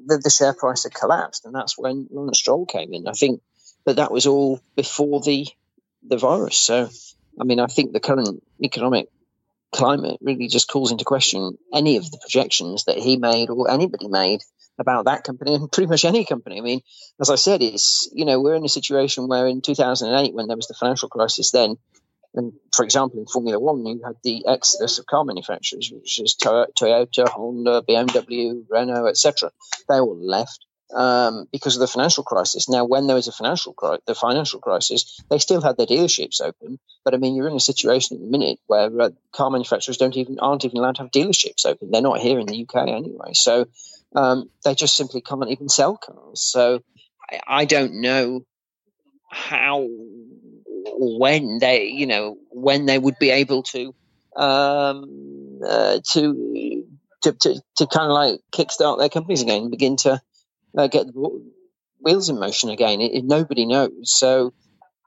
the, 0.05 0.19
the, 0.23 0.29
share 0.29 0.53
price 0.53 0.83
had 0.83 0.93
collapsed, 0.93 1.45
and 1.45 1.53
that's 1.53 1.77
when 1.77 2.07
Lawrence 2.09 2.39
Stroll 2.39 2.65
came 2.65 2.93
in. 2.93 3.07
I 3.07 3.13
think, 3.13 3.41
but 3.85 3.97
that 3.97 4.11
was 4.11 4.27
all 4.27 4.61
before 4.75 5.21
the 5.21 5.47
the 6.07 6.17
virus. 6.17 6.57
So, 6.57 6.89
I 7.39 7.43
mean, 7.43 7.59
I 7.59 7.67
think 7.67 7.91
the 7.91 7.99
current 7.99 8.43
economic 8.63 9.09
climate 9.75 10.17
really 10.21 10.47
just 10.47 10.69
calls 10.69 10.91
into 10.91 11.03
question 11.03 11.57
any 11.73 11.97
of 11.97 12.09
the 12.09 12.17
projections 12.17 12.85
that 12.85 12.97
he 12.97 13.17
made 13.17 13.49
or 13.49 13.69
anybody 13.69 14.07
made 14.07 14.41
about 14.79 15.05
that 15.05 15.23
company 15.23 15.53
and 15.53 15.71
pretty 15.71 15.87
much 15.87 16.05
any 16.05 16.25
company. 16.25 16.57
I 16.57 16.61
mean, 16.61 16.81
as 17.19 17.29
I 17.29 17.35
said, 17.35 17.61
it's 17.61 18.09
you 18.13 18.25
know 18.25 18.41
we're 18.41 18.55
in 18.55 18.65
a 18.65 18.69
situation 18.69 19.27
where 19.27 19.47
in 19.47 19.61
2008 19.61 20.33
when 20.33 20.47
there 20.47 20.57
was 20.57 20.67
the 20.67 20.73
financial 20.73 21.09
crisis 21.09 21.51
then. 21.51 21.77
And 22.37 22.51
for 22.73 22.83
example, 22.83 23.19
in 23.19 23.27
Formula 23.27 23.57
One, 23.57 23.85
you 23.85 24.01
had 24.03 24.15
the 24.21 24.45
exodus 24.45 24.99
of 24.99 25.05
car 25.05 25.23
manufacturers, 25.23 25.89
which 25.89 26.19
is 26.19 26.35
Toyota, 26.35 27.29
Honda, 27.29 27.81
BMW, 27.81 28.65
Renault, 28.69 29.07
etc. 29.07 29.51
They 29.87 30.01
all 30.01 30.17
left 30.17 30.65
um, 30.93 31.47
because 31.51 31.75
of 31.75 31.79
the 31.79 31.87
financial 31.87 32.23
crisis. 32.23 32.69
Now, 32.69 32.85
when 32.85 33.07
there 33.07 33.15
was 33.15 33.27
a 33.27 33.31
financial 33.31 33.73
cri- 33.73 33.99
the 34.05 34.15
financial 34.15 34.59
crisis, 34.59 35.19
they 35.29 35.39
still 35.39 35.61
had 35.61 35.77
their 35.77 35.85
dealerships 35.85 36.41
open. 36.41 36.79
But 37.03 37.13
I 37.13 37.17
mean, 37.17 37.35
you're 37.35 37.47
in 37.47 37.55
a 37.55 37.59
situation 37.59 38.17
at 38.17 38.21
the 38.21 38.29
minute 38.29 38.59
where 38.67 39.01
uh, 39.01 39.09
car 39.31 39.49
manufacturers 39.49 39.97
don't 39.97 40.15
even 40.17 40.39
aren't 40.39 40.65
even 40.65 40.77
allowed 40.77 40.95
to 40.95 41.03
have 41.03 41.11
dealerships 41.11 41.65
open. 41.65 41.91
They're 41.91 42.01
not 42.01 42.19
here 42.19 42.39
in 42.39 42.45
the 42.45 42.65
UK 42.67 42.87
anyway, 42.87 43.33
so 43.33 43.67
um, 44.15 44.49
they 44.63 44.75
just 44.75 44.95
simply 44.95 45.21
can't 45.21 45.49
even 45.49 45.69
sell 45.69 45.97
cars. 45.97 46.41
So 46.41 46.81
I, 47.29 47.39
I 47.47 47.65
don't 47.65 48.01
know 48.01 48.45
how 49.29 49.85
when 50.97 51.59
they 51.59 51.87
you 51.87 52.07
know 52.07 52.37
when 52.51 52.85
they 52.85 52.97
would 52.97 53.17
be 53.19 53.31
able 53.31 53.63
to 53.63 53.93
um, 54.35 55.59
uh, 55.67 55.99
to, 56.11 56.85
to 57.23 57.31
to 57.33 57.61
to 57.77 57.87
kind 57.87 58.11
of 58.11 58.13
like 58.13 58.39
kickstart 58.53 58.99
their 58.99 59.09
companies 59.09 59.41
again 59.41 59.63
and 59.63 59.71
begin 59.71 59.95
to 59.97 60.21
uh, 60.77 60.87
get 60.87 61.07
the 61.07 61.51
wheels 61.99 62.29
in 62.29 62.39
motion 62.39 62.69
again. 62.69 63.01
It, 63.01 63.13
it, 63.13 63.25
nobody 63.25 63.65
knows. 63.65 63.91
So 64.03 64.53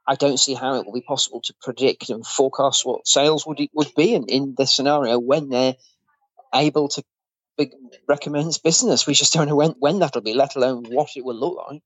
I 0.07 0.15
don't 0.15 0.39
see 0.39 0.53
how 0.53 0.75
it 0.75 0.85
will 0.85 0.93
be 0.93 1.01
possible 1.01 1.41
to 1.41 1.53
predict 1.61 2.09
and 2.09 2.25
forecast 2.25 2.85
what 2.85 3.07
sales 3.07 3.45
would 3.45 3.59
would 3.73 3.93
be 3.95 4.13
in, 4.13 4.25
in 4.25 4.55
this 4.57 4.75
scenario 4.75 5.19
when 5.19 5.49
they're 5.49 5.75
able 6.53 6.89
to 6.89 7.03
recommend 8.07 8.57
business. 8.63 9.05
We 9.05 9.13
just 9.13 9.33
don't 9.33 9.47
know 9.47 9.55
when, 9.55 9.71
when 9.79 9.99
that'll 9.99 10.21
be, 10.21 10.33
let 10.33 10.55
alone 10.55 10.85
what 10.89 11.09
it 11.15 11.25
will 11.25 11.35
look 11.35 11.57
like. 11.69 11.83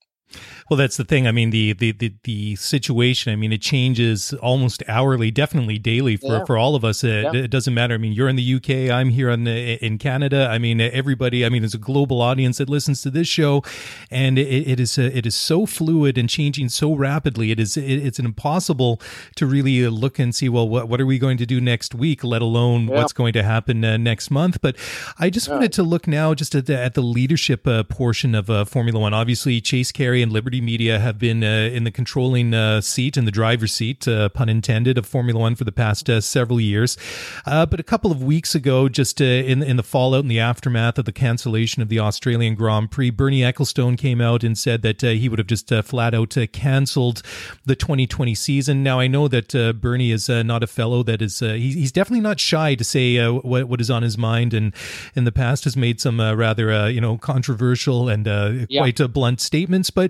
Well, 0.69 0.77
that's 0.77 0.97
the 0.97 1.03
thing. 1.03 1.27
I 1.27 1.31
mean, 1.31 1.49
the, 1.49 1.73
the 1.73 1.91
the 1.91 2.13
the, 2.23 2.55
situation. 2.55 3.31
I 3.31 3.35
mean, 3.35 3.51
it 3.51 3.61
changes 3.61 4.33
almost 4.35 4.81
hourly, 4.87 5.29
definitely 5.29 5.77
daily 5.77 6.17
for, 6.17 6.37
yeah. 6.37 6.45
for 6.45 6.57
all 6.57 6.75
of 6.75 6.85
us. 6.85 7.03
It, 7.03 7.23
yeah. 7.23 7.43
it, 7.43 7.51
doesn't 7.51 7.73
matter. 7.73 7.93
I 7.93 7.97
mean, 7.97 8.13
you're 8.13 8.29
in 8.29 8.35
the 8.35 8.55
UK. 8.55 8.91
I'm 8.91 9.09
here 9.09 9.29
in 9.29 9.43
the, 9.43 9.83
in 9.85 9.97
Canada. 9.97 10.47
I 10.49 10.57
mean, 10.57 10.81
everybody. 10.81 11.45
I 11.45 11.49
mean, 11.49 11.61
there's 11.61 11.73
a 11.73 11.79
global 11.79 12.21
audience 12.21 12.57
that 12.57 12.69
listens 12.69 13.01
to 13.03 13.11
this 13.11 13.27
show, 13.27 13.61
and 14.09 14.39
it, 14.39 14.47
it 14.47 14.79
is 14.79 14.97
uh, 14.97 15.09
it 15.13 15.25
is 15.25 15.35
so 15.35 15.65
fluid 15.65 16.17
and 16.17 16.29
changing 16.29 16.69
so 16.69 16.93
rapidly. 16.93 17.51
It 17.51 17.59
is 17.59 17.77
it, 17.77 17.83
it's 17.83 18.19
impossible 18.19 19.01
to 19.35 19.45
really 19.45 19.87
look 19.87 20.17
and 20.17 20.33
see. 20.33 20.49
Well, 20.49 20.67
what 20.67 20.87
what 20.87 21.01
are 21.01 21.05
we 21.05 21.19
going 21.19 21.37
to 21.37 21.45
do 21.45 21.59
next 21.59 21.93
week? 21.93 22.23
Let 22.23 22.41
alone 22.41 22.87
yeah. 22.87 22.95
what's 22.95 23.13
going 23.13 23.33
to 23.33 23.43
happen 23.43 23.83
uh, 23.83 23.97
next 23.97 24.31
month. 24.31 24.61
But 24.61 24.77
I 25.19 25.29
just 25.29 25.49
wanted 25.49 25.73
to 25.73 25.83
look 25.83 26.07
now 26.07 26.33
just 26.33 26.55
at 26.55 26.65
the, 26.65 26.77
at 26.77 26.93
the 26.93 27.01
leadership 27.01 27.67
uh, 27.67 27.83
portion 27.83 28.33
of 28.33 28.49
uh, 28.49 28.65
Formula 28.65 28.99
One. 28.99 29.13
Obviously, 29.13 29.59
Chase 29.61 29.91
Carey 29.91 30.12
and 30.21 30.31
Liberty 30.31 30.61
Media 30.61 30.99
have 30.99 31.17
been 31.17 31.43
uh, 31.43 31.69
in 31.73 31.83
the 31.83 31.91
controlling 31.91 32.53
uh, 32.53 32.81
seat, 32.81 33.17
in 33.17 33.25
the 33.25 33.31
driver's 33.31 33.73
seat, 33.73 34.07
uh, 34.07 34.29
pun 34.29 34.49
intended, 34.49 34.97
of 34.97 35.05
Formula 35.05 35.39
One 35.39 35.55
for 35.55 35.63
the 35.63 35.71
past 35.71 36.09
uh, 36.09 36.21
several 36.21 36.59
years. 36.59 36.97
Uh, 37.45 37.65
but 37.65 37.79
a 37.79 37.83
couple 37.83 38.11
of 38.11 38.21
weeks 38.21 38.53
ago, 38.53 38.89
just 38.89 39.21
uh, 39.21 39.25
in 39.25 39.63
in 39.63 39.77
the 39.77 39.83
fallout 39.83 40.21
and 40.21 40.31
the 40.31 40.39
aftermath 40.39 40.97
of 40.97 41.05
the 41.05 41.11
cancellation 41.11 41.81
of 41.81 41.89
the 41.89 41.99
Australian 41.99 42.55
Grand 42.55 42.91
Prix, 42.91 43.09
Bernie 43.09 43.41
Ecclestone 43.41 43.97
came 43.97 44.19
out 44.19 44.43
and 44.43 44.57
said 44.57 44.81
that 44.81 45.01
he 45.01 45.29
would 45.29 45.39
have 45.39 45.47
just 45.47 45.69
flat 45.83 46.13
out 46.13 46.35
canceled 46.51 47.21
the 47.65 47.75
2020 47.75 48.35
season. 48.35 48.83
Now 48.83 48.99
I 48.99 49.07
know 49.07 49.27
that 49.27 49.77
Bernie 49.79 50.11
is 50.11 50.29
not 50.29 50.63
a 50.63 50.67
fellow 50.67 51.03
that 51.03 51.21
is 51.21 51.39
he's 51.39 51.91
definitely 51.91 52.21
not 52.21 52.39
shy 52.39 52.75
to 52.75 52.83
say 52.83 53.25
what 53.29 53.65
what 53.69 53.79
is 53.79 53.89
on 53.89 54.03
his 54.03 54.17
mind, 54.17 54.53
and 54.53 54.73
in 55.15 55.23
the 55.23 55.31
past 55.31 55.63
has 55.63 55.77
made 55.77 56.01
some 56.01 56.19
rather 56.19 56.89
you 56.89 56.99
know 57.01 57.17
controversial 57.17 58.09
and 58.09 58.25
yeah. 58.69 58.81
quite 58.81 59.13
blunt 59.13 59.39
statements. 59.39 59.89
But 59.89 60.02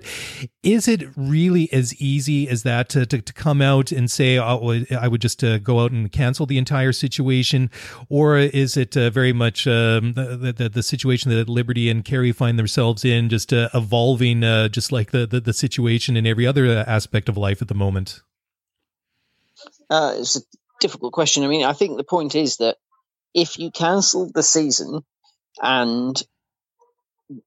is 0.62 0.88
it 0.88 1.04
really 1.16 1.72
as 1.72 1.94
easy 2.00 2.48
as 2.48 2.62
that 2.62 2.88
to, 2.90 3.06
to, 3.06 3.20
to 3.20 3.32
come 3.32 3.60
out 3.60 3.92
and 3.92 4.10
say, 4.10 4.38
oh, 4.38 4.84
I 4.98 5.08
would 5.08 5.20
just 5.20 5.42
uh, 5.44 5.58
go 5.58 5.80
out 5.80 5.92
and 5.92 6.10
cancel 6.10 6.46
the 6.46 6.58
entire 6.58 6.92
situation? 6.92 7.70
Or 8.08 8.38
is 8.38 8.76
it 8.76 8.96
uh, 8.96 9.10
very 9.10 9.32
much 9.32 9.66
um, 9.66 10.14
the, 10.14 10.54
the, 10.56 10.68
the, 10.68 10.82
situation 10.82 11.30
that 11.30 11.48
Liberty 11.48 11.88
and 11.90 12.04
Carey 12.04 12.32
find 12.32 12.58
themselves 12.58 13.04
in, 13.04 13.28
just 13.28 13.52
uh, 13.52 13.68
evolving 13.74 14.44
uh, 14.44 14.68
just 14.68 14.92
like 14.92 15.10
the, 15.10 15.26
the, 15.26 15.40
the, 15.40 15.52
situation 15.52 16.16
in 16.16 16.26
every 16.26 16.46
other 16.46 16.66
aspect 16.66 17.28
of 17.28 17.36
life 17.36 17.62
at 17.62 17.68
the 17.68 17.74
moment? 17.74 18.22
Uh, 19.88 20.14
it's 20.18 20.36
a 20.36 20.40
difficult 20.80 21.12
question. 21.12 21.44
I 21.44 21.48
mean, 21.48 21.64
I 21.64 21.72
think 21.72 21.96
the 21.96 22.04
point 22.04 22.34
is 22.34 22.58
that 22.58 22.76
if 23.34 23.58
you 23.58 23.70
cancel 23.70 24.30
the 24.32 24.42
season 24.42 25.04
and 25.60 26.22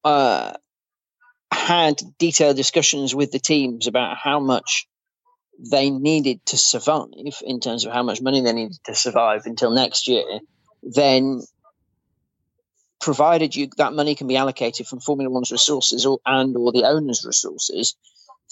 uh, 0.04 0.52
had 1.52 2.00
detailed 2.18 2.56
discussions 2.56 3.14
with 3.14 3.32
the 3.32 3.38
teams 3.38 3.86
about 3.86 4.16
how 4.16 4.40
much 4.40 4.86
they 5.58 5.90
needed 5.90 6.44
to 6.46 6.56
survive 6.56 7.42
in 7.42 7.60
terms 7.60 7.84
of 7.84 7.92
how 7.92 8.02
much 8.02 8.22
money 8.22 8.40
they 8.40 8.52
needed 8.52 8.78
to 8.84 8.94
survive 8.94 9.42
until 9.46 9.70
next 9.70 10.06
year, 10.08 10.40
then 10.82 11.42
provided 13.00 13.54
you 13.54 13.68
that 13.76 13.92
money 13.92 14.14
can 14.14 14.26
be 14.26 14.36
allocated 14.36 14.86
from 14.86 15.00
Formula 15.00 15.30
One's 15.30 15.50
resources 15.50 16.06
or 16.06 16.18
and 16.26 16.56
or 16.56 16.72
the 16.72 16.84
owner's 16.84 17.24
resources, 17.24 17.96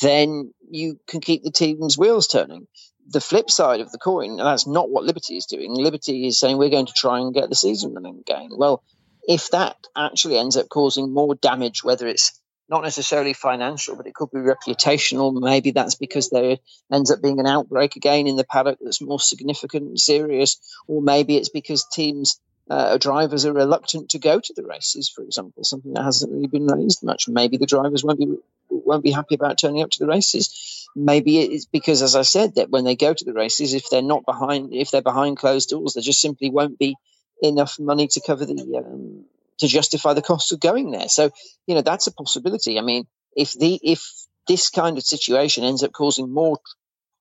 then 0.00 0.52
you 0.70 0.98
can 1.06 1.20
keep 1.20 1.42
the 1.42 1.50
team's 1.50 1.96
wheels 1.96 2.26
turning. 2.26 2.66
The 3.08 3.20
flip 3.20 3.50
side 3.50 3.80
of 3.80 3.92
the 3.92 3.98
coin, 3.98 4.30
and 4.30 4.40
that's 4.40 4.66
not 4.66 4.90
what 4.90 5.04
Liberty 5.04 5.36
is 5.36 5.46
doing. 5.46 5.72
Liberty 5.72 6.26
is 6.26 6.40
saying 6.40 6.58
we're 6.58 6.70
going 6.70 6.86
to 6.86 6.92
try 6.92 7.20
and 7.20 7.32
get 7.32 7.48
the 7.48 7.54
season 7.54 7.94
running 7.94 8.18
again. 8.18 8.48
Well, 8.56 8.82
if 9.28 9.50
that 9.50 9.76
actually 9.96 10.38
ends 10.38 10.56
up 10.56 10.68
causing 10.68 11.12
more 11.12 11.36
damage, 11.36 11.84
whether 11.84 12.08
it's 12.08 12.40
not 12.68 12.82
necessarily 12.82 13.32
financial, 13.32 13.96
but 13.96 14.06
it 14.06 14.14
could 14.14 14.30
be 14.30 14.38
reputational. 14.38 15.32
Maybe 15.40 15.70
that's 15.70 15.94
because 15.94 16.30
there 16.30 16.58
ends 16.92 17.10
up 17.10 17.22
being 17.22 17.40
an 17.40 17.46
outbreak 17.46 17.96
again 17.96 18.26
in 18.26 18.36
the 18.36 18.44
paddock 18.44 18.78
that's 18.80 19.00
more 19.00 19.20
significant 19.20 19.84
and 19.84 20.00
serious, 20.00 20.58
or 20.88 21.00
maybe 21.00 21.36
it's 21.36 21.48
because 21.48 21.86
teams 21.92 22.40
uh, 22.68 22.98
drivers 22.98 23.46
are 23.46 23.52
reluctant 23.52 24.10
to 24.10 24.18
go 24.18 24.40
to 24.40 24.52
the 24.54 24.64
races, 24.64 25.08
for 25.08 25.22
example, 25.22 25.62
something 25.62 25.92
that 25.94 26.02
hasn't 26.02 26.32
really 26.32 26.48
been 26.48 26.66
raised 26.66 27.04
much. 27.04 27.28
Maybe 27.28 27.58
the 27.58 27.66
drivers 27.66 28.02
won't 28.02 28.18
be 28.18 28.36
won't 28.68 29.04
be 29.04 29.12
happy 29.12 29.36
about 29.36 29.58
turning 29.58 29.82
up 29.82 29.90
to 29.90 30.00
the 30.00 30.08
races. 30.08 30.88
Maybe 30.96 31.38
it's 31.38 31.66
because, 31.66 32.02
as 32.02 32.16
I 32.16 32.22
said, 32.22 32.56
that 32.56 32.70
when 32.70 32.84
they 32.84 32.96
go 32.96 33.14
to 33.14 33.24
the 33.24 33.32
races, 33.32 33.74
if 33.74 33.88
they're 33.88 34.02
not 34.02 34.24
behind, 34.24 34.74
if 34.74 34.90
they're 34.90 35.02
behind 35.02 35.36
closed 35.36 35.70
doors, 35.70 35.94
there 35.94 36.02
just 36.02 36.20
simply 36.20 36.50
won't 36.50 36.78
be 36.78 36.96
enough 37.40 37.78
money 37.78 38.08
to 38.08 38.20
cover 38.20 38.44
the 38.44 38.54
um, 38.84 39.24
to 39.58 39.68
justify 39.68 40.12
the 40.14 40.22
cost 40.22 40.52
of 40.52 40.60
going 40.60 40.90
there. 40.90 41.08
So, 41.08 41.30
you 41.66 41.74
know, 41.74 41.82
that's 41.82 42.06
a 42.06 42.12
possibility. 42.12 42.78
I 42.78 42.82
mean, 42.82 43.06
if 43.34 43.52
the 43.52 43.78
if 43.82 44.04
this 44.48 44.70
kind 44.70 44.96
of 44.96 45.04
situation 45.04 45.64
ends 45.64 45.82
up 45.82 45.92
causing 45.92 46.32
more 46.32 46.58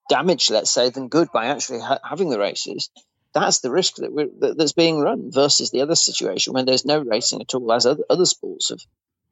damage, 0.10 0.50
let's 0.50 0.72
say, 0.72 0.90
than 0.90 1.08
good 1.08 1.30
by 1.34 1.48
actually 1.48 1.80
ha- 1.80 2.00
having 2.04 2.30
the 2.30 2.40
races, 2.40 2.90
that's 3.34 3.60
the 3.60 3.72
risk 3.72 3.96
that 3.98 4.14
we're, 4.14 4.30
that, 4.40 4.58
that's 4.58 4.74
being 4.74 5.00
run 5.00 5.32
versus 5.32 5.72
the 5.72 5.82
other 5.82 5.96
situation 5.96 6.54
when 6.54 6.66
there's 6.66 6.86
no 6.86 7.00
racing 7.00 7.42
at 7.42 7.54
all, 7.54 7.72
as 7.74 7.86
other, 7.86 8.04
other 8.10 8.26
sports 8.26 8.70
have 8.70 8.82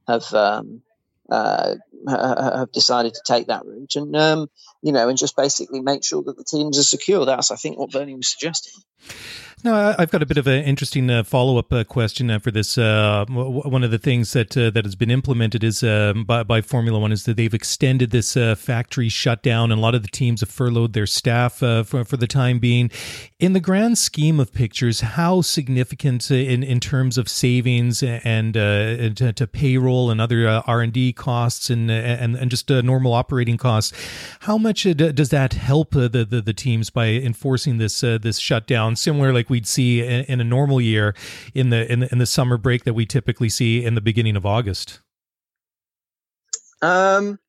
have 0.07 0.33
um, 0.33 0.81
uh, 1.29 1.75
have 2.07 2.71
decided 2.71 3.13
to 3.13 3.21
take 3.25 3.47
that 3.47 3.65
route, 3.65 3.95
and 3.95 4.15
um, 4.15 4.49
you 4.81 4.91
know, 4.91 5.07
and 5.07 5.17
just 5.17 5.37
basically 5.37 5.81
make 5.81 6.03
sure 6.03 6.21
that 6.21 6.37
the 6.37 6.43
teams 6.43 6.77
are 6.77 6.83
secure. 6.83 7.25
That's, 7.25 7.51
I 7.51 7.55
think, 7.55 7.77
what 7.77 7.91
Bernie 7.91 8.15
was 8.15 8.31
suggesting. 8.31 8.73
No, 9.65 9.95
I've 9.97 10.11
got 10.11 10.21
a 10.21 10.25
bit 10.25 10.37
of 10.37 10.45
an 10.45 10.61
interesting 10.65 11.09
uh, 11.09 11.23
follow 11.23 11.57
up 11.57 11.71
uh, 11.71 11.85
question 11.85 12.29
uh, 12.29 12.39
for 12.39 12.51
this. 12.51 12.77
Uh, 12.77 13.23
one 13.29 13.81
of 13.81 13.91
the 13.91 13.97
things 13.97 14.33
that 14.33 14.57
uh, 14.57 14.69
that 14.71 14.83
has 14.83 14.95
been 14.95 15.09
implemented 15.09 15.63
is 15.63 15.83
um, 15.83 16.25
by, 16.25 16.43
by, 16.43 16.59
Formula 16.59 16.99
One 16.99 17.13
is 17.13 17.23
that 17.23 17.37
they've 17.37 17.53
extended 17.53 18.11
this 18.11 18.35
uh, 18.35 18.55
factory 18.55 19.07
shutdown, 19.07 19.71
and 19.71 19.79
a 19.79 19.81
lot 19.81 19.95
of 19.95 20.01
the 20.01 20.09
teams 20.09 20.41
have 20.41 20.49
furloughed 20.49 20.91
their 20.91 21.05
staff 21.05 21.53
for 21.53 21.85
for 21.85 22.17
the 22.17 22.27
time 22.27 22.59
being. 22.59 22.91
In 23.39 23.53
the 23.53 23.61
grand 23.61 23.97
scheme 23.97 24.37
of 24.37 24.51
pictures, 24.51 24.99
how 24.99 25.39
significant 25.39 26.29
in 26.29 26.61
in 26.61 26.81
terms 26.81 27.17
of 27.17 27.29
savings 27.29 28.03
and 28.03 28.55
to, 28.55 29.31
to, 29.31 29.47
payroll 29.47 30.11
and 30.11 30.19
other 30.19 30.45
R 30.67 30.81
and 30.81 30.91
D 30.91 31.13
costs 31.13 31.69
and 31.69 31.89
and 31.89 32.35
and 32.35 32.51
just 32.51 32.69
normal 32.69 33.13
operating 33.13 33.55
costs, 33.55 33.93
how 34.41 34.57
much 34.57 34.83
does 34.83 35.29
that 35.29 35.53
help 35.53 35.91
the, 35.91 36.09
the, 36.09 36.41
the 36.41 36.53
teams 36.53 36.89
by 36.89 37.07
enforcing 37.11 37.77
this 37.77 38.01
this 38.01 38.39
shutdown? 38.39 38.92
Similar 38.95 39.33
like 39.33 39.49
we'd 39.49 39.67
see 39.67 40.01
in, 40.01 40.25
in 40.25 40.41
a 40.41 40.43
normal 40.43 40.81
year 40.81 41.15
in 41.53 41.69
the, 41.69 41.91
in 41.91 42.01
the 42.01 42.11
in 42.11 42.17
the 42.17 42.25
summer 42.25 42.57
break 42.57 42.83
that 42.83 42.93
we 42.93 43.05
typically 43.05 43.49
see 43.49 43.83
in 43.83 43.95
the 43.95 44.01
beginning 44.01 44.35
of 44.35 44.45
August? 44.45 44.99
Um, 46.81 47.39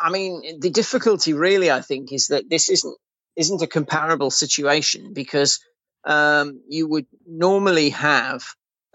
I 0.00 0.10
mean, 0.10 0.60
the 0.60 0.70
difficulty 0.70 1.32
really, 1.32 1.70
I 1.70 1.80
think, 1.80 2.12
is 2.12 2.28
that 2.28 2.48
this 2.48 2.68
isn't 2.68 2.96
isn't 3.36 3.62
a 3.62 3.66
comparable 3.66 4.30
situation 4.30 5.12
because 5.14 5.60
um, 6.04 6.60
you 6.68 6.86
would 6.88 7.06
normally 7.26 7.90
have 7.90 8.44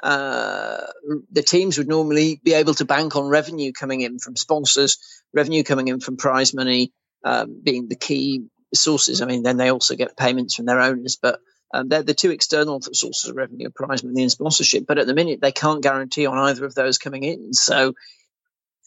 uh, 0.04 0.86
the 1.32 1.42
teams 1.42 1.78
would 1.78 1.88
normally 1.88 2.40
be 2.44 2.54
able 2.54 2.74
to 2.76 2.86
bank 2.86 3.16
on 3.16 3.28
revenue 3.28 3.72
coming 3.72 4.02
in 4.02 4.20
from 4.20 4.36
sponsors, 4.36 4.98
revenue 5.34 5.64
coming 5.64 5.88
in 5.88 6.00
from 6.00 6.18
prize 6.18 6.54
money 6.54 6.92
um, 7.24 7.60
being 7.64 7.88
the 7.88 7.96
key 7.96 8.46
sources. 8.74 9.22
I 9.22 9.26
mean, 9.26 9.44
then 9.44 9.58
they 9.58 9.70
also 9.70 9.96
get 9.96 10.18
payments 10.18 10.56
from 10.56 10.66
their 10.66 10.80
owners, 10.80 11.18
but 11.22 11.40
um, 11.74 11.90
they're 11.90 12.04
the 12.04 12.14
two 12.14 12.32
external 12.32 12.82
sources 12.82 13.30
of 13.30 13.36
revenue, 13.36 13.70
prize 13.70 14.04
money 14.04 14.22
and 14.22 14.32
sponsorship. 14.32 14.86
But 14.88 14.98
at 14.98 15.08
the 15.08 15.14
minute, 15.14 15.42
they 15.42 15.52
can't 15.52 15.84
guarantee 15.84 16.26
on 16.26 16.38
either 16.38 16.66
of 16.66 16.76
those 16.76 16.98
coming 16.98 17.24
in. 17.24 17.54
So, 17.54 17.94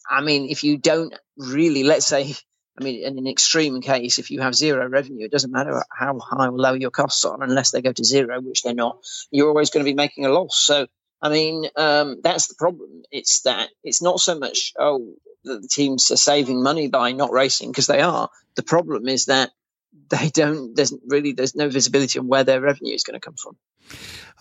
I 0.09 0.23
mean, 0.23 0.49
if 0.49 0.64
you 0.64 0.79
don't 0.79 1.14
really, 1.37 1.85
let's 1.85 2.07
say, 2.07 2.35
I 2.79 2.85
mean, 2.85 3.05
in 3.05 3.19
an 3.19 3.27
extreme 3.27 3.81
case, 3.83 4.19
if 4.19 4.31
you 4.31 4.40
have 4.40 4.55
zero 4.55 4.88
revenue, 4.88 5.27
it 5.27 5.33
doesn't 5.33 5.53
matter 5.53 5.83
how 5.90 6.19
high 6.19 6.47
or 6.47 6.59
low 6.59 6.73
your 6.73 6.90
costs 6.90 7.25
are, 7.25 7.43
unless 7.43 7.71
they 7.71 7.83
go 7.83 7.93
to 7.93 8.05
zero, 8.05 8.40
which 8.40 8.62
they're 8.62 8.75
not. 8.75 8.99
You're 9.31 9.49
always 9.49 9.71
going 9.71 9.85
to 9.85 9.90
be 9.90 9.95
making 9.95 10.25
a 10.25 10.31
loss. 10.31 10.57
So, 10.57 10.87
I 11.21 11.29
mean, 11.29 11.66
um, 11.77 12.21
that's 12.23 12.49
the 12.49 12.55
problem. 12.55 13.03
It's 13.11 13.43
that 13.43 13.69
it's 13.85 14.01
not 14.01 14.21
so 14.21 14.38
much 14.38 14.73
oh 14.79 15.14
the 15.45 15.66
teams 15.71 16.11
are 16.11 16.16
saving 16.16 16.62
money 16.62 16.88
by 16.88 17.12
not 17.12 17.33
racing 17.33 17.71
because 17.71 17.87
they 17.87 18.01
are. 18.01 18.29
The 18.57 18.62
problem 18.62 19.09
is 19.09 19.27
that 19.27 19.51
they 20.09 20.29
don't 20.29 20.74
there's 20.74 20.92
really 21.07 21.33
there's 21.33 21.55
no 21.55 21.68
visibility 21.68 22.18
on 22.18 22.26
where 22.26 22.44
their 22.44 22.61
revenue 22.61 22.94
is 22.94 23.03
going 23.03 23.14
to 23.14 23.20
come 23.20 23.35
from 23.35 23.57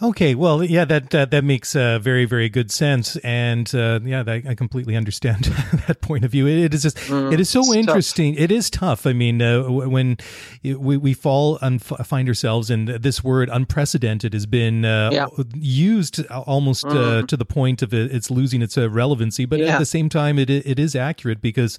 Okay, 0.02 0.34
well, 0.34 0.64
yeah, 0.64 0.86
that 0.86 1.14
uh, 1.14 1.26
that 1.26 1.44
makes 1.44 1.76
uh, 1.76 2.00
very 2.00 2.24
very 2.24 2.48
good 2.48 2.72
sense, 2.72 3.18
and 3.18 3.70
uh, 3.76 4.00
yeah, 4.02 4.24
I, 4.26 4.42
I 4.48 4.56
completely 4.56 4.96
understand 4.96 5.44
that 5.88 6.00
point 6.00 6.24
of 6.24 6.32
view. 6.32 6.48
It, 6.48 6.58
it 6.60 6.74
is 6.74 6.84
just, 6.84 6.96
mm, 6.96 7.34
it 7.34 7.40
is 7.42 7.50
so 7.50 7.74
interesting. 7.74 8.36
Tough. 8.36 8.44
It 8.44 8.52
is 8.52 8.70
tough. 8.70 9.06
I 9.06 9.12
mean, 9.12 9.42
uh, 9.42 9.64
when 9.64 10.16
we 10.64 10.96
we 10.96 11.14
fall 11.14 11.60
and 11.62 11.84
find 11.84 12.30
ourselves, 12.30 12.70
and 12.70 12.88
this 12.88 13.26
word 13.26 13.50
unprecedented 13.52 14.32
has 14.32 14.46
been 14.46 14.86
uh, 14.86 15.10
yeah. 15.12 15.28
used 15.54 16.26
almost 16.28 16.86
mm. 16.86 17.28
to 17.28 17.36
the 17.36 17.46
point 17.46 17.82
of 17.82 17.94
it, 17.94 18.14
it's 18.14 18.32
losing 18.32 18.62
its 18.62 18.78
relevancy, 18.78 19.44
but 19.44 19.60
yeah. 19.60 19.74
at 19.74 19.80
the 19.80 19.86
same 19.86 20.08
time, 20.08 20.40
it 20.40 20.50
it 20.50 20.80
is 20.80 20.96
accurate 20.96 21.42
because 21.42 21.78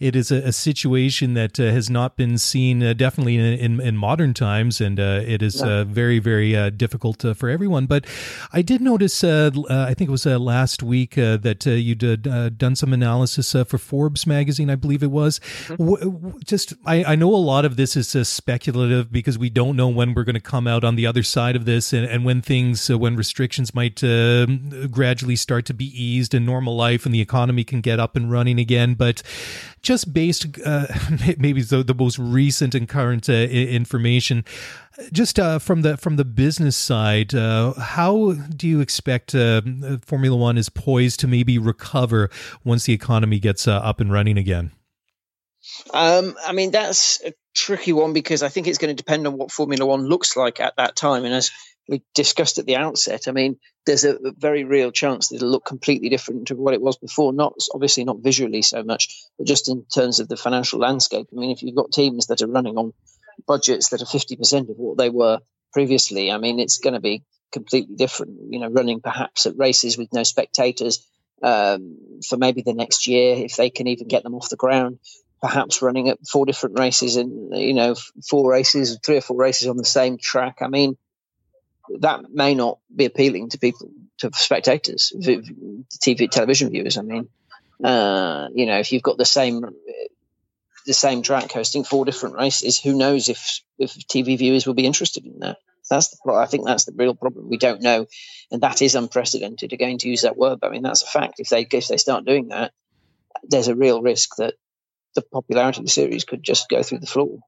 it 0.00 0.16
is 0.16 0.32
a, 0.32 0.38
a 0.38 0.52
situation 0.52 1.34
that 1.34 1.58
has 1.58 1.88
not 1.88 2.16
been 2.16 2.36
seen 2.36 2.80
definitely 3.10 3.36
in, 3.36 3.44
in, 3.44 3.80
in 3.80 3.96
modern 3.96 4.34
times, 4.34 4.80
and 4.80 4.98
it 4.98 5.42
is 5.42 5.60
yeah. 5.60 5.84
very 5.84 6.18
very 6.18 6.70
difficult 6.70 7.24
for 7.36 7.48
everyone. 7.48 7.86
But 7.86 8.06
I 8.52 8.62
did 8.62 8.80
notice, 8.80 9.24
uh, 9.24 9.50
uh, 9.68 9.86
I 9.88 9.94
think 9.94 10.08
it 10.08 10.12
was 10.12 10.26
uh, 10.26 10.38
last 10.38 10.82
week, 10.82 11.18
uh, 11.18 11.36
that 11.38 11.66
uh, 11.66 11.70
you 11.70 11.94
did 11.94 12.22
done 12.56 12.76
some 12.76 12.92
analysis 12.92 13.52
for 13.66 13.78
Forbes 13.78 14.26
magazine, 14.26 14.70
I 14.70 14.76
believe 14.76 15.02
it 15.02 15.10
was. 15.10 15.40
Mm-hmm. 15.66 16.38
just, 16.44 16.74
I, 16.86 17.04
I, 17.04 17.14
know 17.16 17.34
a 17.34 17.36
lot 17.36 17.64
of 17.64 17.76
this 17.76 17.96
is 17.96 18.28
speculative 18.28 19.10
because 19.10 19.38
we 19.38 19.50
don't 19.50 19.76
know 19.76 19.88
when 19.88 20.14
we're 20.14 20.24
going 20.24 20.34
to 20.34 20.40
come 20.40 20.66
out 20.66 20.84
on 20.84 20.96
the 20.96 21.06
other 21.06 21.22
side 21.22 21.56
of 21.56 21.64
this, 21.64 21.92
and, 21.92 22.06
and 22.06 22.24
when 22.24 22.42
things, 22.42 22.88
when 22.88 23.16
restrictions 23.16 23.74
might 23.74 24.00
gradually 24.90 25.36
start 25.36 25.66
to 25.66 25.74
be 25.74 25.86
eased 25.86 26.34
and 26.34 26.46
normal 26.46 26.76
life 26.76 27.04
and 27.06 27.14
the 27.14 27.20
economy 27.20 27.64
can 27.64 27.80
get 27.80 27.98
up 28.00 28.16
and 28.16 28.30
running 28.30 28.58
again. 28.58 28.94
But 28.94 29.22
just 29.82 30.12
based, 30.12 30.46
maybe 31.38 31.62
the, 31.62 31.82
the 31.82 31.94
most 31.94 32.18
recent 32.18 32.74
and 32.74 32.88
current 33.00 33.28
information 33.28 34.44
just 35.12 35.38
uh, 35.38 35.58
from 35.58 35.82
the 35.82 35.96
from 35.96 36.16
the 36.16 36.24
business 36.24 36.76
side, 36.76 37.34
uh, 37.34 37.72
how 37.74 38.32
do 38.32 38.68
you 38.68 38.80
expect 38.80 39.34
uh, 39.34 39.62
Formula 40.02 40.36
One 40.36 40.58
is 40.58 40.68
poised 40.68 41.20
to 41.20 41.28
maybe 41.28 41.58
recover 41.58 42.30
once 42.64 42.84
the 42.84 42.92
economy 42.92 43.38
gets 43.38 43.66
uh, 43.66 43.76
up 43.76 44.00
and 44.00 44.12
running 44.12 44.36
again? 44.36 44.72
Um, 45.92 46.36
I 46.44 46.52
mean, 46.52 46.70
that's 46.70 47.22
a 47.24 47.32
tricky 47.54 47.92
one 47.92 48.12
because 48.12 48.42
I 48.42 48.48
think 48.48 48.66
it's 48.66 48.78
going 48.78 48.94
to 48.94 49.02
depend 49.02 49.26
on 49.26 49.36
what 49.36 49.50
Formula 49.50 49.84
One 49.86 50.06
looks 50.06 50.36
like 50.36 50.60
at 50.60 50.76
that 50.76 50.96
time. 50.96 51.24
And 51.24 51.34
as 51.34 51.50
we 51.88 52.02
discussed 52.14 52.58
at 52.58 52.66
the 52.66 52.76
outset, 52.76 53.26
I 53.26 53.32
mean, 53.32 53.58
there's 53.84 54.04
a 54.04 54.18
very 54.36 54.64
real 54.64 54.92
chance 54.92 55.28
that 55.28 55.36
it'll 55.36 55.50
look 55.50 55.64
completely 55.64 56.08
different 56.08 56.48
to 56.48 56.56
what 56.56 56.74
it 56.74 56.80
was 56.80 56.96
before. 56.96 57.32
Not 57.32 57.54
obviously 57.74 58.04
not 58.04 58.18
visually 58.20 58.62
so 58.62 58.82
much, 58.82 59.26
but 59.38 59.46
just 59.46 59.68
in 59.68 59.84
terms 59.92 60.20
of 60.20 60.28
the 60.28 60.36
financial 60.36 60.78
landscape. 60.78 61.28
I 61.32 61.36
mean, 61.36 61.50
if 61.50 61.62
you've 61.62 61.74
got 61.74 61.92
teams 61.92 62.26
that 62.26 62.42
are 62.42 62.46
running 62.46 62.76
on 62.76 62.92
budgets 63.46 63.90
that 63.90 64.02
are 64.02 64.04
50% 64.04 64.70
of 64.70 64.76
what 64.76 64.98
they 64.98 65.10
were 65.10 65.40
previously, 65.72 66.30
I 66.30 66.38
mean, 66.38 66.60
it's 66.60 66.78
going 66.78 66.94
to 66.94 67.00
be 67.00 67.24
completely 67.50 67.96
different. 67.96 68.38
You 68.50 68.60
know, 68.60 68.68
running 68.68 69.00
perhaps 69.00 69.46
at 69.46 69.56
races 69.56 69.98
with 69.98 70.12
no 70.12 70.22
spectators 70.22 71.04
um, 71.42 71.98
for 72.28 72.36
maybe 72.36 72.62
the 72.62 72.74
next 72.74 73.06
year, 73.06 73.36
if 73.36 73.56
they 73.56 73.70
can 73.70 73.86
even 73.86 74.08
get 74.08 74.22
them 74.22 74.34
off 74.34 74.48
the 74.48 74.56
ground. 74.56 74.98
Perhaps 75.40 75.80
running 75.80 76.10
at 76.10 76.18
four 76.28 76.44
different 76.44 76.78
races 76.78 77.16
and 77.16 77.56
you 77.58 77.72
know 77.72 77.94
four 78.28 78.50
races, 78.50 78.98
three 79.02 79.16
or 79.16 79.22
four 79.22 79.38
races 79.38 79.68
on 79.68 79.78
the 79.78 79.86
same 79.86 80.18
track. 80.18 80.58
I 80.60 80.68
mean, 80.68 80.98
that 82.00 82.30
may 82.30 82.54
not 82.54 82.78
be 82.94 83.04
appealing 83.04 83.50
to 83.50 83.58
people, 83.58 83.90
to 84.18 84.30
spectators, 84.34 85.12
TV 85.16 86.30
television 86.30 86.70
viewers. 86.70 86.96
I 86.96 87.02
mean, 87.02 87.28
uh, 87.82 88.48
you 88.54 88.66
know, 88.66 88.78
if 88.78 88.92
you've 88.92 89.02
got 89.02 89.18
the 89.18 89.24
same 89.24 89.64
the 90.86 90.94
same 90.94 91.22
track 91.22 91.52
hosting 91.52 91.84
four 91.84 92.04
different 92.04 92.36
races, 92.36 92.80
who 92.80 92.96
knows 92.96 93.28
if 93.28 93.60
if 93.78 93.94
TV 93.94 94.38
viewers 94.38 94.66
will 94.66 94.74
be 94.74 94.86
interested 94.86 95.26
in 95.26 95.40
that? 95.40 95.58
That's 95.88 96.08
the 96.10 96.32
I 96.32 96.46
think 96.46 96.64
that's 96.66 96.84
the 96.84 96.92
real 96.94 97.14
problem. 97.14 97.48
We 97.48 97.58
don't 97.58 97.82
know, 97.82 98.06
and 98.50 98.62
that 98.62 98.80
is 98.80 98.94
unprecedented. 98.94 99.72
Again, 99.72 99.98
to 99.98 100.08
use 100.08 100.22
that 100.22 100.36
word, 100.36 100.60
I 100.62 100.68
mean 100.68 100.82
that's 100.82 101.02
a 101.02 101.06
fact. 101.06 101.40
If 101.40 101.48
they 101.48 101.66
if 101.70 101.88
they 101.88 101.96
start 101.96 102.24
doing 102.24 102.48
that, 102.48 102.72
there's 103.42 103.68
a 103.68 103.74
real 103.74 104.00
risk 104.00 104.36
that 104.36 104.54
the 105.14 105.22
popularity 105.22 105.80
of 105.80 105.86
the 105.86 105.90
series 105.90 106.24
could 106.24 106.42
just 106.42 106.68
go 106.68 106.82
through 106.82 107.00
the 107.00 107.06
floor. 107.06 107.40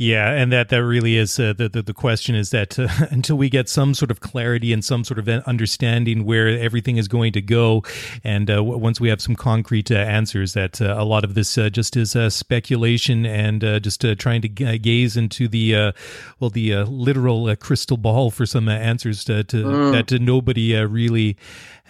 Yeah, 0.00 0.32
and 0.32 0.50
that 0.50 0.70
that 0.70 0.82
really 0.82 1.18
is 1.18 1.38
uh, 1.38 1.52
the, 1.52 1.68
the, 1.68 1.82
the 1.82 1.92
question 1.92 2.34
is 2.34 2.52
that 2.52 2.78
uh, 2.78 2.88
until 3.10 3.36
we 3.36 3.50
get 3.50 3.68
some 3.68 3.92
sort 3.92 4.10
of 4.10 4.20
clarity 4.20 4.72
and 4.72 4.82
some 4.82 5.04
sort 5.04 5.18
of 5.18 5.28
understanding 5.28 6.24
where 6.24 6.48
everything 6.48 6.96
is 6.96 7.06
going 7.06 7.34
to 7.34 7.42
go, 7.42 7.82
and 8.24 8.48
uh, 8.48 8.54
w- 8.56 8.78
once 8.78 8.98
we 8.98 9.10
have 9.10 9.20
some 9.20 9.36
concrete 9.36 9.90
uh, 9.90 9.96
answers, 9.96 10.54
that 10.54 10.80
uh, 10.80 10.94
a 10.96 11.04
lot 11.04 11.22
of 11.22 11.34
this 11.34 11.58
uh, 11.58 11.68
just 11.68 11.98
is 11.98 12.16
speculation 12.34 13.26
and 13.26 13.60
just 13.82 14.02
trying 14.18 14.40
to 14.40 14.48
g- 14.48 14.78
gaze 14.78 15.18
into 15.18 15.46
the 15.48 15.92
well 16.40 16.48
the 16.48 16.76
literal 16.84 17.54
crystal 17.56 17.98
ball 17.98 18.30
for 18.30 18.46
some 18.46 18.70
answers 18.70 19.22
to, 19.24 19.44
to 19.44 19.64
mm. 19.64 19.92
that 19.92 20.18
nobody 20.18 20.74
really 20.76 21.36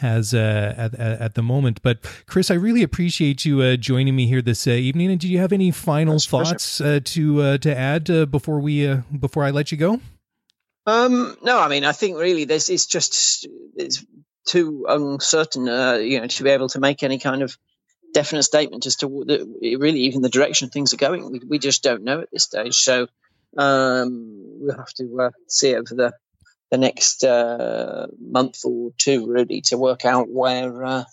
has 0.01 0.35
uh, 0.35 0.75
at, 0.77 0.95
at 0.95 1.35
the 1.35 1.43
moment. 1.43 1.81
But 1.83 1.99
Chris, 2.27 2.51
I 2.51 2.55
really 2.55 2.83
appreciate 2.83 3.45
you 3.45 3.61
uh, 3.61 3.77
joining 3.77 4.17
me 4.17 4.27
here 4.27 4.43
this 4.43 4.67
uh, 4.67 4.71
evening. 4.71 5.11
And 5.11 5.21
do 5.21 5.29
you 5.29 5.39
have 5.39 5.53
any 5.53 5.71
final 5.71 6.15
That's 6.15 6.27
thoughts 6.27 6.81
uh, 6.81 7.01
to 7.05 7.43
uh, 7.43 7.59
to 7.59 7.77
add 7.77 8.11
uh, 8.11 8.27
before 8.27 8.61
we 8.61 8.95
before 9.19 9.45
I 9.45 9.51
let 9.51 9.71
you 9.71 9.79
go? 9.79 10.01
Um, 10.87 11.37
no, 11.43 11.61
I 11.61 11.69
mean, 11.69 11.85
I 11.85 11.93
think 11.93 12.17
really 12.19 12.45
this 12.45 12.69
is 12.69 12.87
just 12.87 13.47
it's 13.77 14.05
too 14.47 14.87
uncertain, 14.89 15.67
you 15.67 16.21
know, 16.21 16.27
to 16.27 16.43
be 16.43 16.51
able 16.51 16.69
to 16.71 16.81
make 16.81 17.03
any 17.03 17.19
kind 17.19 17.43
of 17.43 17.57
definite 18.13 18.43
statement 18.43 18.87
as 18.87 18.97
to 18.97 19.07
the, 19.07 19.77
really 19.79 20.01
even 20.01 20.23
the 20.23 20.29
direction 20.29 20.69
things 20.69 20.93
are 20.93 20.97
going. 20.97 21.31
We, 21.31 21.41
we 21.47 21.59
just 21.59 21.83
don't 21.83 22.03
know 22.03 22.21
at 22.21 22.29
this 22.33 22.45
stage. 22.45 22.75
So 22.75 23.07
um, 23.57 24.37
we'll 24.61 24.77
have 24.77 24.93
to 24.95 25.31
see 25.47 25.75
over 25.75 25.95
the 25.95 26.13
the 26.71 26.79
next 26.79 27.25
uh, 27.25 28.07
month 28.19 28.65
or 28.65 28.93
two, 28.97 29.27
really, 29.27 29.61
to 29.63 29.77
work 29.77 30.05
out 30.05 30.29
where 30.31 30.85
uh, 30.85 31.05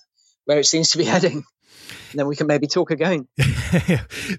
where 0.45 0.59
it 0.59 0.65
seems 0.65 0.91
to 0.91 0.97
be 0.97 1.03
heading. 1.03 1.43
And 2.11 2.19
then 2.19 2.27
we 2.27 2.35
can 2.35 2.47
maybe 2.47 2.67
talk 2.67 2.91
again. 2.91 3.27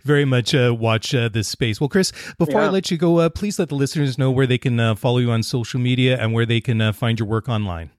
Very 0.05 0.25
much 0.25 0.55
uh, 0.55 0.75
watch 0.79 1.15
uh, 1.15 1.29
this 1.29 1.49
space. 1.49 1.81
Well, 1.81 1.89
Chris, 1.89 2.13
before 2.39 2.61
yeah. 2.61 2.67
I 2.67 2.71
let 2.71 2.91
you 2.91 2.97
go, 2.99 3.19
uh, 3.19 3.29
please 3.29 3.59
let 3.59 3.69
the 3.69 3.75
listeners 3.75 4.19
know 4.19 4.31
where 4.31 4.47
they 4.47 4.59
can 4.59 4.79
uh, 4.79 4.95
follow 4.95 5.19
you 5.19 5.31
on 5.31 5.43
social 5.43 5.81
media 5.81 6.19
and 6.19 6.33
where 6.33 6.47
they 6.47 6.61
can 6.61 6.93
find 6.93 7.19
your 7.19 7.29
work 7.29 7.49
online. 7.49 7.91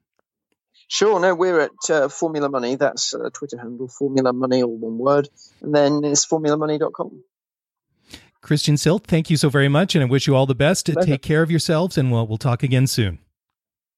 Sure. 0.87 1.19
No, 1.19 1.35
we're 1.35 1.59
at 1.59 2.11
Formula 2.11 2.49
Money. 2.49 2.75
That's 2.75 3.13
Twitter 3.33 3.57
handle, 3.57 3.87
Formula 3.87 4.33
Money, 4.33 4.63
all 4.63 4.75
one 4.75 4.97
word. 4.97 5.29
And 5.61 5.73
then 5.73 6.03
it's 6.03 6.25
formulamoney.com. 6.25 7.23
Christian 8.41 8.75
Sylt, 8.75 9.03
thank 9.03 9.29
you 9.29 9.37
so 9.37 9.49
very 9.49 9.67
much, 9.67 9.95
and 9.95 10.03
I 10.03 10.07
wish 10.07 10.27
you 10.27 10.35
all 10.35 10.45
the 10.45 10.55
best. 10.55 10.85
Pleasure. 10.85 11.05
Take 11.05 11.21
care 11.21 11.41
of 11.41 11.51
yourselves, 11.51 11.97
and 11.97 12.11
we'll, 12.11 12.25
we'll 12.25 12.37
talk 12.37 12.63
again 12.63 12.87
soon. 12.87 13.19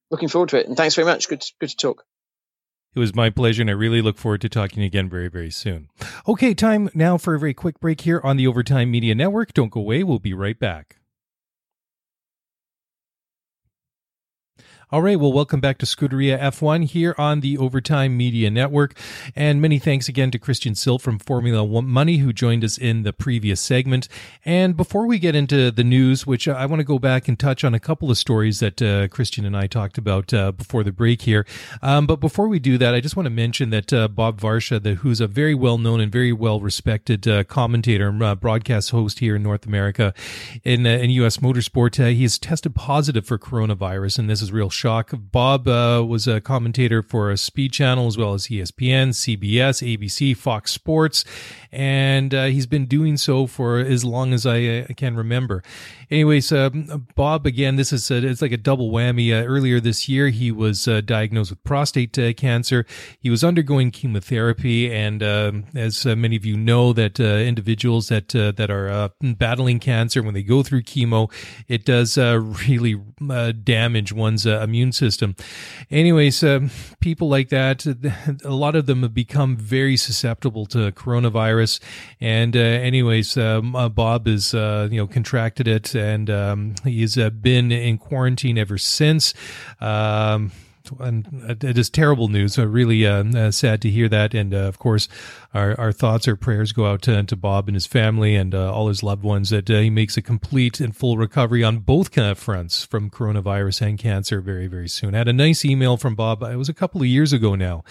Looking 0.09 0.29
forward 0.29 0.49
to 0.49 0.59
it, 0.59 0.67
and 0.67 0.75
thanks 0.75 0.95
very 0.95 1.05
much. 1.05 1.29
Good, 1.29 1.43
good 1.59 1.69
to 1.69 1.75
talk. 1.77 2.03
It 2.93 2.99
was 2.99 3.15
my 3.15 3.29
pleasure, 3.29 3.61
and 3.61 3.69
I 3.69 3.73
really 3.73 4.01
look 4.01 4.17
forward 4.17 4.41
to 4.41 4.49
talking 4.49 4.83
again 4.83 5.09
very, 5.09 5.29
very 5.29 5.51
soon. 5.51 5.87
Okay, 6.27 6.53
time 6.53 6.89
now 6.93 7.17
for 7.17 7.35
a 7.35 7.39
very 7.39 7.53
quick 7.53 7.79
break 7.79 8.01
here 8.01 8.19
on 8.23 8.35
the 8.35 8.47
Overtime 8.47 8.91
Media 8.91 9.15
Network. 9.15 9.53
Don't 9.53 9.71
go 9.71 9.79
away. 9.79 10.03
We'll 10.03 10.19
be 10.19 10.33
right 10.33 10.59
back. 10.59 10.97
All 14.93 15.01
right. 15.01 15.17
Well, 15.17 15.31
welcome 15.31 15.61
back 15.61 15.77
to 15.77 15.85
Scuderia 15.85 16.37
F1 16.37 16.83
here 16.83 17.15
on 17.17 17.39
the 17.39 17.57
Overtime 17.57 18.17
Media 18.17 18.51
Network. 18.51 18.93
And 19.37 19.61
many 19.61 19.79
thanks 19.79 20.09
again 20.09 20.31
to 20.31 20.37
Christian 20.37 20.73
Sylt 20.73 20.99
from 20.99 21.17
Formula 21.17 21.63
One 21.63 21.87
Money, 21.87 22.17
who 22.17 22.33
joined 22.33 22.65
us 22.65 22.77
in 22.77 23.03
the 23.03 23.13
previous 23.13 23.61
segment. 23.61 24.09
And 24.43 24.75
before 24.75 25.07
we 25.07 25.17
get 25.17 25.33
into 25.33 25.71
the 25.71 25.85
news, 25.85 26.27
which 26.27 26.45
I 26.45 26.65
want 26.65 26.81
to 26.81 26.83
go 26.83 26.99
back 26.99 27.29
and 27.29 27.39
touch 27.39 27.63
on 27.63 27.73
a 27.73 27.79
couple 27.79 28.11
of 28.11 28.17
stories 28.17 28.59
that 28.59 28.81
uh, 28.81 29.07
Christian 29.07 29.45
and 29.45 29.55
I 29.55 29.67
talked 29.67 29.97
about 29.97 30.33
uh, 30.33 30.51
before 30.51 30.83
the 30.83 30.91
break 30.91 31.21
here. 31.21 31.45
Um, 31.81 32.05
but 32.05 32.17
before 32.17 32.49
we 32.49 32.59
do 32.59 32.77
that, 32.77 32.93
I 32.93 32.99
just 32.99 33.15
want 33.15 33.27
to 33.27 33.31
mention 33.31 33.69
that 33.69 33.93
uh, 33.93 34.09
Bob 34.09 34.41
Varsha, 34.41 34.83
the, 34.83 34.95
who's 34.95 35.21
a 35.21 35.27
very 35.27 35.55
well 35.55 35.77
known 35.77 36.01
and 36.01 36.11
very 36.11 36.33
well 36.33 36.59
respected 36.59 37.25
uh, 37.29 37.45
commentator 37.45 38.09
and 38.09 38.21
uh, 38.21 38.35
broadcast 38.35 38.89
host 38.89 39.19
here 39.19 39.37
in 39.37 39.43
North 39.43 39.65
America 39.65 40.13
in, 40.65 40.85
uh, 40.85 40.89
in 40.89 41.11
U.S. 41.11 41.37
motorsport, 41.37 41.95
he 41.95 42.23
has 42.23 42.37
tested 42.37 42.75
positive 42.75 43.25
for 43.25 43.37
coronavirus. 43.37 44.19
And 44.19 44.29
this 44.29 44.41
is 44.41 44.51
real 44.51 44.69
shock. 44.81 45.13
Bob 45.13 45.67
uh, 45.67 46.03
was 46.07 46.27
a 46.27 46.41
commentator 46.41 47.03
for 47.03 47.29
a 47.29 47.37
Speed 47.37 47.71
Channel 47.71 48.07
as 48.07 48.17
well 48.17 48.33
as 48.33 48.47
ESPN, 48.47 49.09
CBS, 49.09 49.77
ABC, 49.85 50.35
Fox 50.35 50.71
Sports, 50.71 51.23
and 51.71 52.33
uh, 52.33 52.45
he's 52.45 52.65
been 52.65 52.85
doing 52.85 53.15
so 53.15 53.47
for 53.47 53.79
as 53.79 54.03
long 54.03 54.33
as 54.33 54.45
I, 54.45 54.65
uh, 54.65 54.87
can 54.97 55.15
remember. 55.15 55.63
Anyways, 56.09 56.51
um, 56.51 57.07
Bob, 57.15 57.45
again, 57.45 57.77
this 57.77 57.93
is 57.93 58.11
a, 58.11 58.17
it's 58.27 58.41
like 58.41 58.51
a 58.51 58.57
double 58.57 58.91
whammy. 58.91 59.31
Uh, 59.31 59.45
earlier 59.45 59.79
this 59.79 60.09
year, 60.09 60.27
he 60.27 60.51
was 60.51 60.87
uh, 60.87 60.99
diagnosed 60.99 61.51
with 61.51 61.63
prostate 61.63 62.17
uh, 62.19 62.33
cancer. 62.33 62.85
He 63.19 63.29
was 63.29 63.43
undergoing 63.43 63.91
chemotherapy, 63.91 64.91
and 64.91 65.23
um, 65.23 65.65
as 65.73 66.05
many 66.05 66.35
of 66.35 66.43
you 66.43 66.57
know, 66.57 66.91
that 66.91 67.19
individuals 67.19 68.09
that 68.09 68.29
that 68.29 68.69
are 68.69 69.11
battling 69.21 69.79
cancer 69.79 70.21
when 70.21 70.33
they 70.33 70.43
go 70.43 70.63
through 70.63 70.81
chemo, 70.81 71.31
it 71.67 71.85
does 71.85 72.17
really 72.17 72.95
damage 73.63 74.11
one's 74.11 74.45
immune 74.45 74.91
system. 74.91 75.35
Anyways, 75.89 76.43
people 76.99 77.29
like 77.29 77.49
that, 77.49 77.85
a 78.43 78.49
lot 78.49 78.75
of 78.75 78.85
them 78.85 79.03
have 79.03 79.13
become 79.13 79.55
very 79.55 79.95
susceptible 79.95 80.65
to 80.67 80.91
coronavirus 80.91 81.60
virus. 81.61 81.79
And 82.19 82.55
uh, 82.55 82.59
anyways, 82.59 83.37
um, 83.37 83.75
uh, 83.75 83.89
Bob 83.89 84.27
is 84.27 84.53
uh, 84.53 84.87
you 84.91 84.97
know 84.97 85.07
contracted 85.07 85.67
it, 85.67 85.95
and 85.95 86.29
um, 86.29 86.75
he's 86.83 87.15
been 87.15 87.71
in 87.71 87.97
quarantine 87.97 88.57
ever 88.57 88.77
since. 88.77 89.33
Um, 89.79 90.51
and 90.99 91.57
it 91.63 91.77
is 91.77 91.89
terrible 91.89 92.27
news. 92.27 92.57
Uh, 92.57 92.67
really 92.67 93.05
uh, 93.05 93.23
uh, 93.23 93.51
sad 93.51 93.81
to 93.81 93.89
hear 93.89 94.09
that. 94.09 94.33
And 94.33 94.53
uh, 94.53 94.57
of 94.57 94.79
course, 94.79 95.07
our, 95.53 95.79
our 95.79 95.91
thoughts, 95.91 96.27
our 96.27 96.35
prayers 96.35 96.71
go 96.71 96.85
out 96.85 97.01
to, 97.03 97.23
to 97.23 97.35
Bob 97.35 97.67
and 97.67 97.75
his 97.75 97.85
family 97.85 98.35
and 98.35 98.55
uh, 98.55 98.73
all 98.73 98.87
his 98.87 99.03
loved 99.03 99.23
ones 99.23 99.49
that 99.49 99.69
uh, 99.69 99.79
he 99.79 99.89
makes 99.89 100.17
a 100.17 100.21
complete 100.21 100.79
and 100.79 100.95
full 100.95 101.17
recovery 101.17 101.63
on 101.63 101.79
both 101.79 102.11
fronts 102.37 102.85
from 102.85 103.09
coronavirus 103.09 103.81
and 103.81 103.99
cancer 103.99 104.41
very, 104.41 104.67
very 104.67 104.87
soon. 104.87 105.15
I 105.15 105.19
had 105.19 105.27
a 105.27 105.33
nice 105.33 105.63
email 105.65 105.97
from 105.97 106.15
Bob. 106.15 106.43
It 106.43 106.55
was 106.55 106.69
a 106.69 106.73
couple 106.73 107.01
of 107.01 107.07
years 107.07 107.33
ago 107.33 107.55
now. 107.55 107.83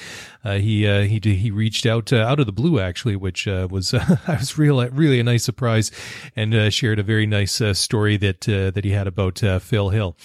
he 0.44 0.84
he 1.06 1.20
he 1.20 1.50
reached 1.50 1.86
out 1.86 2.12
out 2.12 2.40
of 2.40 2.46
the 2.46 2.52
blue 2.52 2.80
actually, 2.80 3.16
which 3.16 3.46
was 3.46 3.94
I 3.94 4.36
was 4.38 4.58
real 4.58 4.86
really 4.90 5.20
a 5.20 5.24
nice 5.24 5.44
surprise, 5.44 5.90
and 6.36 6.72
shared 6.72 6.98
a 6.98 7.02
very 7.02 7.26
nice 7.26 7.60
story 7.78 8.16
that 8.18 8.42
that 8.42 8.84
he 8.84 8.90
had 8.90 9.06
about 9.06 9.38
Phil 9.62 9.88
Hill. 9.90 10.16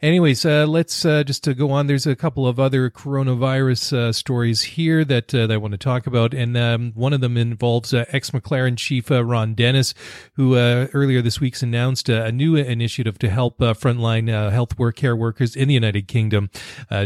Anyways, 0.00 0.46
uh, 0.46 0.64
let's 0.64 1.04
uh, 1.04 1.24
just 1.24 1.42
to 1.42 1.54
go 1.54 1.72
on. 1.72 1.88
There's 1.88 2.06
a 2.06 2.14
couple 2.14 2.46
of 2.46 2.60
other 2.60 2.88
coronavirus 2.88 3.92
uh, 3.92 4.12
stories 4.12 4.62
here 4.62 5.04
that, 5.04 5.34
uh, 5.34 5.48
that 5.48 5.54
I 5.54 5.56
want 5.56 5.72
to 5.72 5.78
talk 5.78 6.06
about, 6.06 6.32
and 6.34 6.56
um, 6.56 6.92
one 6.94 7.12
of 7.12 7.20
them 7.20 7.36
involves 7.36 7.92
uh, 7.92 8.04
ex 8.10 8.30
McLaren 8.30 8.78
chief 8.78 9.10
uh, 9.10 9.24
Ron 9.24 9.54
Dennis, 9.54 9.94
who 10.34 10.56
earlier 10.56 11.20
this 11.20 11.40
week 11.40 11.60
announced 11.62 12.08
a 12.08 12.30
new 12.30 12.54
initiative 12.54 13.18
to 13.18 13.28
help 13.28 13.58
frontline 13.58 14.28
health 14.28 14.78
work 14.78 14.94
care 14.94 15.16
workers 15.16 15.56
in 15.56 15.66
the 15.66 15.74
United 15.74 16.06
Kingdom 16.06 16.50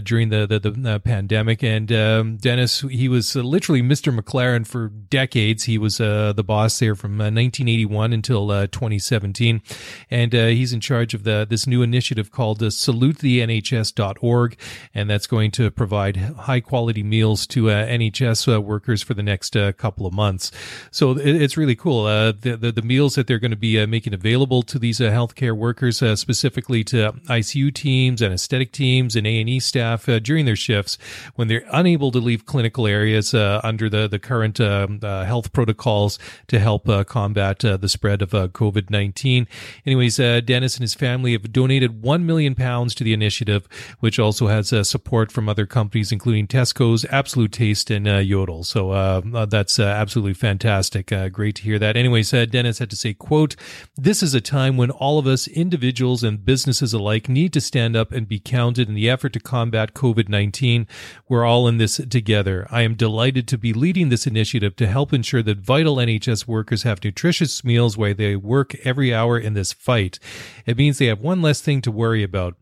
during 0.02 0.28
the 0.28 0.46
the, 0.46 0.58
the 0.58 1.00
pandemic. 1.00 1.62
And 1.62 1.90
um, 1.92 2.36
Dennis, 2.36 2.80
he 2.82 3.08
was 3.08 3.34
literally 3.34 3.80
Mr. 3.80 4.14
McLaren 4.14 4.66
for 4.66 4.88
decades. 4.88 5.64
He 5.64 5.78
was 5.78 5.96
the 5.96 6.44
boss 6.46 6.78
there 6.78 6.94
from 6.94 7.12
1981 7.12 8.12
until 8.12 8.48
2017, 8.66 9.62
and 10.10 10.32
he's 10.32 10.74
in 10.74 10.80
charge 10.80 11.14
of 11.14 11.24
the 11.24 11.46
this 11.48 11.66
new 11.66 11.82
initiative 11.82 12.30
called 12.30 12.58
the 12.58 12.70
salutethenhs.org, 12.86 14.56
and 14.94 15.10
that's 15.10 15.26
going 15.26 15.50
to 15.52 15.70
provide 15.70 16.16
high 16.16 16.60
quality 16.60 17.02
meals 17.02 17.46
to 17.46 17.70
uh, 17.70 17.86
NHS 17.86 18.52
uh, 18.52 18.60
workers 18.60 19.02
for 19.02 19.14
the 19.14 19.22
next 19.22 19.56
uh, 19.56 19.72
couple 19.72 20.06
of 20.06 20.12
months. 20.12 20.50
So 20.90 21.12
it, 21.12 21.40
it's 21.42 21.56
really 21.56 21.76
cool. 21.76 22.06
Uh, 22.06 22.32
the, 22.32 22.56
the, 22.56 22.72
the 22.72 22.82
meals 22.82 23.14
that 23.14 23.26
they're 23.26 23.38
going 23.38 23.52
to 23.52 23.56
be 23.56 23.80
uh, 23.80 23.86
making 23.86 24.14
available 24.14 24.62
to 24.64 24.78
these 24.78 24.98
healthcare 24.98 25.56
workers, 25.56 25.98
specifically 26.18 26.84
to 26.84 27.12
ICU 27.28 27.72
teams, 27.72 28.22
anesthetic 28.22 28.72
teams, 28.72 29.16
and 29.16 29.26
A 29.26 29.40
and 29.40 29.48
E 29.48 29.60
staff 29.60 30.06
during 30.22 30.44
their 30.44 30.56
shifts 30.56 30.98
when 31.36 31.48
they're 31.48 31.64
unable 31.72 32.10
to 32.10 32.18
leave 32.18 32.46
clinical 32.46 32.86
areas 32.86 33.34
under 33.34 33.88
the 33.88 34.08
the 34.08 34.18
current 34.18 34.60
um, 34.60 35.00
health 35.00 35.52
protocols 35.52 36.18
to 36.48 36.58
help 36.58 36.86
combat 37.06 37.60
the 37.60 37.88
spread 37.88 38.22
of 38.22 38.30
COVID 38.30 38.90
nineteen. 38.90 39.46
Anyways, 39.86 40.16
Dennis 40.16 40.76
and 40.76 40.82
his 40.82 40.94
family 40.94 41.32
have 41.32 41.52
donated 41.52 42.02
one 42.02 42.26
million 42.26 42.54
pounds 42.54 42.71
pounds 42.72 42.94
to 42.94 43.04
the 43.04 43.12
initiative, 43.12 43.68
which 44.00 44.18
also 44.18 44.46
has 44.46 44.72
uh, 44.72 44.82
support 44.82 45.30
from 45.30 45.46
other 45.46 45.66
companies, 45.66 46.10
including 46.10 46.46
Tesco's, 46.46 47.04
Absolute 47.10 47.52
Taste, 47.52 47.90
and 47.90 48.08
uh, 48.08 48.16
Yodel. 48.16 48.64
So 48.64 48.92
uh, 48.92 49.20
uh 49.34 49.44
that's 49.44 49.78
uh, 49.78 49.84
absolutely 49.84 50.32
fantastic. 50.32 51.12
Uh, 51.12 51.28
great 51.28 51.56
to 51.56 51.64
hear 51.64 51.78
that. 51.78 51.98
Anyways, 51.98 52.30
Dennis 52.30 52.78
had 52.78 52.88
to 52.88 52.96
say, 52.96 53.12
quote, 53.12 53.56
this 53.94 54.22
is 54.22 54.32
a 54.34 54.40
time 54.40 54.78
when 54.78 54.90
all 54.90 55.18
of 55.18 55.26
us, 55.26 55.46
individuals 55.48 56.22
and 56.22 56.46
businesses 56.46 56.94
alike, 56.94 57.28
need 57.28 57.52
to 57.52 57.60
stand 57.60 57.94
up 57.94 58.10
and 58.10 58.26
be 58.26 58.40
counted 58.40 58.88
in 58.88 58.94
the 58.94 59.10
effort 59.10 59.34
to 59.34 59.40
combat 59.40 59.92
COVID-19. 59.92 60.86
We're 61.28 61.44
all 61.44 61.68
in 61.68 61.76
this 61.76 62.00
together. 62.08 62.66
I 62.70 62.82
am 62.82 62.94
delighted 62.94 63.46
to 63.48 63.58
be 63.58 63.74
leading 63.74 64.08
this 64.08 64.26
initiative 64.26 64.76
to 64.76 64.86
help 64.86 65.12
ensure 65.12 65.42
that 65.42 65.58
vital 65.58 65.96
NHS 65.96 66.46
workers 66.46 66.84
have 66.84 67.04
nutritious 67.04 67.62
meals 67.64 67.98
while 67.98 68.14
they 68.14 68.34
work 68.34 68.74
every 68.82 69.12
hour 69.12 69.38
in 69.38 69.52
this 69.52 69.74
fight. 69.74 70.18
It 70.64 70.78
means 70.78 70.96
they 70.96 71.12
have 71.12 71.20
one 71.20 71.42
less 71.42 71.60
thing 71.60 71.82
to 71.82 71.90
worry 71.90 72.22
about. 72.22 72.56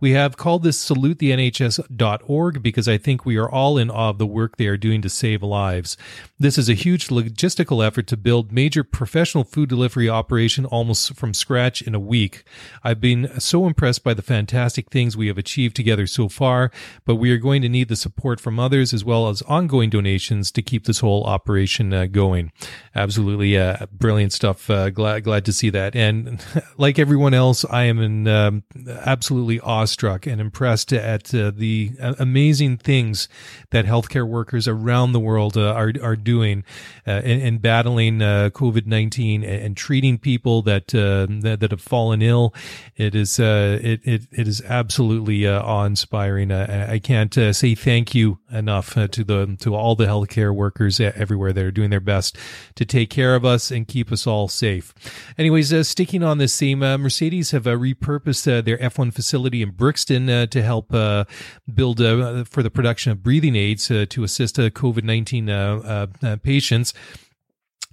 We 0.00 0.12
have 0.12 0.36
called 0.36 0.62
this 0.62 0.88
salutetheNHS.org 0.88 2.62
because 2.62 2.88
I 2.88 2.98
think 2.98 3.26
we 3.26 3.36
are 3.36 3.50
all 3.50 3.78
in 3.78 3.90
awe 3.90 4.10
of 4.10 4.18
the 4.18 4.26
work 4.26 4.56
they 4.56 4.66
are 4.66 4.76
doing 4.76 5.02
to 5.02 5.08
save 5.08 5.42
lives. 5.42 5.96
This 6.38 6.56
is 6.56 6.68
a 6.68 6.74
huge 6.74 7.08
logistical 7.08 7.84
effort 7.84 8.06
to 8.08 8.16
build 8.16 8.52
major 8.52 8.84
professional 8.84 9.42
food 9.42 9.68
delivery 9.68 10.08
operation 10.08 10.64
almost 10.66 11.16
from 11.16 11.34
scratch 11.34 11.82
in 11.82 11.94
a 11.94 12.00
week. 12.00 12.44
I've 12.84 13.00
been 13.00 13.40
so 13.40 13.66
impressed 13.66 14.04
by 14.04 14.14
the 14.14 14.22
fantastic 14.22 14.90
things 14.90 15.16
we 15.16 15.26
have 15.26 15.38
achieved 15.38 15.74
together 15.74 16.06
so 16.06 16.28
far, 16.28 16.70
but 17.04 17.16
we 17.16 17.32
are 17.32 17.38
going 17.38 17.62
to 17.62 17.68
need 17.68 17.88
the 17.88 17.96
support 17.96 18.40
from 18.40 18.60
others 18.60 18.94
as 18.94 19.04
well 19.04 19.28
as 19.28 19.42
ongoing 19.42 19.90
donations 19.90 20.52
to 20.52 20.62
keep 20.62 20.84
this 20.84 21.00
whole 21.00 21.24
operation 21.24 21.92
uh, 21.92 22.06
going. 22.06 22.52
Absolutely 22.94 23.58
uh, 23.58 23.86
brilliant 23.90 24.32
stuff. 24.32 24.70
Uh, 24.70 24.90
glad 24.90 25.24
glad 25.24 25.44
to 25.44 25.52
see 25.52 25.70
that. 25.70 25.96
And 25.96 26.40
like 26.76 26.98
everyone 26.98 27.34
else, 27.34 27.64
I 27.64 27.84
am 27.84 27.98
in, 28.00 28.28
um, 28.28 28.62
absolutely 28.88 29.58
awestruck 29.88 30.26
and 30.26 30.40
impressed 30.40 30.92
at 30.92 31.34
uh, 31.34 31.50
the 31.54 31.92
uh, 32.00 32.14
amazing 32.18 32.76
things 32.76 33.26
that 33.70 33.86
healthcare 33.86 34.28
workers 34.28 34.68
around 34.68 35.12
the 35.12 35.20
world 35.20 35.56
uh, 35.56 35.72
are 35.72 35.92
are 36.02 36.16
doing 36.16 36.62
uh, 37.06 37.22
in, 37.24 37.40
in, 37.40 37.58
battling 37.58 38.20
uh, 38.20 38.50
COVID 38.52 38.86
nineteen 38.86 39.42
and, 39.42 39.62
and, 39.62 39.76
treating 39.76 40.18
people 40.18 40.60
that, 40.62 40.88
that, 40.88 41.58
that 41.60 41.70
have 41.70 41.80
fallen 41.80 42.20
ill. 42.20 42.54
It 42.96 43.14
is 43.14 43.38
it, 43.38 44.00
it 44.04 44.22
it 44.30 44.46
is 44.48 44.60
absolutely 44.62 45.48
awe 45.48 45.84
inspiring. 45.84 46.52
I 46.52 46.98
can't 46.98 47.32
say 47.32 47.74
thank 47.74 48.14
you 48.14 48.38
enough 48.50 48.94
to 48.94 49.24
the 49.24 49.56
to 49.60 49.74
all 49.74 49.94
the 49.94 50.06
healthcare 50.06 50.54
workers 50.54 51.00
everywhere 51.00 51.52
that 51.52 51.64
are 51.64 51.70
doing 51.70 51.90
their 51.90 52.00
best 52.00 52.36
to 52.74 52.84
take 52.84 53.08
care 53.08 53.34
of 53.34 53.44
us 53.44 53.70
and 53.70 53.88
keep 53.88 54.12
us 54.12 54.26
all 54.26 54.48
safe. 54.48 54.92
Anyways, 55.38 55.88
sticking 55.88 56.22
on 56.22 56.38
this 56.38 56.58
theme, 56.58 56.80
Mercedes 56.80 57.52
have 57.52 57.64
repurposed 57.64 58.64
their 58.64 58.78
F1 58.78 59.14
facility 59.14 59.62
in 59.62 59.70
Brixworth 59.78 60.28
uh, 60.28 60.46
to 60.46 60.62
help 60.62 60.92
uh, 60.92 61.24
build 61.72 62.00
uh, 62.00 62.44
for 62.44 62.62
the 62.62 62.70
production 62.70 63.12
of 63.12 63.22
breathing 63.22 63.56
aids 63.56 63.86
to 63.86 64.24
assist 64.24 64.56
COVID 64.56 65.04
19 65.04 66.38
patients 66.42 66.92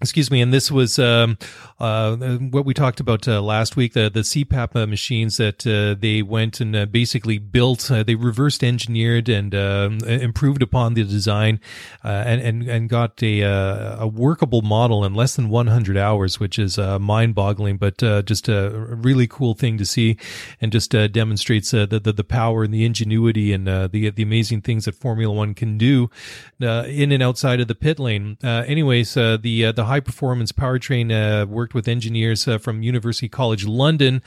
excuse 0.02 0.30
me 0.30 0.42
and 0.42 0.54
this 0.54 0.70
was 0.70 1.00
um, 1.00 1.38
uh, 1.80 2.18
what 2.18 2.66
we 2.66 2.74
talked 2.74 3.00
about 3.00 3.26
uh, 3.30 3.42
last 3.42 3.78
week 3.78 3.94
the 3.94 4.10
the 4.10 4.22
CPAP 4.22 4.76
uh, 4.76 4.86
machines 4.86 5.38
that 5.38 5.66
uh, 5.66 5.98
they 5.98 6.22
went 6.22 6.60
and 6.60 6.76
uh, 6.76 6.86
basically 6.86 7.38
built 7.38 7.90
uh, 7.90 8.04
they 8.04 8.16
reversed 8.16 8.62
engineered 8.62 9.30
and 9.30 9.56
um, 9.56 10.00
improved 10.00 10.62
upon 10.62 10.96
the 10.96 11.04
design 11.06 11.62
and, 12.04 12.42
and 12.42 12.64
and 12.68 12.90
got 12.90 13.24
a 13.24 13.40
a 13.42 14.06
workable 14.06 14.62
model 14.62 15.06
in 15.06 15.14
less 15.14 15.38
than 15.38 15.48
100 15.48 15.96
hours 15.96 16.42
which 16.42 16.60
is 16.60 16.78
mind 16.78 17.34
boggling 17.34 17.78
but 17.78 17.98
just 18.26 18.50
a 18.50 18.72
really 19.02 19.28
cool 19.28 19.54
thing 19.54 19.78
to 19.78 19.86
see 19.86 20.18
and 20.60 20.74
just 20.74 20.92
demonstrates 20.92 21.72
the, 21.72 21.88
the, 21.88 22.12
the 22.12 22.24
power 22.24 22.66
and 22.66 22.74
the 22.74 22.84
ingenuity 22.84 23.54
and 23.54 23.66
the 23.66 24.12
the 24.14 24.24
amazing 24.24 24.60
things 24.60 24.84
that 24.84 24.96
Formula 24.96 25.34
1 25.34 25.54
can 25.54 25.78
do 25.78 26.10
in 26.60 27.14
and 27.14 27.24
outside 27.24 27.62
of 27.62 27.70
the 27.70 27.76
pit 27.76 27.98
lane. 27.98 28.38
Anyways 28.44 29.14
the 29.14 29.72
the 29.72 29.85
high 29.86 30.00
performance 30.00 30.52
powertrain 30.52 31.12
uh, 31.12 31.46
worked 31.46 31.74
with 31.74 31.88
engineers 31.88 32.48
uh, 32.48 32.58
from 32.58 32.82
University 32.82 33.30
College 33.30 33.66
London 33.66 34.22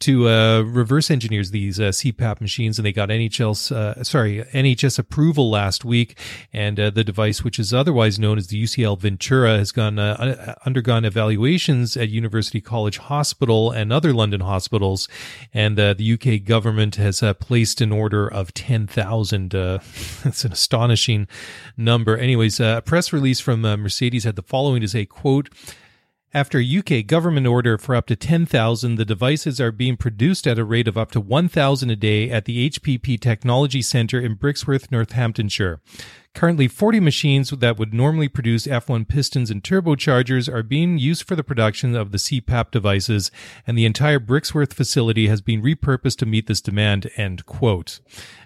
to 0.00 0.28
uh, 0.28 0.62
reverse 0.62 1.10
engineers 1.10 1.50
these 1.50 1.78
uh, 1.78 1.84
CPAP 1.84 2.40
machines, 2.40 2.78
and 2.78 2.86
they 2.86 2.92
got 2.92 3.08
NHS 3.08 3.72
uh, 3.72 4.02
sorry 4.04 4.44
NHS 4.52 4.98
approval 4.98 5.50
last 5.50 5.84
week. 5.84 6.16
And 6.52 6.78
uh, 6.78 6.90
the 6.90 7.04
device, 7.04 7.44
which 7.44 7.58
is 7.58 7.72
otherwise 7.72 8.18
known 8.18 8.38
as 8.38 8.48
the 8.48 8.62
UCL 8.62 8.98
Ventura, 8.98 9.58
has 9.58 9.72
gone 9.72 9.98
uh, 9.98 10.54
undergone 10.64 11.04
evaluations 11.04 11.96
at 11.96 12.08
University 12.08 12.60
College 12.60 12.98
Hospital 12.98 13.70
and 13.70 13.92
other 13.92 14.12
London 14.12 14.40
hospitals, 14.40 15.08
and 15.52 15.76
the 15.76 16.12
UK 16.12 16.44
government 16.46 16.96
has 16.96 17.22
placed 17.40 17.80
an 17.80 17.92
order 17.92 18.26
of 18.26 18.54
ten 18.54 18.86
thousand. 18.86 19.54
it's 20.24 20.44
an 20.44 20.52
astonishing 20.52 21.28
number. 21.76 22.16
Anyways, 22.16 22.60
a 22.60 22.82
press 22.84 23.12
release 23.12 23.40
from 23.40 23.62
Mercedes 23.62 24.24
had 24.24 24.36
the 24.36 24.42
following 24.42 24.80
to 24.80 24.88
say 24.88 24.99
say, 25.00 25.06
quote, 25.06 25.48
after 26.32 26.60
UK 26.60 27.06
government 27.06 27.46
order 27.46 27.76
for 27.76 27.96
up 27.96 28.06
to 28.06 28.14
10,000, 28.14 28.94
the 28.94 29.04
devices 29.04 29.60
are 29.60 29.72
being 29.72 29.96
produced 29.96 30.46
at 30.46 30.60
a 30.60 30.64
rate 30.64 30.86
of 30.86 30.96
up 30.96 31.10
to 31.10 31.20
1,000 31.20 31.90
a 31.90 31.96
day 31.96 32.30
at 32.30 32.44
the 32.44 32.70
HPP 32.70 33.18
Technology 33.18 33.82
Centre 33.82 34.20
in 34.20 34.36
Brixworth, 34.36 34.92
Northamptonshire. 34.92 35.80
Currently, 36.32 36.68
40 36.68 37.00
machines 37.00 37.50
that 37.50 37.76
would 37.76 37.92
normally 37.92 38.28
produce 38.28 38.66
F1 38.66 39.08
pistons 39.08 39.50
and 39.50 39.62
turbochargers 39.62 40.52
are 40.52 40.62
being 40.62 40.96
used 40.96 41.24
for 41.24 41.34
the 41.34 41.42
production 41.42 41.96
of 41.96 42.12
the 42.12 42.18
CPAP 42.18 42.70
devices, 42.70 43.32
and 43.66 43.76
the 43.76 43.84
entire 43.84 44.20
Brixworth 44.20 44.72
facility 44.72 45.26
has 45.26 45.40
been 45.40 45.60
repurposed 45.60 46.16
to 46.18 46.26
meet 46.26 46.46
this 46.46 46.60
demand. 46.60 47.10
End 47.16 47.46
quote 47.46 48.00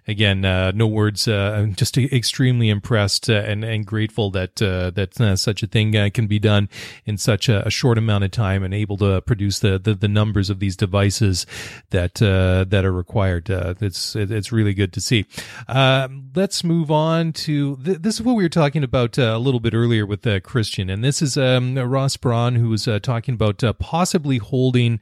again, 0.06 0.44
uh, 0.44 0.72
no 0.74 0.86
words. 0.86 1.26
Uh, 1.26 1.56
I'm 1.56 1.74
just 1.74 1.96
extremely 1.96 2.68
impressed 2.68 3.28
uh, 3.28 3.34
and 3.34 3.64
and 3.64 3.86
grateful 3.86 4.30
that 4.30 4.60
uh, 4.60 4.90
that 4.90 5.20
uh, 5.20 5.36
such 5.36 5.62
a 5.62 5.66
thing 5.66 5.92
can 6.10 6.26
be 6.26 6.38
done 6.38 6.68
in 7.04 7.16
such 7.16 7.48
a, 7.48 7.66
a, 7.66 7.70
short 7.70 7.98
amount 7.98 8.24
of 8.24 8.30
time 8.30 8.62
and 8.62 8.74
able 8.74 8.96
to 8.98 9.20
produce 9.22 9.60
the 9.60 9.78
the, 9.78 9.94
the 9.94 10.08
numbers 10.08 10.50
of 10.50 10.58
these 10.58 10.76
devices 10.76 11.46
that 11.90 12.14
that 12.14 12.84
are 12.84 12.92
required. 12.92 13.48
it's 13.50 14.16
it's 14.16 14.52
really 14.52 14.74
good 14.74 14.92
to 14.92 15.00
see. 15.00 15.26
Um, 15.68 16.30
let's 16.34 16.64
move 16.64 16.90
on 16.90 17.32
to 17.32 17.73
th- 17.82 17.98
this 17.98 18.16
is 18.16 18.22
what 18.22 18.34
we 18.34 18.42
were 18.42 18.48
talking 18.48 18.84
about 18.84 19.18
a 19.18 19.38
little 19.38 19.60
bit 19.60 19.74
earlier 19.74 20.06
with 20.06 20.26
Christian, 20.42 20.90
and 20.90 21.04
this 21.04 21.22
is 21.22 21.36
um, 21.36 21.78
Ross 21.78 22.16
Brawn 22.16 22.56
who 22.56 22.68
was 22.68 22.88
talking 23.02 23.34
about 23.34 23.62
possibly 23.78 24.38
holding 24.38 25.00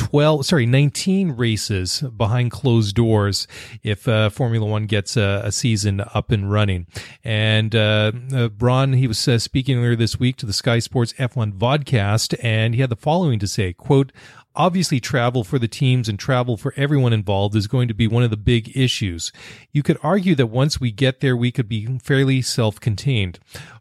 12 0.00 0.46
sorry 0.46 0.64
19 0.64 1.32
races 1.32 2.00
behind 2.00 2.50
closed 2.50 2.96
doors 2.96 3.46
if 3.82 4.08
uh, 4.08 4.30
formula 4.30 4.66
one 4.66 4.86
gets 4.86 5.14
a, 5.14 5.42
a, 5.44 5.52
season 5.52 6.02
up 6.14 6.30
and 6.30 6.50
running. 6.50 6.86
And 7.22 7.76
uh, 7.76 8.12
uh, 8.34 8.48
Brawn 8.48 8.94
he 8.94 9.06
was 9.06 9.28
uh, 9.28 9.38
speaking 9.38 9.76
earlier 9.76 9.96
this 9.96 10.18
week 10.18 10.36
to 10.36 10.46
the 10.46 10.54
sky 10.54 10.78
sports 10.78 11.12
f1 11.18 11.52
vodcast 11.52 12.34
and 12.42 12.74
he 12.74 12.80
had 12.80 12.88
the 12.88 12.96
following 12.96 13.38
to 13.40 13.46
say 13.46 13.74
quote 13.74 14.10
Obviously, 14.56 14.98
travel 14.98 15.44
for 15.44 15.58
the 15.60 15.68
teams 15.68 16.08
and 16.08 16.18
travel 16.18 16.56
for 16.56 16.74
everyone 16.76 17.12
involved 17.12 17.54
is 17.54 17.68
going 17.68 17.86
to 17.86 17.94
be 17.94 18.08
one 18.08 18.24
of 18.24 18.30
the 18.30 18.36
big 18.36 18.76
issues. 18.76 19.30
You 19.70 19.84
could 19.84 19.98
argue 20.02 20.34
that 20.34 20.48
once 20.48 20.80
we 20.80 20.90
get 20.90 21.20
there, 21.20 21.36
we 21.36 21.52
could 21.52 21.68
be 21.68 21.98
fairly 21.98 22.42
self 22.42 22.80
contained. 22.80 23.38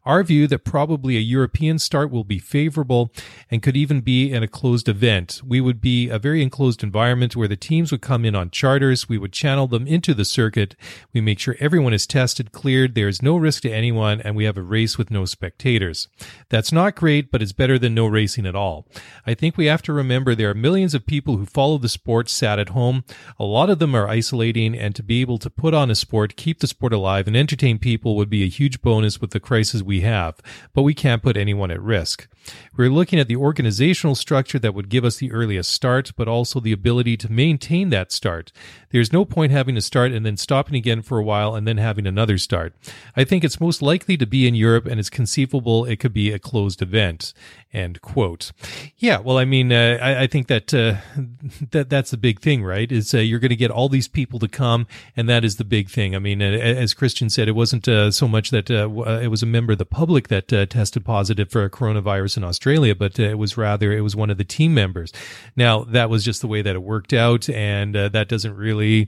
Our 0.09 0.23
view 0.23 0.47
that 0.47 0.63
probably 0.63 1.17
a 1.17 1.19
European 1.19 1.77
start 1.77 2.09
will 2.09 2.23
be 2.23 2.39
favorable 2.39 3.11
and 3.51 3.61
could 3.61 3.77
even 3.77 4.01
be 4.01 4.31
in 4.31 4.41
a 4.41 4.47
closed 4.47 4.89
event. 4.89 5.39
We 5.45 5.61
would 5.61 5.81
be 5.81 6.09
a 6.09 6.17
very 6.17 6.41
enclosed 6.41 6.81
environment 6.81 7.35
where 7.35 7.47
the 7.47 7.55
teams 7.55 7.91
would 7.91 8.01
come 8.01 8.25
in 8.25 8.33
on 8.33 8.49
charters. 8.49 9.07
We 9.07 9.19
would 9.19 9.31
channel 9.31 9.67
them 9.67 9.85
into 9.85 10.15
the 10.15 10.25
circuit. 10.25 10.75
We 11.13 11.21
make 11.21 11.37
sure 11.37 11.55
everyone 11.59 11.93
is 11.93 12.07
tested, 12.07 12.51
cleared. 12.51 12.95
There 12.95 13.07
is 13.07 13.21
no 13.21 13.37
risk 13.37 13.61
to 13.61 13.71
anyone, 13.71 14.19
and 14.21 14.35
we 14.35 14.45
have 14.45 14.57
a 14.57 14.63
race 14.63 14.97
with 14.97 15.11
no 15.11 15.25
spectators. 15.25 16.07
That's 16.49 16.71
not 16.71 16.95
great, 16.95 17.29
but 17.29 17.43
it's 17.43 17.51
better 17.51 17.77
than 17.77 17.93
no 17.93 18.07
racing 18.07 18.47
at 18.47 18.55
all. 18.55 18.87
I 19.27 19.35
think 19.35 19.57
we 19.57 19.67
have 19.67 19.83
to 19.83 19.93
remember 19.93 20.33
there 20.33 20.49
are 20.49 20.55
millions 20.55 20.95
of 20.95 21.05
people 21.05 21.37
who 21.37 21.45
follow 21.45 21.77
the 21.77 21.87
sport 21.87 22.29
sat 22.29 22.57
at 22.57 22.69
home. 22.69 23.03
A 23.37 23.45
lot 23.45 23.69
of 23.69 23.77
them 23.77 23.93
are 23.93 24.09
isolating, 24.09 24.75
and 24.75 24.95
to 24.95 25.03
be 25.03 25.21
able 25.21 25.37
to 25.37 25.51
put 25.51 25.75
on 25.75 25.91
a 25.91 25.95
sport, 25.95 26.35
keep 26.35 26.61
the 26.61 26.67
sport 26.67 26.93
alive, 26.93 27.27
and 27.27 27.37
entertain 27.37 27.77
people 27.77 28.15
would 28.15 28.31
be 28.31 28.41
a 28.41 28.49
huge 28.49 28.81
bonus 28.81 29.21
with 29.21 29.29
the 29.29 29.39
crisis 29.39 29.83
we 29.83 29.98
have, 30.01 30.39
but 30.73 30.83
we 30.83 30.93
can't 30.93 31.23
put 31.23 31.37
anyone 31.37 31.71
at 31.71 31.81
risk. 31.81 32.27
We're 32.75 32.89
looking 32.89 33.19
at 33.19 33.27
the 33.27 33.35
organizational 33.35 34.15
structure 34.15 34.59
that 34.59 34.73
would 34.73 34.89
give 34.89 35.03
us 35.03 35.17
the 35.17 35.31
earliest 35.31 35.71
start, 35.71 36.11
but 36.15 36.27
also 36.27 36.59
the 36.59 36.71
ability 36.71 37.17
to 37.17 37.31
maintain 37.31 37.89
that 37.89 38.11
start. 38.11 38.51
There's 38.91 39.13
no 39.13 39.25
point 39.25 39.51
having 39.51 39.75
to 39.75 39.81
start 39.81 40.11
and 40.11 40.25
then 40.25 40.37
stopping 40.37 40.75
again 40.75 41.01
for 41.01 41.19
a 41.19 41.23
while 41.23 41.55
and 41.55 41.67
then 41.67 41.77
having 41.77 42.07
another 42.07 42.37
start. 42.37 42.73
I 43.15 43.23
think 43.23 43.43
it's 43.43 43.59
most 43.59 43.81
likely 43.81 44.17
to 44.17 44.25
be 44.25 44.47
in 44.47 44.55
Europe 44.55 44.85
and 44.85 44.99
it's 44.99 45.09
conceivable 45.09 45.85
it 45.85 45.99
could 45.99 46.13
be 46.13 46.31
a 46.31 46.39
closed 46.39 46.81
event. 46.81 47.33
End 47.71 48.01
quote. 48.01 48.51
Yeah, 48.97 49.19
well, 49.19 49.37
I 49.37 49.45
mean, 49.45 49.71
uh, 49.71 49.99
I, 50.01 50.23
I, 50.23 50.27
think 50.27 50.47
that 50.47 50.73
uh, 50.73 50.95
that 51.69 51.87
that's 51.87 52.09
the 52.09 52.17
big 52.17 52.39
thing, 52.39 52.63
right? 52.63 52.91
Is 52.91 53.13
uh, 53.13 53.19
you're 53.19 53.37
going 53.37 53.49
to 53.49 53.55
get 53.55 53.69
all 53.69 53.89
these 53.89 54.07
people 54.07 54.39
to 54.39 54.47
come, 54.47 54.87
and 55.15 55.29
that 55.29 55.45
is 55.45 55.57
the 55.57 55.63
big 55.63 55.87
thing. 55.87 56.15
I 56.15 56.19
mean, 56.19 56.41
uh, 56.41 56.45
as 56.45 56.95
Christian 56.95 57.29
said, 57.29 57.47
it 57.47 57.51
wasn't 57.51 57.87
uh, 57.87 58.09
so 58.09 58.27
much 58.27 58.49
that 58.49 58.71
uh, 58.71 58.89
it 59.21 59.27
was 59.27 59.43
a 59.43 59.45
member 59.45 59.73
of 59.73 59.77
the 59.77 59.85
public 59.89 60.27
that 60.29 60.51
uh, 60.51 60.65
tested 60.65 61.05
positive 61.05 61.49
for 61.49 61.63
a 61.63 61.69
coronavirus 61.69 62.37
in 62.37 62.43
Australia, 62.43 62.95
but 62.95 63.19
uh, 63.19 63.23
it 63.23 63.37
was 63.37 63.57
rather 63.57 63.91
it 63.91 64.01
was 64.01 64.15
one 64.15 64.29
of 64.29 64.37
the 64.37 64.43
team 64.43 64.73
members. 64.73 65.11
Now 65.55 65.83
that 65.85 66.09
was 66.09 66.23
just 66.23 66.41
the 66.41 66.47
way 66.47 66.61
that 66.61 66.75
it 66.75 66.83
worked 66.83 67.13
out, 67.13 67.49
and 67.49 67.95
uh, 67.95 68.09
that 68.09 68.27
doesn't 68.27 68.55
really 68.55 69.07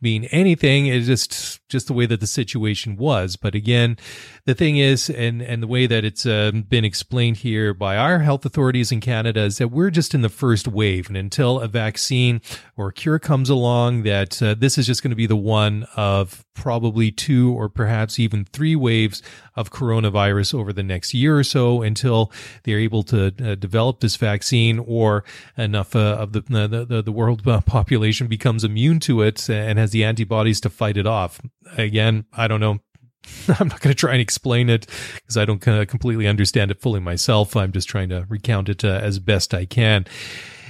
mean 0.00 0.24
anything. 0.24 0.86
It 0.86 1.02
just 1.02 1.59
just 1.70 1.86
the 1.86 1.94
way 1.94 2.06
that 2.06 2.20
the 2.20 2.26
situation 2.26 2.96
was. 2.96 3.36
But 3.36 3.54
again, 3.54 3.96
the 4.44 4.54
thing 4.54 4.76
is, 4.76 5.08
and 5.08 5.40
and 5.40 5.62
the 5.62 5.66
way 5.66 5.86
that 5.86 6.04
it's 6.04 6.24
been 6.24 6.84
explained 6.84 7.38
here 7.38 7.72
by 7.72 7.96
our 7.96 8.18
health 8.18 8.44
authorities 8.44 8.92
in 8.92 9.00
Canada 9.00 9.40
is 9.40 9.58
that 9.58 9.68
we're 9.68 9.90
just 9.90 10.14
in 10.14 10.22
the 10.22 10.28
first 10.28 10.68
wave. 10.68 11.08
And 11.08 11.16
until 11.16 11.60
a 11.60 11.68
vaccine 11.68 12.40
or 12.76 12.88
a 12.88 12.92
cure 12.92 13.18
comes 13.18 13.48
along, 13.48 14.02
that 14.02 14.42
uh, 14.42 14.54
this 14.54 14.76
is 14.76 14.86
just 14.86 15.02
going 15.02 15.10
to 15.10 15.16
be 15.16 15.26
the 15.26 15.36
one 15.36 15.86
of 15.96 16.44
probably 16.54 17.10
two 17.10 17.52
or 17.52 17.68
perhaps 17.68 18.18
even 18.18 18.44
three 18.44 18.76
waves 18.76 19.22
of 19.56 19.70
coronavirus 19.70 20.54
over 20.54 20.72
the 20.72 20.82
next 20.82 21.14
year 21.14 21.38
or 21.38 21.44
so 21.44 21.82
until 21.82 22.30
they're 22.64 22.78
able 22.78 23.02
to 23.02 23.26
uh, 23.26 23.54
develop 23.54 24.00
this 24.00 24.16
vaccine 24.16 24.78
or 24.78 25.24
enough 25.56 25.96
uh, 25.96 26.16
of 26.18 26.32
the, 26.32 26.40
the, 26.42 26.84
the, 26.84 27.02
the 27.02 27.12
world 27.12 27.46
uh, 27.46 27.60
population 27.62 28.26
becomes 28.26 28.64
immune 28.64 29.00
to 29.00 29.22
it 29.22 29.48
and 29.48 29.78
has 29.78 29.90
the 29.90 30.04
antibodies 30.04 30.60
to 30.60 30.68
fight 30.68 30.96
it 30.96 31.06
off. 31.06 31.40
Again, 31.76 32.24
I 32.32 32.48
don't 32.48 32.60
know. 32.60 32.80
I'm 33.48 33.68
not 33.68 33.80
going 33.80 33.94
to 33.94 33.98
try 33.98 34.12
and 34.12 34.20
explain 34.20 34.68
it 34.68 34.86
because 35.14 35.36
I 35.36 35.44
don't 35.44 35.60
completely 35.60 36.26
understand 36.26 36.70
it 36.70 36.80
fully 36.80 37.00
myself. 37.00 37.56
I'm 37.56 37.72
just 37.72 37.88
trying 37.88 38.08
to 38.10 38.26
recount 38.28 38.68
it 38.68 38.84
uh, 38.84 39.00
as 39.02 39.18
best 39.18 39.54
I 39.54 39.66
can. 39.66 40.06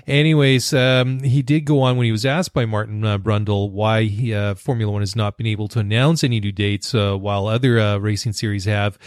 Anyways, 0.06 0.72
um, 0.74 1.20
he 1.20 1.42
did 1.42 1.60
go 1.60 1.82
on 1.82 1.96
when 1.96 2.04
he 2.06 2.12
was 2.12 2.26
asked 2.26 2.52
by 2.52 2.64
Martin 2.64 3.04
uh, 3.04 3.18
Brundle 3.18 3.70
why 3.70 4.04
he, 4.04 4.34
uh, 4.34 4.54
Formula 4.54 4.90
One 4.90 5.02
has 5.02 5.14
not 5.14 5.36
been 5.36 5.46
able 5.46 5.68
to 5.68 5.78
announce 5.78 6.24
any 6.24 6.40
new 6.40 6.52
dates 6.52 6.94
uh, 6.94 7.16
while 7.16 7.46
other 7.46 7.78
uh, 7.78 7.98
racing 7.98 8.32
series 8.32 8.64
have. 8.64 8.98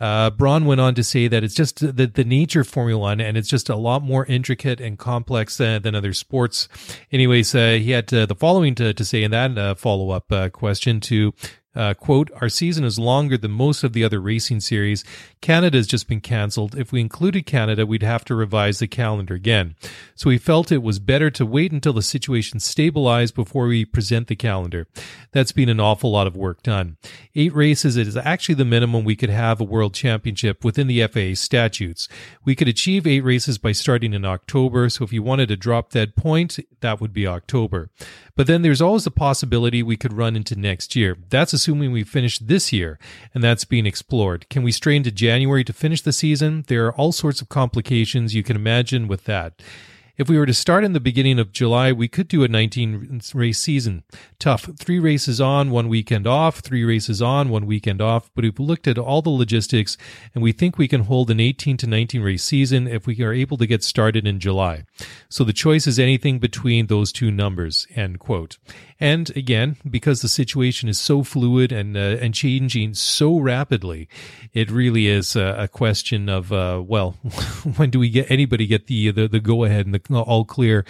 Uh, 0.00 0.30
Brawn 0.30 0.64
went 0.64 0.80
on 0.80 0.94
to 0.94 1.02
say 1.02 1.28
that 1.28 1.42
it's 1.42 1.54
just 1.54 1.80
the, 1.80 2.06
the 2.06 2.24
nature 2.24 2.60
of 2.60 2.68
Formula 2.68 3.00
One 3.00 3.20
and 3.20 3.36
it's 3.36 3.48
just 3.48 3.68
a 3.68 3.76
lot 3.76 4.02
more 4.02 4.24
intricate 4.26 4.80
and 4.80 4.98
complex 4.98 5.56
than, 5.56 5.82
than 5.82 5.94
other 5.94 6.12
sports. 6.12 6.68
Anyways, 7.10 7.54
uh, 7.54 7.78
he 7.80 7.90
had 7.90 8.12
uh, 8.12 8.26
the 8.26 8.34
following 8.34 8.74
to, 8.76 8.94
to 8.94 9.04
say 9.04 9.22
in 9.22 9.30
that 9.32 9.58
uh, 9.58 9.74
follow 9.74 10.10
up 10.10 10.30
uh, 10.30 10.48
question 10.50 11.00
to 11.00 11.32
uh, 11.78 11.94
quote, 11.94 12.28
our 12.40 12.48
season 12.48 12.82
is 12.82 12.98
longer 12.98 13.38
than 13.38 13.52
most 13.52 13.84
of 13.84 13.92
the 13.92 14.02
other 14.02 14.20
racing 14.20 14.58
series. 14.58 15.04
Canada 15.40 15.78
has 15.78 15.86
just 15.86 16.08
been 16.08 16.20
cancelled. 16.20 16.76
If 16.76 16.90
we 16.90 17.00
included 17.00 17.46
Canada, 17.46 17.86
we'd 17.86 18.02
have 18.02 18.24
to 18.24 18.34
revise 18.34 18.80
the 18.80 18.88
calendar 18.88 19.34
again. 19.34 19.76
So 20.16 20.28
we 20.28 20.38
felt 20.38 20.72
it 20.72 20.82
was 20.82 20.98
better 20.98 21.30
to 21.30 21.46
wait 21.46 21.70
until 21.70 21.92
the 21.92 22.02
situation 22.02 22.58
stabilized 22.58 23.36
before 23.36 23.68
we 23.68 23.84
present 23.84 24.26
the 24.26 24.34
calendar. 24.34 24.88
That's 25.30 25.52
been 25.52 25.68
an 25.68 25.78
awful 25.78 26.10
lot 26.10 26.26
of 26.26 26.36
work 26.36 26.64
done. 26.64 26.96
Eight 27.36 27.54
races 27.54 27.96
is 27.96 28.16
actually 28.16 28.56
the 28.56 28.64
minimum 28.64 29.04
we 29.04 29.14
could 29.14 29.30
have 29.30 29.60
a 29.60 29.64
world 29.64 29.94
championship 29.94 30.64
within 30.64 30.88
the 30.88 31.06
FIA 31.06 31.36
statutes. 31.36 32.08
We 32.44 32.56
could 32.56 32.66
achieve 32.66 33.06
eight 33.06 33.20
races 33.20 33.56
by 33.56 33.70
starting 33.70 34.14
in 34.14 34.24
October. 34.24 34.88
So 34.88 35.04
if 35.04 35.12
you 35.12 35.22
wanted 35.22 35.48
to 35.50 35.56
drop 35.56 35.90
that 35.90 36.16
point, 36.16 36.58
that 36.80 37.00
would 37.00 37.12
be 37.12 37.24
October. 37.24 37.90
But 38.38 38.46
then 38.46 38.62
there's 38.62 38.80
always 38.80 39.02
the 39.02 39.10
possibility 39.10 39.82
we 39.82 39.96
could 39.96 40.12
run 40.12 40.36
into 40.36 40.54
next 40.54 40.94
year. 40.94 41.16
That's 41.28 41.52
assuming 41.52 41.90
we 41.90 42.04
finish 42.04 42.38
this 42.38 42.72
year, 42.72 42.96
and 43.34 43.42
that's 43.42 43.64
being 43.64 43.84
explored. 43.84 44.48
Can 44.48 44.62
we 44.62 44.70
stray 44.70 44.94
into 44.94 45.10
January 45.10 45.64
to 45.64 45.72
finish 45.72 46.02
the 46.02 46.12
season? 46.12 46.64
There 46.68 46.86
are 46.86 46.94
all 46.94 47.10
sorts 47.10 47.40
of 47.40 47.48
complications 47.48 48.36
you 48.36 48.44
can 48.44 48.54
imagine 48.54 49.08
with 49.08 49.24
that. 49.24 49.54
If 50.18 50.28
we 50.28 50.36
were 50.36 50.46
to 50.46 50.54
start 50.54 50.82
in 50.82 50.94
the 50.94 51.00
beginning 51.00 51.38
of 51.38 51.52
July, 51.52 51.92
we 51.92 52.08
could 52.08 52.26
do 52.26 52.42
a 52.42 52.48
19 52.48 53.20
race 53.34 53.60
season. 53.60 54.02
Tough. 54.40 54.68
Three 54.76 54.98
races 54.98 55.40
on, 55.40 55.70
one 55.70 55.88
weekend 55.88 56.26
off, 56.26 56.58
three 56.58 56.82
races 56.82 57.22
on, 57.22 57.50
one 57.50 57.66
weekend 57.66 58.02
off. 58.02 58.28
But 58.34 58.42
we've 58.42 58.58
looked 58.58 58.88
at 58.88 58.98
all 58.98 59.22
the 59.22 59.30
logistics 59.30 59.96
and 60.34 60.42
we 60.42 60.50
think 60.50 60.76
we 60.76 60.88
can 60.88 61.02
hold 61.02 61.30
an 61.30 61.38
18 61.38 61.76
to 61.76 61.86
19 61.86 62.20
race 62.20 62.42
season 62.42 62.88
if 62.88 63.06
we 63.06 63.22
are 63.22 63.32
able 63.32 63.56
to 63.58 63.66
get 63.66 63.84
started 63.84 64.26
in 64.26 64.40
July. 64.40 64.82
So 65.28 65.44
the 65.44 65.52
choice 65.52 65.86
is 65.86 66.00
anything 66.00 66.40
between 66.40 66.88
those 66.88 67.12
two 67.12 67.30
numbers, 67.30 67.86
end 67.94 68.18
quote. 68.18 68.58
And 69.00 69.34
again, 69.36 69.76
because 69.88 70.22
the 70.22 70.28
situation 70.28 70.88
is 70.88 70.98
so 70.98 71.22
fluid 71.22 71.70
and 71.70 71.96
uh, 71.96 72.18
and 72.20 72.34
changing 72.34 72.94
so 72.94 73.38
rapidly, 73.38 74.08
it 74.52 74.72
really 74.72 75.06
is 75.06 75.36
a, 75.36 75.54
a 75.56 75.68
question 75.68 76.28
of 76.28 76.52
uh, 76.52 76.82
well, 76.84 77.12
when 77.76 77.90
do 77.90 78.00
we 78.00 78.10
get 78.10 78.28
anybody 78.28 78.66
get 78.66 78.88
the 78.88 79.12
the, 79.12 79.28
the 79.28 79.38
go 79.38 79.62
ahead 79.62 79.86
and 79.86 79.94
the 79.94 80.18
all 80.18 80.44
clear? 80.44 80.84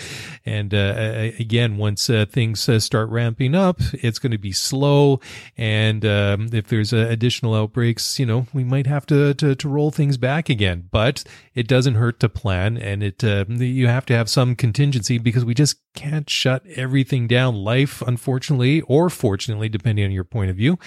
And 0.46 0.72
uh, 0.72 1.32
again, 1.38 1.76
once 1.76 2.08
uh, 2.08 2.24
things 2.24 2.66
uh, 2.66 2.80
start 2.80 3.10
ramping 3.10 3.54
up, 3.54 3.80
it's 3.92 4.18
going 4.18 4.32
to 4.32 4.38
be 4.38 4.52
slow. 4.52 5.20
And 5.58 6.06
um, 6.06 6.48
if 6.52 6.68
there's 6.68 6.94
uh, 6.94 7.08
additional 7.10 7.54
outbreaks, 7.54 8.18
you 8.18 8.24
know, 8.24 8.46
we 8.54 8.64
might 8.64 8.86
have 8.86 9.04
to, 9.06 9.34
to, 9.34 9.54
to 9.54 9.68
roll 9.68 9.90
things 9.90 10.16
back 10.16 10.48
again. 10.48 10.88
But 10.90 11.24
it 11.54 11.68
doesn't 11.68 11.96
hurt 11.96 12.20
to 12.20 12.30
plan, 12.30 12.78
and 12.78 13.02
it 13.02 13.22
you 13.22 13.86
have 13.88 14.06
to 14.06 14.14
have 14.14 14.30
some 14.30 14.56
contingency 14.56 15.18
because 15.18 15.44
we 15.44 15.52
just 15.52 15.76
can't 15.94 16.30
shut 16.30 16.64
everything 16.74 17.26
down. 17.26 17.56
Life, 17.56 17.97
unfortunately, 18.02 18.80
or 18.82 19.10
fortunately, 19.10 19.68
depending 19.68 20.04
on 20.04 20.10
your 20.10 20.24
point 20.24 20.50
of 20.50 20.56
view, 20.56 20.78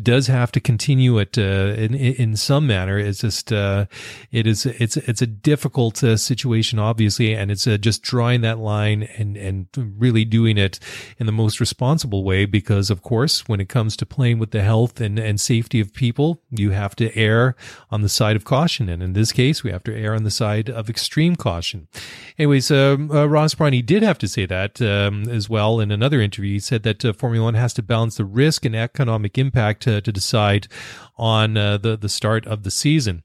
does 0.00 0.26
have 0.26 0.52
to 0.52 0.60
continue 0.60 1.18
it 1.18 1.36
uh, 1.38 1.74
in, 1.76 1.94
in 1.94 2.36
some 2.36 2.66
manner. 2.66 2.98
It's 2.98 3.20
just 3.20 3.52
uh, 3.52 3.86
it 4.30 4.46
is 4.46 4.66
it's 4.66 4.96
it's 4.96 5.22
a 5.22 5.26
difficult 5.26 6.02
uh, 6.02 6.16
situation, 6.16 6.78
obviously, 6.78 7.34
and 7.34 7.50
it's 7.50 7.66
uh, 7.66 7.76
just 7.76 8.02
drawing 8.02 8.40
that 8.42 8.58
line 8.58 9.04
and 9.16 9.36
and 9.36 9.66
really 9.76 10.24
doing 10.24 10.58
it 10.58 10.78
in 11.18 11.26
the 11.26 11.32
most 11.32 11.60
responsible 11.60 12.24
way. 12.24 12.46
Because 12.46 12.90
of 12.90 13.02
course, 13.02 13.48
when 13.48 13.60
it 13.60 13.68
comes 13.68 13.96
to 13.96 14.06
playing 14.06 14.38
with 14.38 14.50
the 14.50 14.62
health 14.62 15.00
and 15.00 15.18
and 15.18 15.40
safety 15.40 15.80
of 15.80 15.92
people, 15.92 16.40
you 16.50 16.70
have 16.70 16.96
to 16.96 17.14
err 17.16 17.56
on 17.90 18.02
the 18.02 18.08
side 18.08 18.36
of 18.36 18.44
caution, 18.44 18.88
and 18.88 19.02
in 19.02 19.12
this 19.12 19.32
case, 19.32 19.62
we 19.62 19.70
have 19.70 19.84
to 19.84 19.94
err 19.94 20.14
on 20.14 20.24
the 20.24 20.30
side 20.30 20.70
of 20.70 20.88
extreme 20.88 21.36
caution. 21.36 21.88
Anyways, 22.38 22.70
um, 22.70 23.10
uh, 23.10 23.26
Ross 23.26 23.54
Brawn 23.54 23.72
did 23.84 24.02
have 24.02 24.18
to 24.18 24.28
say 24.28 24.46
that 24.46 24.80
um, 24.80 25.28
as 25.28 25.48
well 25.48 25.80
in 25.80 25.90
another 25.90 26.20
interview. 26.20 26.53
He 26.54 26.60
said 26.60 26.82
that 26.84 27.04
uh, 27.04 27.12
Formula 27.12 27.44
One 27.44 27.54
has 27.54 27.74
to 27.74 27.82
balance 27.82 28.16
the 28.16 28.24
risk 28.24 28.64
and 28.64 28.74
economic 28.74 29.36
impact 29.36 29.82
to, 29.82 30.00
to 30.00 30.12
decide 30.12 30.68
on 31.16 31.56
uh, 31.56 31.78
the 31.78 31.96
the 31.96 32.08
start 32.08 32.46
of 32.46 32.62
the 32.62 32.70
season. 32.70 33.22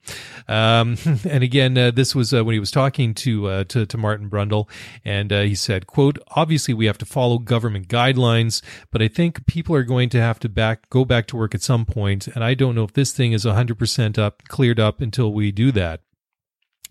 Um, 0.48 0.98
and 1.30 1.44
again, 1.44 1.78
uh, 1.78 1.92
this 1.92 2.14
was 2.14 2.34
uh, 2.34 2.44
when 2.44 2.54
he 2.54 2.60
was 2.60 2.72
talking 2.72 3.14
to, 3.16 3.48
uh, 3.48 3.64
to 3.66 3.86
to 3.86 3.98
Martin 3.98 4.30
Brundle, 4.30 4.70
and 5.06 5.32
uh, 5.32 5.42
he 5.42 5.56
said, 5.56 5.88
"quote 5.88 6.18
Obviously, 6.36 6.74
we 6.74 6.86
have 6.86 6.98
to 6.98 7.06
follow 7.06 7.38
government 7.38 7.88
guidelines, 7.88 8.62
but 8.92 9.02
I 9.02 9.08
think 9.08 9.46
people 9.46 9.76
are 9.76 9.84
going 9.84 10.10
to 10.10 10.22
have 10.22 10.40
to 10.40 10.50
back 10.50 10.90
go 10.90 11.06
back 11.06 11.28
to 11.28 11.38
work 11.38 11.56
at 11.56 11.62
some 11.62 11.86
point, 11.86 12.28
and 12.28 12.44
I 12.44 12.54
don't 12.54 12.76
know 12.76 12.84
if 12.84 12.94
this 12.94 13.14
thing 13.14 13.32
is 13.32 13.46
100% 13.46 14.18
up 14.18 14.44
cleared 14.48 14.80
up 14.80 15.02
until 15.02 15.32
we 15.32 15.52
do 15.52 15.72
that." 15.72 16.02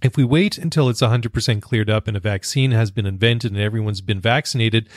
If 0.00 0.16
we 0.16 0.22
wait 0.22 0.58
until 0.58 0.88
it's 0.88 1.00
100% 1.00 1.60
cleared 1.60 1.90
up 1.90 2.06
and 2.06 2.16
a 2.16 2.20
vaccine 2.20 2.70
has 2.70 2.92
been 2.92 3.04
invented 3.04 3.50
and 3.50 3.60
everyone's 3.60 4.00
been 4.00 4.20
vaccinated, 4.20 4.88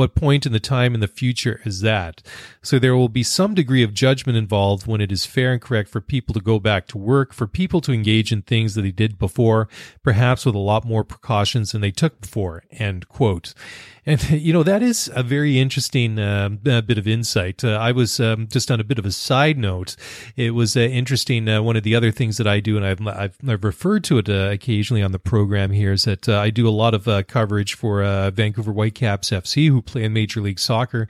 what 0.00 0.14
point 0.14 0.46
in 0.46 0.52
the 0.52 0.60
time 0.60 0.94
in 0.94 1.00
the 1.00 1.06
future 1.06 1.60
is 1.66 1.82
that? 1.82 2.22
So 2.62 2.78
there 2.78 2.96
will 2.96 3.10
be 3.10 3.22
some 3.22 3.54
degree 3.54 3.82
of 3.82 3.92
judgment 3.92 4.38
involved 4.38 4.86
when 4.86 5.02
it 5.02 5.12
is 5.12 5.26
fair 5.26 5.52
and 5.52 5.60
correct 5.60 5.90
for 5.90 6.00
people 6.00 6.32
to 6.32 6.40
go 6.40 6.58
back 6.58 6.86
to 6.88 6.98
work, 6.98 7.34
for 7.34 7.46
people 7.46 7.82
to 7.82 7.92
engage 7.92 8.32
in 8.32 8.40
things 8.40 8.74
that 8.74 8.82
they 8.82 8.92
did 8.92 9.18
before, 9.18 9.68
perhaps 10.02 10.46
with 10.46 10.54
a 10.54 10.58
lot 10.58 10.86
more 10.86 11.04
precautions 11.04 11.72
than 11.72 11.82
they 11.82 11.90
took 11.90 12.18
before. 12.22 12.64
End 12.70 13.10
quote. 13.10 13.52
And, 14.06 14.30
you 14.30 14.52
know, 14.52 14.62
that 14.62 14.82
is 14.82 15.10
a 15.14 15.22
very 15.22 15.58
interesting 15.58 16.18
uh, 16.18 16.48
bit 16.48 16.98
of 16.98 17.06
insight. 17.06 17.64
Uh, 17.64 17.76
I 17.76 17.92
was 17.92 18.20
um, 18.20 18.48
just 18.48 18.70
on 18.70 18.80
a 18.80 18.84
bit 18.84 18.98
of 18.98 19.06
a 19.06 19.12
side 19.12 19.58
note. 19.58 19.96
It 20.36 20.54
was 20.54 20.76
uh, 20.76 20.80
interesting. 20.80 21.48
Uh, 21.48 21.62
one 21.62 21.76
of 21.76 21.82
the 21.82 21.94
other 21.94 22.10
things 22.10 22.36
that 22.38 22.46
I 22.46 22.60
do, 22.60 22.76
and 22.76 22.86
I've, 22.86 23.06
I've, 23.06 23.38
I've 23.46 23.64
referred 23.64 24.04
to 24.04 24.18
it 24.18 24.28
uh, 24.28 24.50
occasionally 24.50 25.02
on 25.02 25.12
the 25.12 25.18
program 25.18 25.70
here, 25.70 25.92
is 25.92 26.04
that 26.04 26.28
uh, 26.28 26.38
I 26.38 26.50
do 26.50 26.68
a 26.68 26.70
lot 26.70 26.94
of 26.94 27.26
coverage 27.26 27.74
for 27.74 28.02
Vancouver 28.30 28.72
Whitecaps 28.72 29.30
FC, 29.30 29.68
who 29.68 29.82
play 29.90 30.04
in 30.04 30.12
Major 30.12 30.40
League 30.40 30.58
Soccer. 30.58 31.08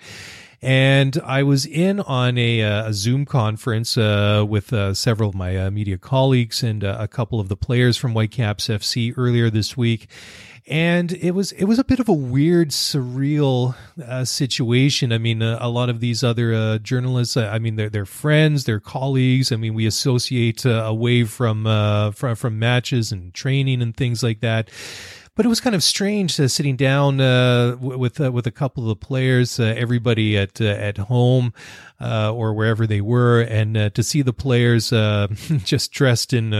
And 0.63 1.19
I 1.25 1.43
was 1.43 1.65
in 1.65 2.01
on 2.01 2.37
a, 2.37 2.61
a 2.61 2.93
Zoom 2.93 3.25
conference 3.25 3.97
uh, 3.97 4.45
with 4.47 4.73
uh, 4.75 4.93
several 4.93 5.31
of 5.31 5.35
my 5.35 5.57
uh, 5.57 5.71
media 5.71 5.97
colleagues 5.97 6.63
and 6.63 6.83
a 6.83 7.09
couple 7.09 7.41
of 7.41 7.49
the 7.49 7.57
players 7.57 7.97
from 7.97 8.13
Whitecaps 8.13 8.69
FC 8.69 9.15
earlier 9.17 9.49
this 9.49 9.75
week 9.75 10.07
and 10.71 11.13
it 11.15 11.33
was 11.33 11.51
it 11.53 11.65
was 11.65 11.81
a 11.81 11.85
bit 11.85 11.99
of 11.99 12.09
a 12.09 12.13
weird, 12.13 12.69
surreal 12.71 13.75
uh, 14.03 14.25
situation. 14.25 15.13
I 15.13 15.19
mean, 15.19 15.43
uh, 15.43 15.59
a 15.61 15.69
lot 15.69 15.89
of 15.89 15.99
these 15.99 16.23
other 16.23 16.55
uh, 16.55 16.79
journalists, 16.79 17.37
I 17.37 17.59
mean, 17.59 17.75
they're 17.75 17.91
they're 17.91 18.07
friends, 18.07 18.65
they're 18.65 18.79
colleagues. 18.79 19.51
I 19.51 19.57
mean, 19.57 19.75
we 19.75 19.85
associate 19.87 20.65
uh, 20.65 20.85
away 20.85 21.25
from 21.25 21.67
uh, 21.67 22.13
from 22.13 22.37
from 22.37 22.61
matches 22.61 23.11
and 23.11 23.35
training 23.35 23.83
and 23.83 23.97
things 23.97 24.23
like 24.23 24.41
that 24.41 24.71
but 25.35 25.47
it 25.47 25.49
was 25.49 25.61
kind 25.61 25.77
of 25.77 25.83
strange 25.83 26.39
uh, 26.41 26.49
sitting 26.49 26.77
down 26.77 27.21
uh, 27.21 27.77
with 27.81 28.21
uh, 28.21 28.33
with 28.33 28.47
a 28.47 28.51
couple 28.51 28.83
of 28.83 28.89
the 28.89 28.97
players, 28.97 29.61
uh, 29.61 29.75
everybody 29.77 30.37
at 30.37 30.61
uh, 30.61 30.65
at 30.65 30.99
home 30.99 31.53
uh, 32.01 32.33
or 32.33 32.53
wherever 32.53 32.87
they 32.87 33.01
were, 33.01 33.41
and 33.41 33.95
to 33.95 34.03
see 34.03 34.23
the 34.23 34.33
players 34.33 34.91
just 35.65 35.93
dressed 35.93 36.33
in 36.33 36.53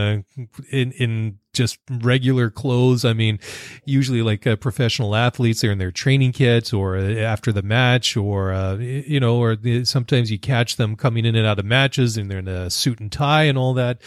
in 0.71 0.93
in 0.93 1.40
just 1.53 1.79
regular 1.89 2.51
clothes. 2.51 3.05
I 3.05 3.13
mean, 3.13 3.39
usually 3.85 4.23
like 4.23 4.47
uh, 4.47 4.57
professional 4.57 5.17
athletes, 5.17 5.61
they're 5.61 5.73
in 5.73 5.79
their 5.79 5.91
training 5.91 6.33
kits 6.33 6.73
or 6.73 6.97
uh, 6.97 7.15
after 7.15 7.53
the 7.53 7.63
match, 7.63 8.17
or 8.17 8.53
uh, 8.53 8.77
you 8.77 9.21
know, 9.21 9.39
or 9.39 9.57
sometimes 9.85 10.31
you 10.31 10.39
catch 10.39 10.77
them 10.77 10.97
coming 10.97 11.25
in 11.25 11.35
and 11.35 11.47
out 11.47 11.59
of 11.59 11.65
matches 11.65 12.17
and 12.17 12.31
they're 12.31 12.39
in 12.39 12.49
a 12.49 12.71
suit 12.71 13.01
and 13.01 13.11
tie 13.11 13.45
and 13.45 13.59
all 13.59 13.75
that. 13.75 14.01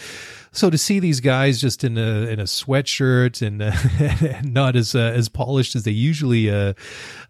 So 0.54 0.70
to 0.70 0.78
see 0.78 1.00
these 1.00 1.18
guys 1.18 1.60
just 1.60 1.82
in 1.82 1.98
a 1.98 2.28
in 2.28 2.38
a 2.38 2.44
sweatshirt 2.44 3.44
and 3.44 3.60
uh, 3.60 4.40
not 4.48 4.76
as 4.76 4.94
uh, 4.94 5.12
as 5.12 5.28
polished 5.28 5.74
as 5.74 5.82
they 5.82 5.90
usually 5.90 6.48
uh, 6.48 6.74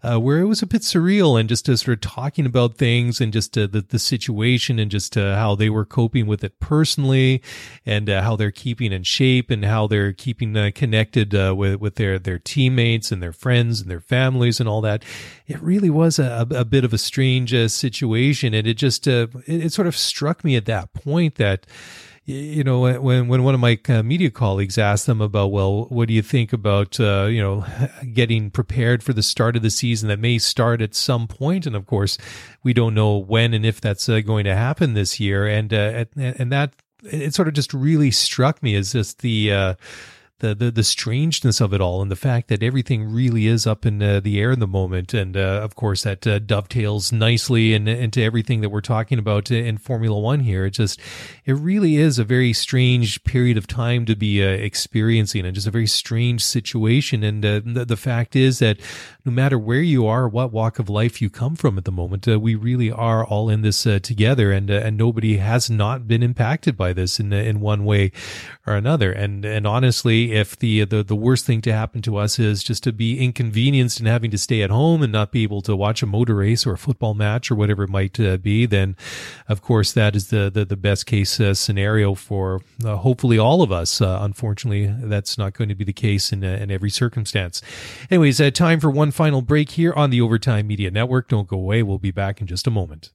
uh, 0.03 0.19
where 0.19 0.37
it 0.37 0.45
was 0.45 0.61
a 0.61 0.67
bit 0.67 0.83
surreal 0.83 1.39
and 1.39 1.49
just 1.49 1.65
sort 1.65 1.87
of 1.87 2.01
talking 2.01 2.45
about 2.45 2.77
things 2.77 3.19
and 3.19 3.33
just 3.33 3.57
uh, 3.57 3.65
the 3.65 3.81
the 3.81 3.97
situation 3.97 4.77
and 4.77 4.91
just 4.91 5.15
how 5.15 5.55
they 5.55 5.71
were 5.71 5.85
coping 5.85 6.27
with 6.27 6.43
it 6.43 6.59
personally 6.59 7.41
and 7.83 8.09
how 8.09 8.35
they're 8.35 8.51
keeping 8.51 8.93
in 8.93 9.01
shape 9.01 9.49
and 9.49 9.65
how 9.65 9.87
they're 9.87 10.04
keeping 10.11 10.55
uh, 10.55 10.71
connected 10.73 11.33
uh, 11.33 11.53
with 11.55 11.79
with 11.79 11.95
their 11.95 12.19
their 12.19 12.39
teammates 12.39 13.11
and 13.11 13.21
their 13.21 13.33
friends 13.33 13.81
and 13.81 13.89
their 13.89 13.99
families 13.99 14.59
and 14.59 14.69
all 14.69 14.81
that. 14.81 15.03
It 15.47 15.61
really 15.61 15.89
was 15.89 16.19
a, 16.19 16.47
a 16.51 16.65
bit 16.65 16.83
of 16.83 16.93
a 16.93 16.97
strange 16.97 17.51
situation, 17.71 18.53
and 18.53 18.67
it 18.67 18.75
just 18.75 19.07
it, 19.07 19.29
it 19.45 19.73
sort 19.73 19.87
of 19.87 19.95
struck 19.95 20.43
me 20.43 20.55
at 20.55 20.65
that 20.65 20.93
point 20.93 21.35
that 21.35 21.65
you 22.27 22.63
know, 22.63 22.79
when 22.79 23.27
when 23.27 23.43
one 23.43 23.53
of 23.53 23.59
my 23.59 23.77
uh, 23.87 24.01
media 24.01 24.31
colleagues 24.31 24.79
asked 24.79 25.05
them 25.05 25.21
about, 25.21 25.51
well, 25.51 25.85
what 25.85 26.07
do 26.07 26.13
you 26.15 26.23
think 26.23 26.53
about 26.53 26.99
uh, 26.99 27.27
you 27.29 27.39
know 27.39 27.63
getting 28.13 28.49
prepared 28.49 29.03
for 29.03 29.13
the 29.13 29.21
start 29.21 29.55
of 29.55 29.61
the 29.61 29.69
season 29.69 30.09
that 30.09 30.19
may 30.19 30.39
start 30.39 30.81
at 30.81 30.95
some 30.95 31.27
point, 31.27 31.67
and 31.67 31.75
of 31.75 31.85
course, 31.85 32.17
we 32.63 32.73
don't 32.73 32.95
know 32.95 33.15
when 33.15 33.53
and 33.53 33.63
if 33.63 33.79
that's 33.79 34.09
uh, 34.09 34.21
going 34.21 34.45
to 34.45 34.55
happen 34.55 34.95
this 34.95 35.19
year, 35.19 35.45
and 35.45 35.71
uh, 35.71 36.05
and 36.15 36.51
that 36.51 36.73
it 37.03 37.33
sort 37.33 37.47
of 37.47 37.53
just 37.53 37.73
really 37.73 38.11
struck 38.11 38.61
me 38.63 38.75
as 38.75 38.91
just 38.91 39.19
the 39.19 39.51
uh, 39.51 39.73
the, 40.39 40.53
the 40.53 40.69
the 40.69 40.83
strangeness 40.83 41.61
of 41.61 41.73
it 41.73 41.79
all 41.79 42.01
and 42.01 42.11
the 42.11 42.15
fact 42.15 42.49
that 42.49 42.61
everything 42.61 43.09
really 43.09 43.47
is 43.47 43.65
up 43.65 43.85
in 43.85 44.03
uh, 44.03 44.19
the 44.19 44.39
air 44.39 44.51
in 44.51 44.59
the 44.59 44.67
moment. 44.67 45.13
And 45.13 45.37
uh, 45.37 45.61
of 45.63 45.75
course 45.75 46.03
that 46.03 46.27
uh, 46.27 46.39
dovetails 46.39 47.13
nicely 47.13 47.73
in, 47.73 47.87
into 47.87 48.21
everything 48.21 48.59
that 48.59 48.69
we're 48.69 48.81
talking 48.81 49.17
about 49.17 49.49
in 49.49 49.77
Formula 49.77 50.19
1 50.19 50.41
here. 50.41 50.65
It 50.65 50.71
just 50.71 50.99
it 51.45 51.53
really 51.53 51.95
is 51.95 52.19
a 52.19 52.25
very 52.25 52.51
strange 52.51 53.23
period 53.23 53.57
of 53.57 53.65
time 53.65 54.05
to 54.05 54.15
be 54.15 54.43
uh, 54.43 54.47
experiencing 54.47 55.45
and 55.45 55.55
just 55.55 55.67
a 55.67 55.71
very 55.71 55.87
strange 55.87 56.43
situation. 56.43 57.23
And 57.23 57.45
uh, 57.45 57.61
the, 57.63 57.85
the, 57.85 57.95
fact 57.95 58.35
is 58.35 58.59
that 58.59 58.77
no 59.23 59.31
matter 59.31 59.57
where 59.57 59.81
you 59.81 60.05
are 60.05 60.27
what 60.27 60.51
walk 60.51 60.79
of 60.79 60.89
life 60.89 61.21
you 61.21 61.29
come 61.29 61.55
from 61.55 61.77
at 61.77 61.85
the 61.85 61.91
moment 61.93 62.27
uh, 62.27 62.37
we 62.37 62.55
really 62.55 62.91
are 62.91 63.25
all 63.25 63.49
in 63.49 63.61
this 63.61 63.83
together. 63.83 64.51
And 64.51 64.69
and 64.69 64.97
nobody 64.97 65.37
has 65.37 65.69
not 65.69 66.09
been 66.09 66.21
impacted 66.21 66.75
by 66.75 66.91
this 66.91 67.21
in 67.21 67.31
in 67.31 67.61
one 67.61 67.85
way 67.85 68.11
or 68.67 68.75
another. 68.75 69.13
And 69.13 69.45
and 69.45 69.65
honestly 69.65 70.24
if 70.33 70.57
the, 70.57 70.85
the 70.85 71.03
the 71.03 71.15
worst 71.15 71.45
thing 71.45 71.61
to 71.61 71.73
happen 71.73 72.01
to 72.03 72.17
us 72.17 72.39
is 72.39 72.63
just 72.63 72.83
to 72.83 72.91
be 72.91 73.19
inconvenienced 73.19 73.99
and 73.99 74.07
having 74.07 74.31
to 74.31 74.37
stay 74.37 74.61
at 74.61 74.69
home 74.69 75.01
and 75.01 75.11
not 75.11 75.31
be 75.31 75.43
able 75.43 75.61
to 75.61 75.75
watch 75.75 76.01
a 76.01 76.05
motor 76.05 76.35
race 76.35 76.65
or 76.65 76.73
a 76.73 76.77
football 76.77 77.13
match 77.13 77.51
or 77.51 77.55
whatever 77.55 77.83
it 77.83 77.89
might 77.89 78.19
uh, 78.19 78.37
be, 78.37 78.65
then 78.65 78.95
of 79.47 79.61
course 79.61 79.91
that 79.93 80.15
is 80.15 80.29
the 80.29 80.49
the, 80.49 80.65
the 80.65 80.77
best 80.77 81.05
case 81.05 81.39
uh, 81.39 81.53
scenario 81.53 82.13
for 82.13 82.61
uh, 82.83 82.95
hopefully 82.97 83.37
all 83.37 83.61
of 83.61 83.71
us. 83.71 84.01
Uh, 84.01 84.19
unfortunately, 84.21 84.87
that's 84.87 85.37
not 85.37 85.53
going 85.53 85.69
to 85.69 85.75
be 85.75 85.83
the 85.83 85.93
case 85.93 86.31
in 86.31 86.43
uh, 86.43 86.57
in 86.61 86.71
every 86.71 86.89
circumstance. 86.89 87.61
Anyways, 88.09 88.39
uh, 88.39 88.51
time 88.51 88.79
for 88.79 88.89
one 88.89 89.11
final 89.11 89.41
break 89.41 89.71
here 89.71 89.93
on 89.93 90.09
the 90.09 90.21
Overtime 90.21 90.67
Media 90.67 90.91
Network. 90.91 91.27
Don't 91.27 91.47
go 91.47 91.57
away. 91.57 91.83
We'll 91.83 91.97
be 91.97 92.11
back 92.11 92.41
in 92.41 92.47
just 92.47 92.67
a 92.67 92.71
moment. 92.71 93.11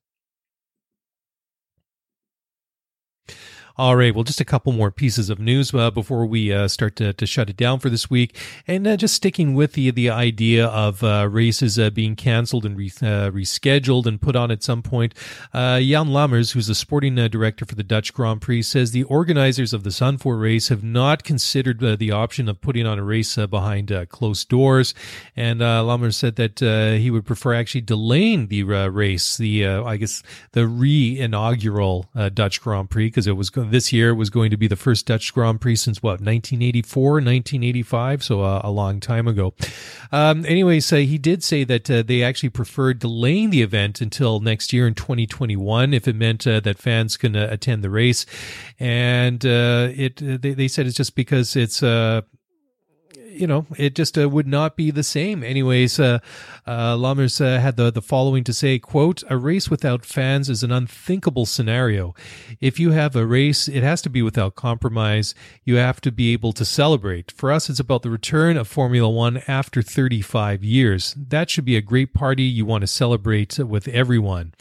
All 3.81 3.97
right. 3.97 4.15
Well, 4.15 4.25
just 4.25 4.43
a 4.43 4.45
couple 4.45 4.73
more 4.73 4.91
pieces 4.91 5.31
of 5.31 5.39
news 5.39 5.73
uh, 5.73 5.91
before 5.91 6.27
we 6.27 6.53
uh, 6.53 6.69
start 6.69 6.97
to, 6.97 7.15
to 7.15 7.25
shut 7.25 7.49
it 7.49 7.57
down 7.57 7.79
for 7.79 7.89
this 7.89 8.11
week. 8.11 8.37
And 8.67 8.87
uh, 8.87 8.99
just 8.99 9.15
sticking 9.15 9.55
with 9.55 9.73
the, 9.73 9.91
the 9.91 10.11
idea 10.11 10.67
of 10.67 11.03
uh, 11.03 11.27
races 11.31 11.79
uh, 11.79 11.89
being 11.89 12.15
canceled 12.15 12.67
and 12.67 12.77
re- 12.77 12.93
uh, 13.01 13.31
rescheduled 13.31 14.05
and 14.05 14.21
put 14.21 14.37
on 14.37 14.51
at 14.51 14.63
some 14.63 14.83
point. 14.83 15.15
Jan 15.55 16.09
Lammers, 16.09 16.53
who's 16.53 16.67
the 16.67 16.75
sporting 16.75 17.15
director 17.15 17.65
for 17.65 17.75
the 17.75 17.83
Dutch 17.83 18.13
Grand 18.13 18.43
Prix, 18.43 18.61
says 18.65 18.91
the 18.91 19.05
organizers 19.05 19.73
of 19.73 19.83
the 19.83 19.89
Zandvoort 19.89 20.43
race 20.43 20.69
have 20.69 20.85
not 20.85 21.25
considered 21.25 21.81
the 21.81 22.11
option 22.11 22.51
of 22.51 22.61
putting 22.61 22.87
on 22.87 22.99
a 22.99 23.03
race 23.03 23.35
behind 23.37 23.91
closed 24.11 24.51
doors. 24.51 24.93
And 25.35 25.61
Lammers 25.61 26.17
said 26.17 26.37
that 26.37 26.99
he 27.01 27.11
would 27.11 27.25
prefer 27.25 27.55
actually 27.55 27.81
delaying 27.81 28.49
the 28.49 28.63
race, 28.65 29.39
the, 29.39 29.67
I 29.67 29.97
guess, 29.97 30.23
the 30.53 30.67
re 30.67 31.19
inaugural 31.19 32.11
Dutch 32.35 32.61
Grand 32.61 32.91
Prix, 32.91 33.07
because 33.07 33.27
it 33.27 33.39
was 33.39 33.49
going 33.49 33.70
this 33.71 33.93
year 33.93 34.15
was 34.15 34.31
going 34.31 34.51
to 34.51 34.57
be 34.57 34.69
the 34.69 34.77
first 34.77 35.07
Dutch 35.07 35.33
Grand 35.33 35.61
Prix 35.61 35.77
since 35.77 36.03
what 36.03 36.21
1984, 36.21 37.13
1985, 37.13 38.23
so 38.23 38.43
uh, 38.43 38.61
a 38.63 38.71
long 38.71 39.01
time 39.01 39.27
ago. 39.27 39.55
Um, 40.13 40.45
anyways, 40.45 40.93
uh, 40.93 40.97
he 40.97 41.19
did 41.19 41.43
say 41.43 41.65
that 41.65 41.91
uh, 41.91 42.03
they 42.03 42.23
actually 42.23 42.51
preferred 42.51 42.99
delaying 42.99 43.51
the 43.51 43.63
event 43.63 44.01
until 44.01 44.41
next 44.41 44.73
year 44.73 44.87
in 44.87 44.95
2021 44.95 45.95
if 45.95 46.09
it 46.09 46.17
meant 46.17 46.47
uh, 46.47 46.61
that 46.61 46.79
fans 46.79 47.17
can 47.17 47.37
uh, 47.37 47.49
attend 47.51 47.83
the 47.85 47.91
race, 47.91 48.27
and 48.79 49.45
uh, 49.47 49.89
it 49.95 50.17
they, 50.17 50.55
they 50.55 50.69
said 50.69 50.87
it's 50.87 50.97
just 50.97 51.15
because 51.15 51.57
it's 51.57 51.83
you 53.41 53.47
know, 53.47 53.67
it 53.79 53.95
just 53.95 54.19
uh, 54.19 54.29
would 54.29 54.47
not 54.47 54.77
be 54.77 54.91
the 54.91 55.03
same. 55.03 55.43
Anyways, 55.43 55.99
uh, 55.99 56.19
uh, 56.67 56.95
Lammers 56.95 57.41
uh, 57.41 57.59
had 57.59 57.77
the, 57.77 57.91
the 57.91 58.03
following 58.03 58.45
to 58.45 58.53
say, 58.53 58.79
quote, 58.79 59.23
a 59.31 59.39
race 59.39 59.71
without 59.71 60.05
fans 60.05 60.51
is 60.51 60.63
an 60.63 60.71
unthinkable 60.71 61.47
scenario. 61.47 62.15
If 62.61 62.79
you 62.79 62.91
have 62.91 63.17
a 63.17 63.25
race, 63.25 63.67
it 63.67 63.83
has 63.83 64.03
to 64.03 64.11
be 64.11 64.21
without 64.21 64.57
compromise. 64.57 65.35
You 65.65 65.77
have 65.77 66.03
to 66.03 66.13
be 66.13 66.35
able 66.35 66.53
to 66.53 66.65
celebrate. 66.67 67.33
For 67.33 67.51
us, 67.51 67.71
it's 67.71 67.81
about 67.81 68.03
the 68.03 68.11
return 68.11 68.59
of 68.59 68.69
Formula 68.69 69.09
One 69.09 69.39
after 69.49 69.81
35 69.81 70.63
years. 70.63 71.15
That 71.17 71.49
should 71.49 71.65
be 71.65 71.77
a 71.77 71.83
great 71.83 72.13
party 72.13 72.43
you 72.43 72.67
want 72.67 72.83
to 72.83 72.87
celebrate 72.87 73.59
with 73.59 73.89
everyone. 73.89 74.53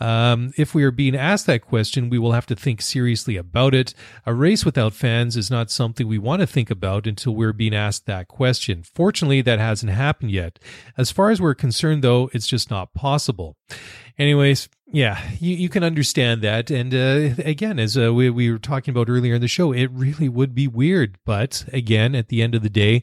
Um, 0.00 0.52
if 0.56 0.74
we 0.74 0.84
are 0.84 0.90
being 0.90 1.16
asked 1.16 1.46
that 1.46 1.62
question, 1.62 2.10
we 2.10 2.18
will 2.18 2.32
have 2.32 2.46
to 2.46 2.56
think 2.56 2.82
seriously 2.82 3.36
about 3.36 3.74
it. 3.74 3.94
A 4.26 4.34
race 4.34 4.64
without 4.64 4.94
fans 4.94 5.36
is 5.36 5.50
not 5.50 5.70
something 5.70 6.06
we 6.06 6.18
want 6.18 6.40
to 6.40 6.46
think 6.46 6.70
about 6.70 7.06
until 7.06 7.34
we're 7.34 7.52
being 7.52 7.74
asked 7.74 8.06
that 8.06 8.28
question. 8.28 8.82
Fortunately, 8.82 9.40
that 9.42 9.58
hasn't 9.58 9.92
happened 9.92 10.30
yet. 10.30 10.58
As 10.96 11.10
far 11.10 11.30
as 11.30 11.40
we're 11.40 11.54
concerned, 11.54 12.02
though, 12.02 12.30
it's 12.32 12.46
just 12.46 12.70
not 12.70 12.94
possible. 12.94 13.56
Anyways, 14.18 14.68
yeah, 14.90 15.20
you, 15.38 15.54
you 15.54 15.68
can 15.68 15.84
understand 15.84 16.42
that. 16.42 16.70
And 16.70 16.94
uh, 16.94 17.42
again, 17.44 17.78
as 17.78 17.96
uh, 17.96 18.12
we, 18.12 18.30
we 18.30 18.50
were 18.50 18.58
talking 18.58 18.92
about 18.92 19.08
earlier 19.08 19.34
in 19.34 19.40
the 19.40 19.48
show, 19.48 19.72
it 19.72 19.90
really 19.92 20.28
would 20.28 20.54
be 20.54 20.66
weird. 20.66 21.18
But 21.24 21.64
again, 21.72 22.14
at 22.14 22.28
the 22.28 22.42
end 22.42 22.54
of 22.54 22.62
the 22.62 22.70
day, 22.70 23.02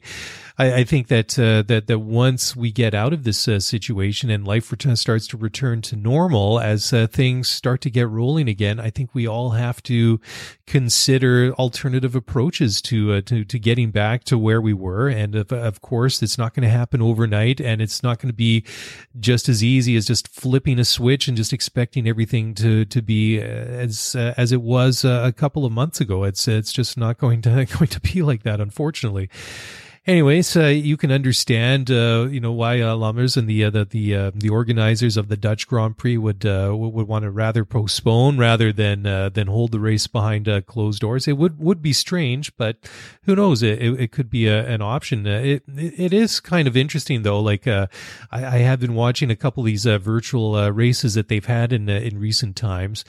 I, 0.58 0.74
I 0.74 0.84
think 0.84 1.08
that 1.08 1.38
uh, 1.38 1.62
that 1.62 1.86
that 1.86 1.98
once 1.98 2.56
we 2.56 2.72
get 2.72 2.94
out 2.94 3.12
of 3.12 3.24
this 3.24 3.46
uh, 3.46 3.60
situation 3.60 4.30
and 4.30 4.46
life 4.46 4.72
ret- 4.72 4.96
starts 4.96 5.26
to 5.28 5.36
return 5.36 5.82
to 5.82 5.96
normal, 5.96 6.58
as 6.58 6.92
uh, 6.92 7.06
things 7.06 7.48
start 7.48 7.80
to 7.82 7.90
get 7.90 8.08
rolling 8.08 8.48
again, 8.48 8.80
I 8.80 8.90
think 8.90 9.14
we 9.14 9.26
all 9.26 9.50
have 9.50 9.82
to 9.84 10.20
consider 10.66 11.52
alternative 11.54 12.14
approaches 12.14 12.80
to 12.82 13.14
uh, 13.14 13.20
to 13.22 13.44
to 13.44 13.58
getting 13.58 13.90
back 13.90 14.24
to 14.24 14.38
where 14.38 14.60
we 14.60 14.72
were. 14.72 15.08
And 15.08 15.34
of, 15.34 15.52
of 15.52 15.82
course, 15.82 16.22
it's 16.22 16.38
not 16.38 16.54
going 16.54 16.64
to 16.64 16.70
happen 16.70 17.02
overnight, 17.02 17.60
and 17.60 17.82
it's 17.82 18.02
not 18.02 18.18
going 18.18 18.30
to 18.30 18.36
be 18.36 18.64
just 19.20 19.48
as 19.48 19.62
easy 19.62 19.94
as 19.96 20.06
just 20.06 20.28
flipping 20.28 20.78
a 20.78 20.84
switch 20.84 21.28
and 21.28 21.36
just 21.36 21.52
expecting 21.52 22.08
everything 22.08 22.54
to 22.54 22.86
to 22.86 23.02
be 23.02 23.40
uh, 23.40 23.44
as 23.44 24.16
uh, 24.16 24.32
as 24.38 24.52
it 24.52 24.62
was 24.62 25.04
a 25.04 25.34
couple 25.36 25.66
of 25.66 25.72
months 25.72 26.00
ago. 26.00 26.24
It's 26.24 26.48
it's 26.48 26.72
just 26.72 26.96
not 26.96 27.18
going 27.18 27.42
to 27.42 27.50
going 27.78 27.88
to 27.88 28.00
be 28.00 28.22
like 28.22 28.42
that, 28.44 28.60
unfortunately 28.60 29.28
anyways, 30.06 30.56
uh, 30.56 30.66
you 30.66 30.96
can 30.96 31.10
understand, 31.10 31.90
uh, 31.90 32.26
you 32.30 32.40
know, 32.40 32.52
why 32.52 32.80
uh, 32.80 32.94
Lammers 32.94 33.36
and 33.36 33.48
the 33.48 33.64
uh, 33.64 33.70
the 33.70 33.84
the, 33.84 34.14
uh, 34.14 34.30
the 34.34 34.48
organizers 34.48 35.16
of 35.16 35.28
the 35.28 35.36
Dutch 35.36 35.66
Grand 35.66 35.98
Prix 35.98 36.16
would 36.16 36.46
uh, 36.46 36.72
would 36.74 37.08
want 37.08 37.24
to 37.24 37.30
rather 37.30 37.64
postpone 37.64 38.38
rather 38.38 38.72
than 38.72 39.06
uh, 39.06 39.28
than 39.28 39.48
hold 39.48 39.72
the 39.72 39.80
race 39.80 40.06
behind 40.06 40.48
closed 40.66 41.00
doors. 41.00 41.26
It 41.26 41.36
would 41.36 41.58
would 41.58 41.82
be 41.82 41.92
strange, 41.92 42.56
but 42.56 42.88
who 43.22 43.34
knows? 43.34 43.62
It 43.62 43.80
it, 43.82 44.00
it 44.00 44.12
could 44.12 44.30
be 44.30 44.46
a, 44.46 44.66
an 44.66 44.82
option. 44.82 45.26
It, 45.26 45.62
it, 45.76 46.00
it 46.00 46.12
is 46.12 46.40
kind 46.40 46.68
of 46.68 46.76
interesting 46.76 47.22
though. 47.22 47.40
Like 47.40 47.66
I, 47.66 47.88
I, 48.30 48.58
have 48.58 48.80
been 48.80 48.94
watching 48.94 49.30
a 49.30 49.36
couple 49.36 49.62
of 49.62 49.66
these 49.66 49.84
virtual 49.84 50.70
races 50.72 51.14
that 51.14 51.28
they've 51.28 51.44
had 51.44 51.72
in 51.72 51.88
in 51.88 52.18
recent 52.18 52.56
times, 52.56 53.04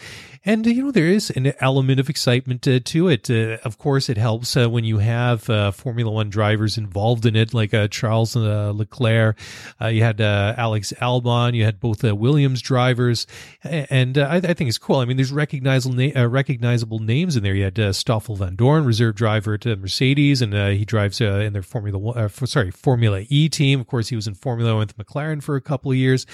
and 0.45 0.65
you 0.65 0.83
know 0.85 0.91
there 0.91 1.07
is 1.07 1.29
an 1.31 1.53
element 1.59 1.99
of 1.99 2.09
excitement 2.09 2.61
to 2.63 3.07
it. 3.07 3.29
of 3.29 3.77
course, 3.77 4.09
it 4.09 4.17
helps 4.17 4.55
when 4.55 4.83
you 4.83 4.99
have 4.99 5.43
Formula 5.75 6.11
One 6.11 6.29
drivers 6.29 6.77
in 6.77 6.86
involved 6.87 7.25
in 7.25 7.35
it, 7.35 7.53
like 7.53 7.73
uh, 7.73 7.87
Charles 7.87 8.35
uh, 8.35 8.71
Leclerc. 8.73 9.37
Uh, 9.81 9.87
you 9.87 10.01
had 10.01 10.21
uh, 10.21 10.55
Alex 10.57 10.93
Albon. 11.01 11.53
You 11.53 11.65
had 11.65 11.79
both 11.79 12.03
uh, 12.03 12.15
Williams 12.15 12.61
drivers, 12.61 13.27
and 13.63 14.17
uh, 14.17 14.27
I, 14.29 14.35
I, 14.37 14.53
think 14.53 14.69
it's 14.69 14.77
cool. 14.77 14.97
I 14.97 15.05
mean, 15.05 15.17
there's 15.17 15.31
recognizable 15.31 15.95
na- 15.95 16.23
recognizable 16.23 16.99
names 16.99 17.35
in 17.35 17.43
there. 17.43 17.53
You 17.53 17.65
had 17.65 17.95
Stoffel 17.95 18.37
Vandoorne, 18.37 18.85
reserve 18.85 19.15
driver 19.15 19.53
at 19.53 19.65
Mercedes, 19.65 20.41
and 20.41 20.53
he 20.53 20.85
drives 20.85 21.21
in 21.21 21.53
their 21.53 21.63
Formula 21.63 21.97
One, 21.99 22.29
sorry 22.29 22.71
Formula 22.71 23.23
E 23.29 23.49
team. 23.49 23.79
Of 23.79 23.87
course, 23.87 24.09
he 24.09 24.15
was 24.15 24.27
in 24.27 24.33
Formula 24.33 24.73
One 24.73 24.87
with 24.87 24.97
McLaren 24.97 25.43
for 25.43 25.55
a 25.55 25.61
couple 25.61 25.91
of 25.91 25.97
years 25.97 26.25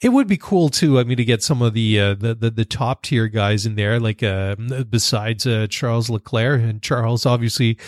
it 0.00 0.10
would 0.10 0.26
be 0.26 0.36
cool 0.36 0.68
too. 0.68 0.98
I 0.98 1.04
mean, 1.04 1.16
to 1.16 1.24
get 1.24 1.42
some 1.42 1.62
of 1.62 1.72
the 1.72 1.98
uh, 1.98 2.14
the, 2.14 2.34
the, 2.34 2.50
the 2.50 2.64
top 2.64 3.02
tier 3.02 3.28
guys 3.28 3.64
in 3.64 3.76
there, 3.76 3.98
like 3.98 4.22
uh, 4.22 4.56
besides 4.88 5.46
uh, 5.46 5.66
Charles 5.68 6.10
Leclerc 6.10 6.60
and 6.60 6.82
Charles, 6.82 7.24
obviously 7.24 7.78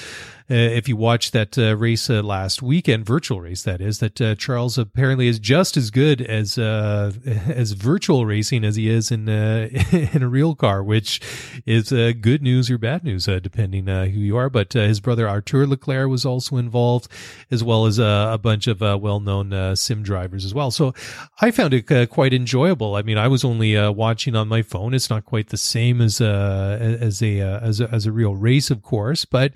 Uh, 0.50 0.54
if 0.54 0.88
you 0.88 0.96
watch 0.96 1.32
that 1.32 1.58
uh, 1.58 1.76
race 1.76 2.08
uh, 2.08 2.22
last 2.22 2.62
weekend, 2.62 3.04
virtual 3.04 3.38
race 3.38 3.64
that 3.64 3.82
is, 3.82 3.98
that 3.98 4.18
uh, 4.18 4.34
Charles 4.34 4.78
apparently 4.78 5.28
is 5.28 5.38
just 5.38 5.76
as 5.76 5.90
good 5.90 6.22
as 6.22 6.56
uh, 6.56 7.12
as 7.26 7.72
virtual 7.72 8.24
racing 8.24 8.64
as 8.64 8.76
he 8.76 8.88
is 8.88 9.10
in 9.10 9.28
in 9.28 10.22
a 10.22 10.28
real 10.28 10.54
car, 10.54 10.82
which 10.82 11.20
is 11.66 11.90
good 11.90 12.42
news 12.42 12.70
or 12.70 12.78
bad 12.78 13.04
news 13.04 13.26
depending 13.26 13.86
who 13.86 14.20
you 14.20 14.38
are. 14.38 14.48
But 14.48 14.72
his 14.72 15.00
brother 15.00 15.28
Arthur 15.28 15.66
Leclerc 15.66 16.08
was 16.08 16.24
also 16.24 16.56
involved, 16.56 17.08
as 17.50 17.62
well 17.62 17.84
as 17.84 17.98
a 17.98 18.38
bunch 18.42 18.66
of 18.68 18.80
well 18.80 19.20
known 19.20 19.76
sim 19.76 20.02
drivers 20.02 20.46
as 20.46 20.54
well. 20.54 20.70
So 20.70 20.94
I 21.42 21.50
found 21.50 21.74
it 21.74 22.08
quite 22.08 22.32
enjoyable. 22.32 22.94
I 22.94 23.02
mean, 23.02 23.18
I 23.18 23.28
was 23.28 23.44
only 23.44 23.78
watching 23.90 24.34
on 24.34 24.48
my 24.48 24.62
phone. 24.62 24.94
It's 24.94 25.10
not 25.10 25.26
quite 25.26 25.48
the 25.48 25.58
same 25.58 26.00
as 26.00 26.22
as 26.22 27.22
a 27.22 27.40
as 27.40 27.80
a, 27.80 27.90
as 27.92 28.06
a 28.06 28.12
real 28.12 28.34
race, 28.34 28.70
of 28.70 28.82
course, 28.82 29.26
but 29.26 29.52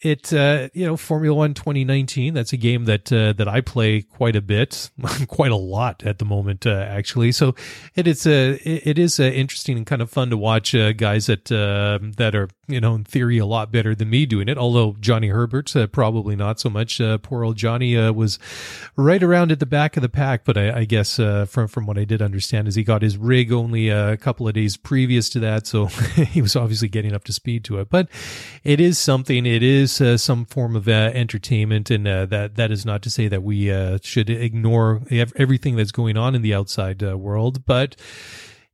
it 0.00 0.32
uh, 0.32 0.68
you 0.72 0.86
know 0.86 0.96
Formula 0.96 1.34
One 1.34 1.54
2019. 1.54 2.34
That's 2.34 2.52
a 2.52 2.56
game 2.56 2.86
that 2.86 3.12
uh, 3.12 3.32
that 3.34 3.48
I 3.48 3.60
play 3.60 4.02
quite 4.02 4.36
a 4.36 4.40
bit, 4.40 4.90
quite 5.28 5.52
a 5.52 5.56
lot 5.56 6.02
at 6.04 6.18
the 6.18 6.24
moment 6.24 6.66
uh, 6.66 6.86
actually. 6.88 7.32
So 7.32 7.54
it 7.94 8.06
is 8.06 8.26
uh, 8.26 8.58
it 8.64 8.98
is 8.98 9.20
uh, 9.20 9.24
interesting 9.24 9.76
and 9.76 9.86
kind 9.86 10.02
of 10.02 10.10
fun 10.10 10.30
to 10.30 10.36
watch 10.36 10.74
uh, 10.74 10.92
guys 10.92 11.26
that 11.26 11.50
uh, 11.52 11.98
that 12.16 12.34
are 12.34 12.48
you 12.72 12.80
know, 12.80 12.94
in 12.94 13.04
theory, 13.04 13.38
a 13.38 13.46
lot 13.46 13.72
better 13.72 13.94
than 13.94 14.10
me 14.10 14.26
doing 14.26 14.48
it. 14.48 14.58
Although 14.58 14.96
Johnny 15.00 15.28
Herbert, 15.28 15.74
uh, 15.74 15.86
probably 15.86 16.36
not 16.36 16.60
so 16.60 16.70
much. 16.70 17.00
Uh, 17.00 17.18
poor 17.18 17.44
old 17.44 17.56
Johnny 17.56 17.96
uh, 17.96 18.12
was 18.12 18.38
right 18.96 19.22
around 19.22 19.52
at 19.52 19.60
the 19.60 19.66
back 19.66 19.96
of 19.96 20.02
the 20.02 20.08
pack, 20.08 20.44
but 20.44 20.56
I, 20.56 20.80
I 20.80 20.84
guess 20.84 21.18
uh, 21.18 21.46
from 21.46 21.68
from 21.68 21.86
what 21.86 21.98
I 21.98 22.04
did 22.04 22.22
understand 22.22 22.68
is 22.68 22.74
he 22.74 22.84
got 22.84 23.02
his 23.02 23.16
rig 23.16 23.52
only 23.52 23.88
a 23.88 24.16
couple 24.16 24.48
of 24.48 24.54
days 24.54 24.76
previous 24.76 25.28
to 25.30 25.40
that, 25.40 25.66
so 25.66 25.86
he 25.86 26.42
was 26.42 26.56
obviously 26.56 26.88
getting 26.88 27.14
up 27.14 27.24
to 27.24 27.32
speed 27.32 27.64
to 27.64 27.78
it. 27.78 27.90
But 27.90 28.08
it 28.64 28.80
is 28.80 28.98
something. 28.98 29.46
It 29.46 29.62
is 29.62 30.00
uh, 30.00 30.16
some 30.16 30.44
form 30.44 30.76
of 30.76 30.88
uh, 30.88 31.10
entertainment, 31.14 31.90
and 31.90 32.06
that 32.06 32.56
that 32.56 32.70
is 32.70 32.86
not 32.86 33.02
to 33.02 33.10
say 33.10 33.28
that 33.28 33.42
we 33.42 33.66
should 34.02 34.30
ignore 34.30 35.02
everything 35.10 35.76
that's 35.76 35.92
going 35.92 36.16
on 36.16 36.34
in 36.34 36.42
the 36.42 36.54
outside 36.54 37.02
world, 37.02 37.64
but 37.66 37.96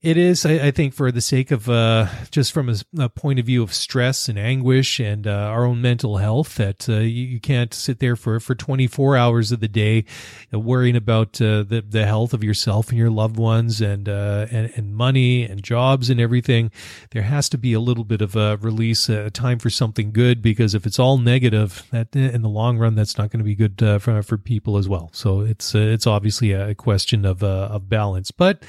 it 0.02 0.18
is, 0.18 0.44
I, 0.44 0.66
I, 0.66 0.70
think, 0.72 0.92
for 0.92 1.10
the 1.10 1.22
sake 1.22 1.50
of 1.50 1.70
uh, 1.70 2.08
just 2.30 2.52
from 2.52 2.68
a, 2.68 2.76
a, 2.98 3.08
point 3.08 3.38
of 3.38 3.46
view 3.46 3.62
of 3.62 3.72
stress 3.72 4.28
and 4.28 4.38
anguish 4.38 5.00
and 5.00 5.26
uh, 5.26 5.30
our 5.30 5.64
own 5.64 5.80
mental 5.80 6.18
health, 6.18 6.56
that 6.56 6.86
uh, 6.86 6.98
you, 6.98 7.24
you, 7.24 7.40
can't 7.40 7.72
sit 7.72 7.98
there 7.98 8.14
for, 8.14 8.38
for 8.38 8.54
24 8.54 9.16
hours 9.16 9.52
of 9.52 9.60
the 9.60 9.68
day 9.68 10.04
uh, 10.52 10.60
worrying 10.60 10.96
about 10.96 11.40
uh, 11.40 11.62
the 11.62 11.82
the 11.88 12.04
health 12.04 12.34
of 12.34 12.44
yourself 12.44 12.90
and 12.90 12.98
your 12.98 13.10
loved 13.10 13.38
ones 13.38 13.80
and, 13.80 14.06
uh, 14.06 14.46
and 14.50 14.70
and 14.76 14.94
money 14.94 15.44
and 15.44 15.62
jobs 15.62 16.10
and 16.10 16.20
everything. 16.20 16.70
There 17.12 17.22
has 17.22 17.48
to 17.48 17.58
be 17.58 17.72
a 17.72 17.80
little 17.80 18.04
bit 18.04 18.20
of 18.20 18.36
a 18.36 18.58
release, 18.58 19.08
a 19.08 19.30
time 19.30 19.58
for 19.58 19.70
something 19.70 20.12
good, 20.12 20.42
because 20.42 20.74
if 20.74 20.84
it's 20.84 20.98
all 20.98 21.16
negative, 21.16 21.84
that 21.90 22.14
in 22.14 22.42
the 22.42 22.50
long 22.50 22.76
run, 22.76 22.96
that's 22.96 23.16
not 23.16 23.30
going 23.30 23.40
to 23.40 23.44
be 23.44 23.54
good 23.54 23.80
for 24.02 24.22
for 24.22 24.36
people 24.36 24.76
as 24.76 24.90
well. 24.90 25.08
So 25.14 25.40
it's 25.40 25.74
it's 25.74 26.06
obviously 26.06 26.52
a 26.52 26.74
question 26.74 27.24
of 27.24 27.42
of 27.42 27.88
balance, 27.88 28.30
but 28.30 28.62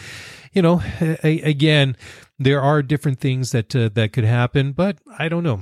you 0.57 0.63
know, 0.63 0.81
a, 1.23 1.39
again, 1.41 1.95
there 2.39 2.59
are 2.59 2.81
different 2.81 3.19
things 3.19 3.51
that 3.51 3.75
uh, 3.75 3.89
that 3.93 4.11
could 4.11 4.23
happen, 4.23 4.71
but 4.71 4.97
I 5.19 5.29
don't 5.29 5.43
know. 5.43 5.61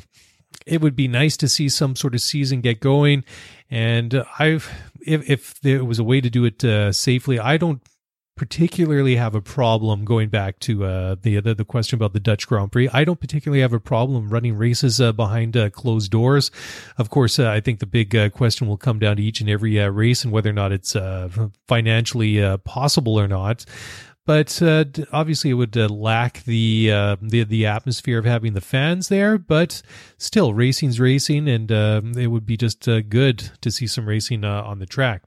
It 0.65 0.79
would 0.79 0.95
be 0.95 1.09
nice 1.09 1.35
to 1.37 1.49
see 1.49 1.67
some 1.67 1.97
sort 1.97 2.15
of 2.15 2.21
season 2.21 2.61
get 2.61 2.79
going, 2.79 3.25
and 3.69 4.15
uh, 4.15 4.23
I've 4.39 4.71
if 5.05 5.29
if 5.29 5.59
there 5.59 5.83
was 5.83 5.99
a 5.99 6.03
way 6.05 6.21
to 6.21 6.29
do 6.29 6.45
it 6.45 6.63
uh, 6.63 6.93
safely, 6.93 7.37
I 7.37 7.57
don't 7.57 7.81
particularly 8.35 9.15
have 9.15 9.33
a 9.33 9.41
problem 9.41 10.03
going 10.03 10.27
back 10.27 10.59
to 10.59 10.83
uh, 10.83 11.15
the, 11.21 11.39
the, 11.39 11.55
the 11.55 11.65
question 11.65 11.95
about 11.95 12.11
the 12.11 12.19
Dutch 12.19 12.47
Grand 12.47 12.71
Prix. 12.71 12.89
I 12.91 13.05
don't 13.05 13.19
particularly 13.19 13.61
have 13.61 13.71
a 13.71 13.79
problem 13.79 14.29
running 14.29 14.57
races 14.57 14.99
uh, 14.99 15.13
behind 15.13 15.55
uh, 15.55 15.69
closed 15.69 16.11
doors. 16.11 16.51
Of 16.97 17.09
course, 17.09 17.39
uh, 17.39 17.49
I 17.49 17.61
think 17.61 17.79
the 17.79 17.85
big 17.85 18.13
uh, 18.13 18.29
question 18.29 18.67
will 18.67 18.77
come 18.77 18.99
down 18.99 19.17
to 19.17 19.23
each 19.23 19.39
and 19.39 19.49
every 19.49 19.79
uh, 19.79 19.87
race 19.87 20.25
and 20.25 20.33
whether 20.33 20.49
or 20.49 20.53
not 20.53 20.73
it's 20.73 20.95
financially 21.67 22.57
possible 22.65 23.17
or 23.19 23.27
not 23.27 23.65
but 24.25 24.59
uh, 24.61 24.85
obviously 25.11 25.51
it 25.51 25.53
would 25.53 25.77
uh, 25.77 25.87
lack 25.87 26.43
the, 26.43 26.91
uh, 26.91 27.15
the 27.21 27.43
the 27.43 27.65
atmosphere 27.65 28.17
of 28.17 28.25
having 28.25 28.53
the 28.53 28.61
fans 28.61 29.07
there. 29.07 29.37
But 29.37 29.83
still, 30.17 30.53
racing's 30.53 30.99
racing, 30.99 31.47
and 31.47 31.71
um, 31.71 32.17
it 32.17 32.27
would 32.27 32.45
be 32.45 32.57
just 32.57 32.87
uh, 32.87 33.01
good 33.01 33.51
to 33.61 33.69
see 33.69 33.85
some 33.85 34.07
racing 34.07 34.43
uh, 34.43 34.63
on 34.63 34.79
the 34.79 34.87
track. 34.87 35.23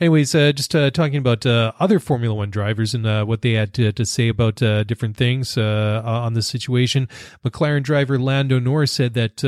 Anyways, 0.00 0.34
uh, 0.34 0.52
just 0.52 0.70
talking 0.70 1.16
about 1.16 1.44
other 1.44 1.98
Formula 1.98 2.34
One 2.34 2.50
drivers 2.50 2.94
and 2.94 3.26
what 3.26 3.42
they 3.42 3.52
had 3.52 3.74
to, 3.74 3.92
to 3.92 4.06
say 4.06 4.28
about 4.28 4.56
different 4.56 5.16
things 5.16 5.58
on 5.58 6.32
the 6.32 6.42
situation. 6.42 7.08
McLaren 7.44 7.82
driver 7.82 8.18
Lando 8.18 8.58
Norris 8.58 8.92
said 8.92 9.14
that 9.14 9.42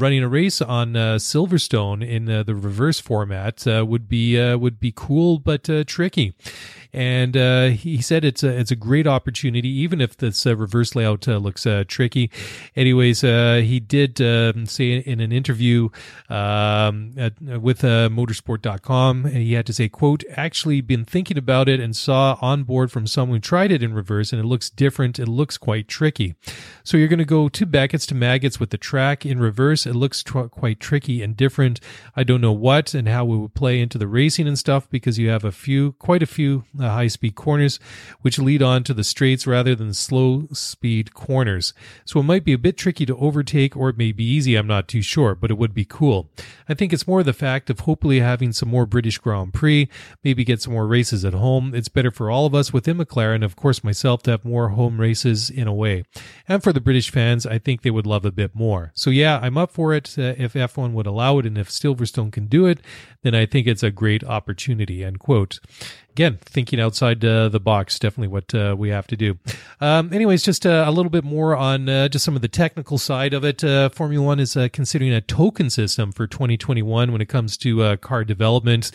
running 0.00 0.22
a 0.22 0.28
race 0.28 0.60
on 0.60 0.94
Silverstone 0.94 2.06
in 2.06 2.24
the 2.24 2.54
reverse 2.54 3.00
format 3.00 3.64
would 3.66 4.08
be 4.08 4.54
would 4.54 4.80
be 4.80 4.92
cool 4.94 5.38
but 5.38 5.68
tricky 5.86 6.34
and 6.92 7.36
uh, 7.36 7.66
he 7.68 8.02
said 8.02 8.24
it's 8.24 8.42
a 8.42 8.48
it's 8.48 8.70
a 8.70 8.76
great 8.76 9.06
opportunity, 9.06 9.68
even 9.68 10.00
if 10.00 10.16
this 10.16 10.46
uh, 10.46 10.54
reverse 10.54 10.94
layout 10.94 11.26
uh, 11.26 11.38
looks 11.38 11.64
uh, 11.66 11.84
tricky. 11.88 12.30
Anyways, 12.76 13.24
uh, 13.24 13.62
he 13.64 13.80
did 13.80 14.20
um, 14.20 14.66
say 14.66 14.98
in 14.98 15.20
an 15.20 15.32
interview 15.32 15.88
um, 16.28 17.14
at, 17.16 17.40
with 17.40 17.82
uh, 17.82 18.08
Motorsport.com, 18.10 19.24
he 19.26 19.54
had 19.54 19.64
to 19.66 19.72
say, 19.72 19.88
"quote 19.88 20.22
Actually, 20.36 20.82
been 20.82 21.04
thinking 21.04 21.38
about 21.38 21.68
it 21.68 21.80
and 21.80 21.96
saw 21.96 22.36
on 22.42 22.64
board 22.64 22.92
from 22.92 23.06
someone 23.06 23.36
who 23.36 23.40
tried 23.40 23.72
it 23.72 23.82
in 23.82 23.94
reverse, 23.94 24.32
and 24.32 24.40
it 24.40 24.46
looks 24.46 24.68
different. 24.68 25.18
It 25.18 25.28
looks 25.28 25.56
quite 25.56 25.88
tricky. 25.88 26.34
So 26.84 26.98
you're 26.98 27.08
going 27.08 27.18
to 27.18 27.24
go 27.24 27.48
two 27.48 27.66
Beckett's 27.66 28.06
to 28.06 28.14
Maggotts 28.14 28.60
with 28.60 28.70
the 28.70 28.78
track 28.78 29.24
in 29.24 29.38
reverse. 29.38 29.86
It 29.86 29.94
looks 29.94 30.22
tr- 30.22 30.42
quite 30.42 30.78
tricky 30.78 31.22
and 31.22 31.36
different. 31.36 31.80
I 32.14 32.22
don't 32.22 32.40
know 32.42 32.52
what 32.52 32.92
and 32.92 33.08
how 33.08 33.24
it 33.32 33.36
would 33.36 33.54
play 33.54 33.80
into 33.80 33.96
the 33.96 34.06
racing 34.06 34.46
and 34.46 34.58
stuff 34.58 34.90
because 34.90 35.18
you 35.18 35.30
have 35.30 35.44
a 35.44 35.52
few, 35.52 35.92
quite 35.92 36.22
a 36.22 36.26
few." 36.26 36.64
Uh, 36.82 36.90
high 36.90 37.06
speed 37.06 37.34
corners, 37.34 37.78
which 38.20 38.38
lead 38.38 38.62
on 38.62 38.84
to 38.84 38.94
the 38.94 39.04
straights 39.04 39.46
rather 39.46 39.74
than 39.74 39.94
slow 39.94 40.48
speed 40.52 41.14
corners. 41.14 41.72
So 42.04 42.20
it 42.20 42.24
might 42.24 42.44
be 42.44 42.52
a 42.52 42.58
bit 42.58 42.76
tricky 42.76 43.06
to 43.06 43.16
overtake, 43.16 43.76
or 43.76 43.88
it 43.90 43.98
may 43.98 44.12
be 44.12 44.24
easy, 44.24 44.56
I'm 44.56 44.66
not 44.66 44.88
too 44.88 45.02
sure, 45.02 45.34
but 45.34 45.50
it 45.50 45.58
would 45.58 45.74
be 45.74 45.84
cool. 45.84 46.30
I 46.68 46.74
think 46.74 46.92
it's 46.92 47.06
more 47.06 47.22
the 47.22 47.32
fact 47.32 47.70
of 47.70 47.80
hopefully 47.80 48.20
having 48.20 48.52
some 48.52 48.68
more 48.68 48.86
British 48.86 49.18
Grand 49.18 49.54
Prix, 49.54 49.88
maybe 50.24 50.44
get 50.44 50.62
some 50.62 50.72
more 50.72 50.86
races 50.86 51.24
at 51.24 51.34
home. 51.34 51.74
It's 51.74 51.88
better 51.88 52.10
for 52.10 52.30
all 52.30 52.46
of 52.46 52.54
us 52.54 52.72
within 52.72 52.98
McLaren, 52.98 53.44
of 53.44 53.56
course, 53.56 53.84
myself 53.84 54.22
to 54.24 54.32
have 54.32 54.44
more 54.44 54.70
home 54.70 55.00
races 55.00 55.50
in 55.50 55.66
a 55.66 55.74
way. 55.74 56.04
And 56.48 56.62
for 56.62 56.72
the 56.72 56.80
British 56.80 57.10
fans, 57.10 57.46
I 57.46 57.58
think 57.58 57.82
they 57.82 57.90
would 57.90 58.06
love 58.06 58.24
a 58.24 58.32
bit 58.32 58.54
more. 58.54 58.92
So 58.94 59.10
yeah, 59.10 59.38
I'm 59.42 59.58
up 59.58 59.70
for 59.70 59.94
it 59.94 60.16
uh, 60.18 60.34
if 60.38 60.54
F1 60.54 60.92
would 60.92 61.06
allow 61.06 61.38
it 61.38 61.46
and 61.46 61.58
if 61.58 61.68
Silverstone 61.68 62.32
can 62.32 62.46
do 62.46 62.66
it, 62.66 62.80
then 63.22 63.34
I 63.34 63.46
think 63.46 63.66
it's 63.66 63.82
a 63.82 63.90
great 63.90 64.24
opportunity. 64.24 65.04
End 65.04 65.18
quote 65.18 65.60
again, 66.12 66.38
thinking 66.44 66.78
outside 66.78 67.24
uh, 67.24 67.48
the 67.48 67.60
box, 67.60 67.98
definitely 67.98 68.28
what 68.28 68.54
uh, 68.54 68.74
we 68.78 68.90
have 68.90 69.06
to 69.06 69.16
do. 69.16 69.38
Um, 69.80 70.12
anyways, 70.12 70.42
just 70.42 70.66
uh, 70.66 70.84
a 70.86 70.92
little 70.92 71.10
bit 71.10 71.24
more 71.24 71.56
on 71.56 71.88
uh, 71.88 72.08
just 72.08 72.24
some 72.24 72.36
of 72.36 72.42
the 72.42 72.48
technical 72.48 72.98
side 72.98 73.32
of 73.34 73.44
it. 73.44 73.64
Uh, 73.64 73.88
Formula 73.88 74.24
One 74.24 74.38
is 74.38 74.56
uh, 74.56 74.68
considering 74.72 75.12
a 75.12 75.20
token 75.20 75.70
system 75.70 76.12
for 76.12 76.26
2021 76.26 77.12
when 77.12 77.20
it 77.20 77.28
comes 77.28 77.56
to 77.58 77.96
car 77.98 78.24
development, 78.24 78.90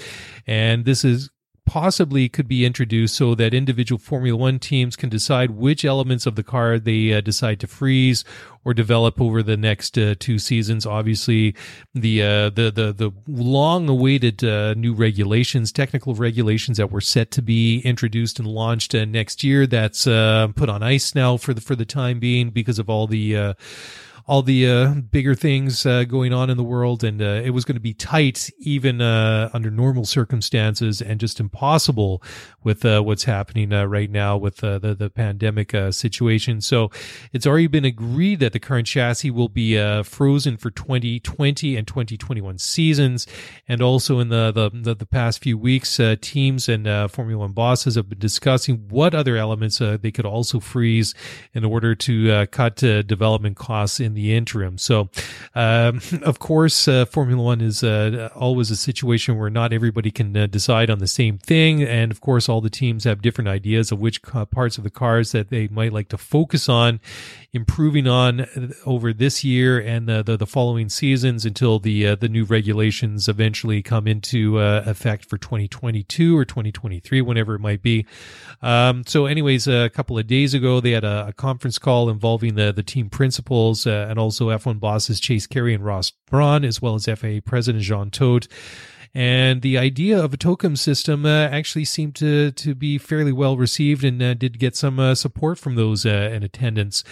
and 0.46 0.86
this 0.86 1.04
is 1.04 1.30
possibly 1.68 2.30
could 2.30 2.48
be 2.48 2.66
introduced 2.66 3.16
so 3.16 3.36
that 3.36 3.54
individual 3.54 4.00
Formula 4.00 4.36
One 4.36 4.58
teams 4.58 4.96
can 4.96 5.10
decide 5.10 5.52
which 5.52 5.86
elements 5.86 6.26
of 6.26 6.36
the 6.36 6.44
car 6.44 6.80
they 6.80 7.14
uh, 7.14 7.22
decide 7.22 7.60
to 7.60 7.68
freeze 7.68 8.24
or 8.66 8.74
develop 8.74 9.22
over 9.22 9.44
the 9.44 9.56
next 9.56 9.98
uh, 9.98 10.16
two 10.18 10.40
seasons. 10.40 10.86
Obviously, 10.86 11.56
the 11.94 12.24
uh, 12.24 12.50
the 12.50 12.72
the 12.72 12.94
the 12.94 13.12
long-awaited 13.28 14.44
uh, 14.44 14.74
new 14.74 14.94
regulations, 14.94 15.72
technical 15.72 16.16
regulations 16.16 16.78
that 16.78 16.92
were 16.92 17.02
set 17.02 17.30
to 17.32 17.42
be 17.42 17.80
introduced 17.82 18.40
and 18.40 18.48
launched 18.48 18.96
uh, 18.96 19.06
next 19.06 19.44
year, 19.44 19.68
that's 19.68 20.08
uh, 20.08 20.48
put 20.56 20.70
on 20.70 20.82
ice 20.82 21.14
now 21.14 21.38
for 21.38 21.54
the 21.54 21.62
for 21.62 21.76
the 21.76 21.86
time 21.86 22.20
being 22.20 22.50
because 22.50 22.80
of 22.80 22.90
all 22.90 23.06
the 23.08 23.56
all 24.28 24.42
the 24.42 24.70
uh, 24.70 24.94
bigger 25.10 25.34
things 25.34 25.86
uh, 25.86 26.04
going 26.04 26.34
on 26.34 26.50
in 26.50 26.58
the 26.58 26.64
world, 26.64 27.02
and 27.02 27.22
uh, 27.22 27.42
it 27.46 27.52
was 27.52 27.64
going 27.64 27.78
to 27.78 27.82
be 27.82 27.94
tight 27.94 28.50
even 28.60 29.02
uh, 29.02 29.50
under 29.54 29.72
normal 29.72 30.04
circumstances, 30.06 31.02
and 31.02 31.18
just 31.20 31.40
impossible 31.40 32.22
with 32.62 32.84
uh, 32.84 33.02
what's 33.02 33.24
happening 33.24 33.72
uh, 33.72 33.86
right 33.86 34.12
now 34.12 34.36
with 34.36 34.58
the 34.58 34.78
the 34.80 35.10
pandemic 35.10 35.74
situation. 35.92 36.60
So 36.60 36.92
it's 37.32 37.48
already 37.48 37.68
been 37.68 37.86
agreed 37.86 38.42
that 38.42 38.52
the 38.52 38.60
current 38.60 38.88
chassis 38.88 39.32
will 39.32 39.48
be 39.48 39.78
frozen 40.04 40.58
for 40.58 40.72
2020 40.72 41.78
and 41.78 41.88
2021 41.88 42.58
seasons, 42.58 43.28
and 43.68 43.82
also 43.82 44.20
in 44.20 44.28
the 44.28 44.52
the, 44.52 44.70
the, 44.74 44.96
the 44.96 45.06
past 45.06 45.42
few 45.42 45.58
weeks, 45.58 46.02
teams 46.20 46.68
and 46.68 47.10
Formula 47.12 47.40
One 47.40 47.54
bosses 47.54 47.96
have 47.96 48.10
been 48.10 48.20
discussing 48.20 48.90
what 48.90 49.16
other 49.16 49.38
elements 49.38 49.78
they 49.78 50.12
could 50.12 50.26
also 50.26 50.60
freeze 50.60 51.14
in 51.54 51.64
order 51.64 51.96
to 51.96 52.46
cut 52.48 52.76
development 52.76 53.56
costs 53.56 54.02
in 54.02 54.17
the 54.18 54.36
interim. 54.36 54.78
So, 54.78 55.10
um, 55.56 56.02
of 56.24 56.40
course, 56.40 56.88
uh, 56.88 57.06
Formula 57.06 57.42
One 57.42 57.62
is 57.62 57.84
uh, 57.84 58.30
always 58.36 58.72
a 58.72 58.76
situation 58.76 59.38
where 59.38 59.50
not 59.50 59.72
everybody 59.72 60.12
can 60.12 60.36
uh, 60.36 60.48
decide 60.48 60.90
on 60.90 61.00
the 61.00 61.08
same 61.08 61.38
thing. 61.38 61.84
And 61.84 62.12
of 62.12 62.20
course, 62.20 62.50
all 62.50 62.60
the 62.60 62.70
teams 62.70 63.04
have 63.06 63.22
different 63.22 63.48
ideas 63.48 63.92
of 63.92 64.00
which 64.00 64.22
parts 64.22 64.78
of 64.78 64.84
the 64.84 64.90
cars 64.90 65.32
that 65.32 65.50
they 65.50 65.68
might 65.68 65.94
like 65.94 66.10
to 66.10 66.18
focus 66.18 66.68
on 66.68 67.00
improving 67.54 68.08
on 68.08 68.46
over 68.86 69.14
this 69.14 69.44
year 69.44 69.80
and 69.80 70.08
the, 70.08 70.22
the, 70.22 70.38
the 70.38 70.46
following 70.46 70.90
seasons 70.90 71.46
until 71.46 71.80
the, 71.80 72.08
uh, 72.08 72.16
the 72.16 72.28
new 72.28 72.44
regulations 72.44 73.28
eventually 73.28 73.82
come 73.82 74.08
into 74.08 74.60
uh, 74.60 74.84
effect 74.86 75.26
for 75.26 75.38
2022 75.38 76.38
or 76.38 76.44
2023, 76.46 77.22
whenever 77.22 77.56
it 77.56 77.60
might 77.60 77.82
be. 77.82 78.06
Um, 78.62 79.04
so 79.06 79.26
anyways, 79.26 79.68
a 79.68 79.90
couple 79.90 80.18
of 80.18 80.28
days 80.28 80.54
ago, 80.54 80.80
they 80.80 80.92
had 80.92 81.04
a, 81.04 81.28
a 81.30 81.34
conference 81.34 81.80
call 81.80 82.10
involving 82.10 82.56
the, 82.56 82.74
the 82.74 82.84
team 82.84 83.10
principals, 83.10 83.88
uh, 83.88 84.08
and 84.10 84.20
also 84.20 84.50
F1 84.50 84.80
bosses 84.80 85.20
Chase 85.20 85.48
Carey 85.48 85.74
and 85.74 85.86
Ross 85.86 86.12
Brawn, 86.30 86.66
as 86.66 86.82
well 86.82 86.96
as 86.96 87.06
FIA 87.06 87.42
President 87.42 87.84
Jean 87.84 88.12
Todt. 88.12 88.48
And 89.14 89.62
the 89.62 89.78
idea 89.78 90.22
of 90.22 90.34
a 90.34 90.38
token 90.38 90.76
system 90.76 91.26
uh, 91.26 91.48
actually 91.48 91.86
seemed 91.86 92.16
to, 92.16 92.52
to 92.52 92.76
be 92.76 92.98
fairly 92.98 93.32
well 93.32 93.58
received 93.58 94.04
and 94.04 94.22
uh, 94.22 94.34
did 94.34 94.60
get 94.60 94.76
some 94.76 95.00
uh, 95.00 95.16
support 95.16 95.58
from 95.58 95.76
those 95.76 96.06
in 96.06 96.44
attendance. 96.44 97.04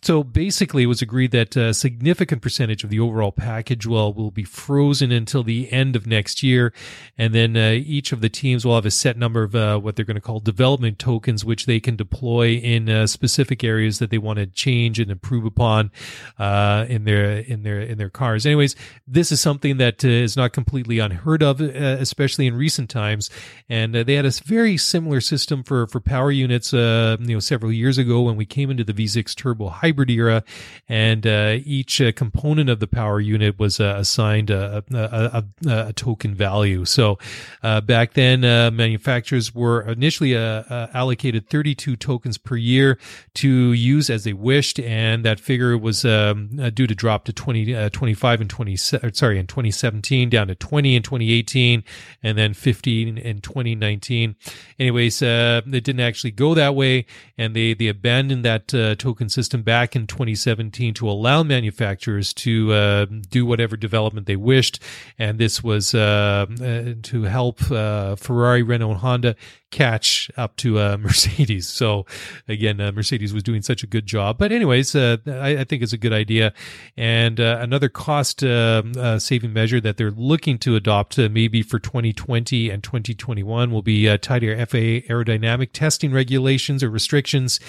So 0.00 0.22
basically, 0.22 0.84
it 0.84 0.86
was 0.86 1.02
agreed 1.02 1.32
that 1.32 1.56
a 1.56 1.74
significant 1.74 2.40
percentage 2.40 2.84
of 2.84 2.90
the 2.90 3.00
overall 3.00 3.32
package 3.32 3.84
will, 3.84 4.12
will 4.12 4.30
be 4.30 4.44
frozen 4.44 5.10
until 5.10 5.42
the 5.42 5.70
end 5.72 5.96
of 5.96 6.06
next 6.06 6.42
year. 6.42 6.72
And 7.18 7.34
then 7.34 7.56
uh, 7.56 7.72
each 7.72 8.12
of 8.12 8.20
the 8.20 8.28
teams 8.28 8.64
will 8.64 8.76
have 8.76 8.86
a 8.86 8.92
set 8.92 9.18
number 9.18 9.42
of 9.42 9.56
uh, 9.56 9.78
what 9.78 9.96
they're 9.96 10.04
going 10.04 10.14
to 10.14 10.20
call 10.20 10.38
development 10.38 11.00
tokens, 11.00 11.44
which 11.44 11.66
they 11.66 11.80
can 11.80 11.96
deploy 11.96 12.52
in 12.52 12.88
uh, 12.88 13.06
specific 13.08 13.64
areas 13.64 13.98
that 13.98 14.10
they 14.10 14.18
want 14.18 14.38
to 14.38 14.46
change 14.46 15.00
and 15.00 15.10
improve 15.10 15.44
upon 15.44 15.90
uh, 16.38 16.86
in 16.88 17.04
their 17.04 17.38
in 17.40 17.64
their 17.64 17.80
in 17.80 17.98
their 17.98 18.10
cars. 18.10 18.46
Anyways, 18.46 18.76
this 19.06 19.32
is 19.32 19.40
something 19.40 19.78
that 19.78 20.04
uh, 20.04 20.08
is 20.08 20.36
not 20.36 20.52
completely 20.52 21.00
unheard 21.00 21.42
of, 21.42 21.60
uh, 21.60 21.64
especially 21.64 22.46
in 22.46 22.54
recent 22.54 22.88
times. 22.88 23.30
And 23.68 23.94
they 23.94 24.14
had 24.14 24.26
a 24.26 24.30
very 24.46 24.76
similar 24.76 25.20
system 25.20 25.64
for 25.64 25.88
for 25.88 26.00
power 26.00 26.30
units, 26.30 26.72
you 26.72 27.18
know, 27.18 27.40
several 27.40 27.72
years 27.72 27.98
ago 27.98 28.22
when 28.22 28.36
we 28.36 28.46
came 28.46 28.70
into 28.70 28.84
the 28.84 28.92
V6 28.92 29.34
Turbo 29.34 29.68
hybrid 29.68 29.87
era, 30.18 30.44
and 30.88 31.26
uh, 31.26 31.56
each 31.64 32.00
uh, 32.00 32.12
component 32.12 32.70
of 32.70 32.80
the 32.80 32.86
power 32.86 33.20
unit 33.20 33.58
was 33.58 33.80
uh, 33.80 33.96
assigned 33.98 34.50
a, 34.50 34.84
a, 34.92 35.44
a, 35.66 35.88
a, 35.88 35.92
token 35.92 36.34
value. 36.34 36.84
So 36.84 37.18
uh, 37.62 37.80
back 37.80 38.14
then, 38.14 38.44
uh, 38.44 38.70
manufacturers 38.70 39.54
were 39.54 39.82
initially 39.82 40.36
uh, 40.36 40.88
allocated 40.94 41.48
32 41.48 41.96
tokens 41.96 42.38
per 42.38 42.56
year 42.56 42.98
to 43.34 43.72
use 43.72 44.10
as 44.10 44.24
they 44.24 44.32
wished, 44.32 44.80
and 44.80 45.24
that 45.24 45.40
figure 45.40 45.76
was 45.76 46.04
um, 46.04 46.48
due 46.74 46.86
to 46.86 46.94
drop 46.94 47.24
to 47.24 47.32
20, 47.32 47.90
25 47.90 48.40
and 48.40 48.50
20, 48.50 48.76
sorry, 48.76 49.38
in 49.38 49.46
2017, 49.46 50.30
down 50.30 50.48
to 50.48 50.54
20 50.54 50.96
in 50.96 51.02
2018, 51.02 51.84
and 52.22 52.38
then 52.38 52.54
15 52.54 53.18
in 53.18 53.40
2019. 53.40 54.36
Anyways, 54.78 55.22
it 55.22 55.64
didn't 55.70 56.00
actually 56.00 56.30
go 56.30 56.54
that 56.54 56.74
way, 56.74 57.06
and 57.36 57.54
they 57.54 57.74
they 57.74 57.88
abandoned 57.88 58.44
that 58.44 58.68
token 58.98 59.28
system 59.28 59.62
back 59.62 59.77
back 59.78 59.94
in 59.94 60.08
2017 60.08 60.92
to 60.92 61.08
allow 61.08 61.44
manufacturers 61.44 62.34
to 62.34 62.72
uh, 62.72 63.06
do 63.30 63.46
whatever 63.46 63.76
development 63.76 64.26
they 64.26 64.34
wished. 64.34 64.82
And 65.20 65.38
this 65.38 65.62
was 65.62 65.94
uh, 65.94 66.46
uh 66.60 66.94
to 67.00 67.22
help 67.22 67.70
uh, 67.70 68.16
Ferrari, 68.16 68.64
Renault, 68.64 68.90
and 68.90 68.98
Honda 68.98 69.36
catch 69.70 70.30
up 70.36 70.56
to 70.56 70.78
uh, 70.78 70.96
Mercedes. 71.00 71.68
So 71.68 72.06
again, 72.46 72.80
uh, 72.80 72.92
Mercedes 72.92 73.32
was 73.32 73.42
doing 73.42 73.62
such 73.62 73.82
a 73.82 73.86
good 73.86 74.06
job. 74.06 74.38
But 74.38 74.52
anyways, 74.52 74.94
uh, 74.94 75.18
I, 75.26 75.58
I, 75.58 75.64
think 75.64 75.82
it's 75.82 75.92
a 75.92 75.98
good 75.98 76.12
idea. 76.12 76.52
And 76.96 77.40
uh, 77.40 77.58
another 77.60 77.88
cost 77.88 78.42
um, 78.42 78.92
uh, 78.98 79.18
saving 79.18 79.52
measure 79.52 79.80
that 79.80 79.96
they're 79.96 80.10
looking 80.10 80.58
to 80.58 80.76
adopt 80.76 81.18
uh, 81.18 81.28
maybe 81.30 81.62
for 81.62 81.78
2020 81.78 82.70
and 82.70 82.82
2021 82.82 83.70
will 83.70 83.82
be 83.82 84.16
tighter 84.18 84.54
FIA 84.66 85.02
aerodynamic 85.02 85.70
testing 85.72 86.12
regulations 86.12 86.82
or 86.82 86.90
restrictions. 86.90 87.60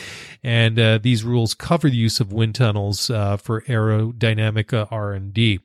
And 0.43 1.03
these 1.03 1.23
rules 1.23 1.53
cover 1.53 1.89
the 1.89 1.95
use 1.95 2.19
of 2.19 2.31
wind 2.31 2.55
tunnels 2.55 3.07
for 3.07 3.61
aerodynamic 3.67 4.87
R&D. 4.91 5.59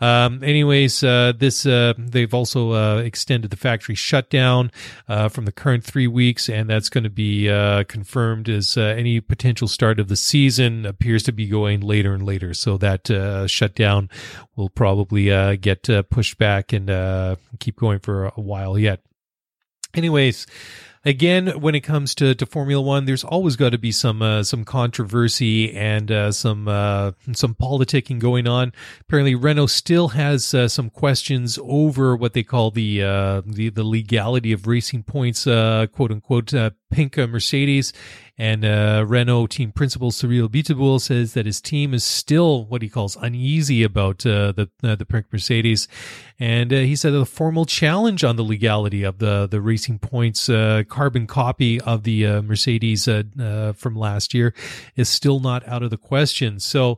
Um, 0.00 0.42
anyways, 0.42 1.00
this 1.00 1.62
they've 1.62 2.34
also 2.34 2.98
extended 2.98 3.50
the 3.50 3.56
factory 3.56 3.94
shutdown 3.94 4.70
from 5.06 5.44
the 5.44 5.52
current 5.52 5.84
three 5.84 6.06
weeks, 6.06 6.48
and 6.48 6.68
that's 6.68 6.88
going 6.88 7.04
to 7.04 7.10
be 7.10 7.48
uh, 7.48 7.84
confirmed 7.84 8.48
as 8.48 8.76
uh, 8.76 8.82
any 8.82 9.20
potential 9.20 9.68
start 9.68 10.00
of 10.00 10.08
the 10.08 10.16
season 10.16 10.86
appears 10.86 11.22
to 11.24 11.32
be 11.32 11.46
going 11.46 11.80
later 11.80 12.14
and 12.14 12.24
later. 12.24 12.54
So 12.54 12.76
that 12.78 13.10
uh, 13.10 13.46
shutdown 13.46 14.08
will 14.56 14.70
probably 14.70 15.30
uh, 15.30 15.56
get 15.60 15.88
uh, 15.90 16.02
pushed 16.02 16.38
back 16.38 16.72
and 16.72 16.90
uh, 16.90 17.36
keep 17.58 17.76
going 17.76 17.98
for 17.98 18.26
a 18.26 18.40
while 18.40 18.78
yet. 18.78 19.00
Anyways, 19.94 20.46
again, 21.04 21.60
when 21.60 21.74
it 21.74 21.80
comes 21.80 22.14
to, 22.16 22.34
to 22.34 22.46
Formula 22.46 22.82
One, 22.82 23.04
there's 23.04 23.24
always 23.24 23.56
got 23.56 23.70
to 23.70 23.78
be 23.78 23.92
some 23.92 24.22
uh, 24.22 24.42
some 24.42 24.64
controversy 24.64 25.72
and 25.74 26.10
uh, 26.10 26.32
some 26.32 26.68
uh, 26.68 27.12
some 27.32 27.54
politicking 27.54 28.18
going 28.18 28.46
on. 28.46 28.72
Apparently, 29.02 29.34
Renault 29.34 29.66
still 29.66 30.08
has 30.08 30.54
uh, 30.54 30.68
some 30.68 30.90
questions 30.90 31.58
over 31.62 32.16
what 32.16 32.32
they 32.32 32.42
call 32.42 32.70
the 32.70 33.02
uh, 33.02 33.42
the, 33.46 33.70
the 33.70 33.84
legality 33.84 34.52
of 34.52 34.66
Racing 34.66 35.02
Point's, 35.04 35.46
uh, 35.46 35.86
quote 35.92 36.10
unquote, 36.10 36.52
pink 36.90 37.16
Mercedes. 37.16 37.92
And 38.40 38.64
uh, 38.64 39.04
Renault 39.06 39.48
team 39.48 39.70
principal 39.70 40.10
Cyril 40.10 40.48
Abiteboul 40.48 40.98
says 41.02 41.34
that 41.34 41.44
his 41.44 41.60
team 41.60 41.92
is 41.92 42.04
still 42.04 42.64
what 42.64 42.80
he 42.80 42.88
calls 42.88 43.14
uneasy 43.16 43.82
about 43.82 44.24
uh, 44.24 44.52
the 44.52 44.70
uh, 44.82 44.94
the 44.94 45.04
pink 45.04 45.26
Mercedes, 45.30 45.86
and 46.38 46.72
uh, 46.72 46.76
he 46.76 46.96
said 46.96 47.12
a 47.12 47.26
formal 47.26 47.66
challenge 47.66 48.24
on 48.24 48.36
the 48.36 48.42
legality 48.42 49.02
of 49.02 49.18
the 49.18 49.46
the 49.46 49.60
Racing 49.60 49.98
Points 49.98 50.48
uh, 50.48 50.84
carbon 50.88 51.26
copy 51.26 51.82
of 51.82 52.04
the 52.04 52.24
uh, 52.24 52.40
Mercedes 52.40 53.04
from 53.04 53.94
last 53.94 54.32
year 54.32 54.54
is 54.96 55.10
still 55.10 55.38
not 55.40 55.68
out 55.68 55.82
of 55.82 55.90
the 55.90 55.98
question. 55.98 56.60
So, 56.60 56.96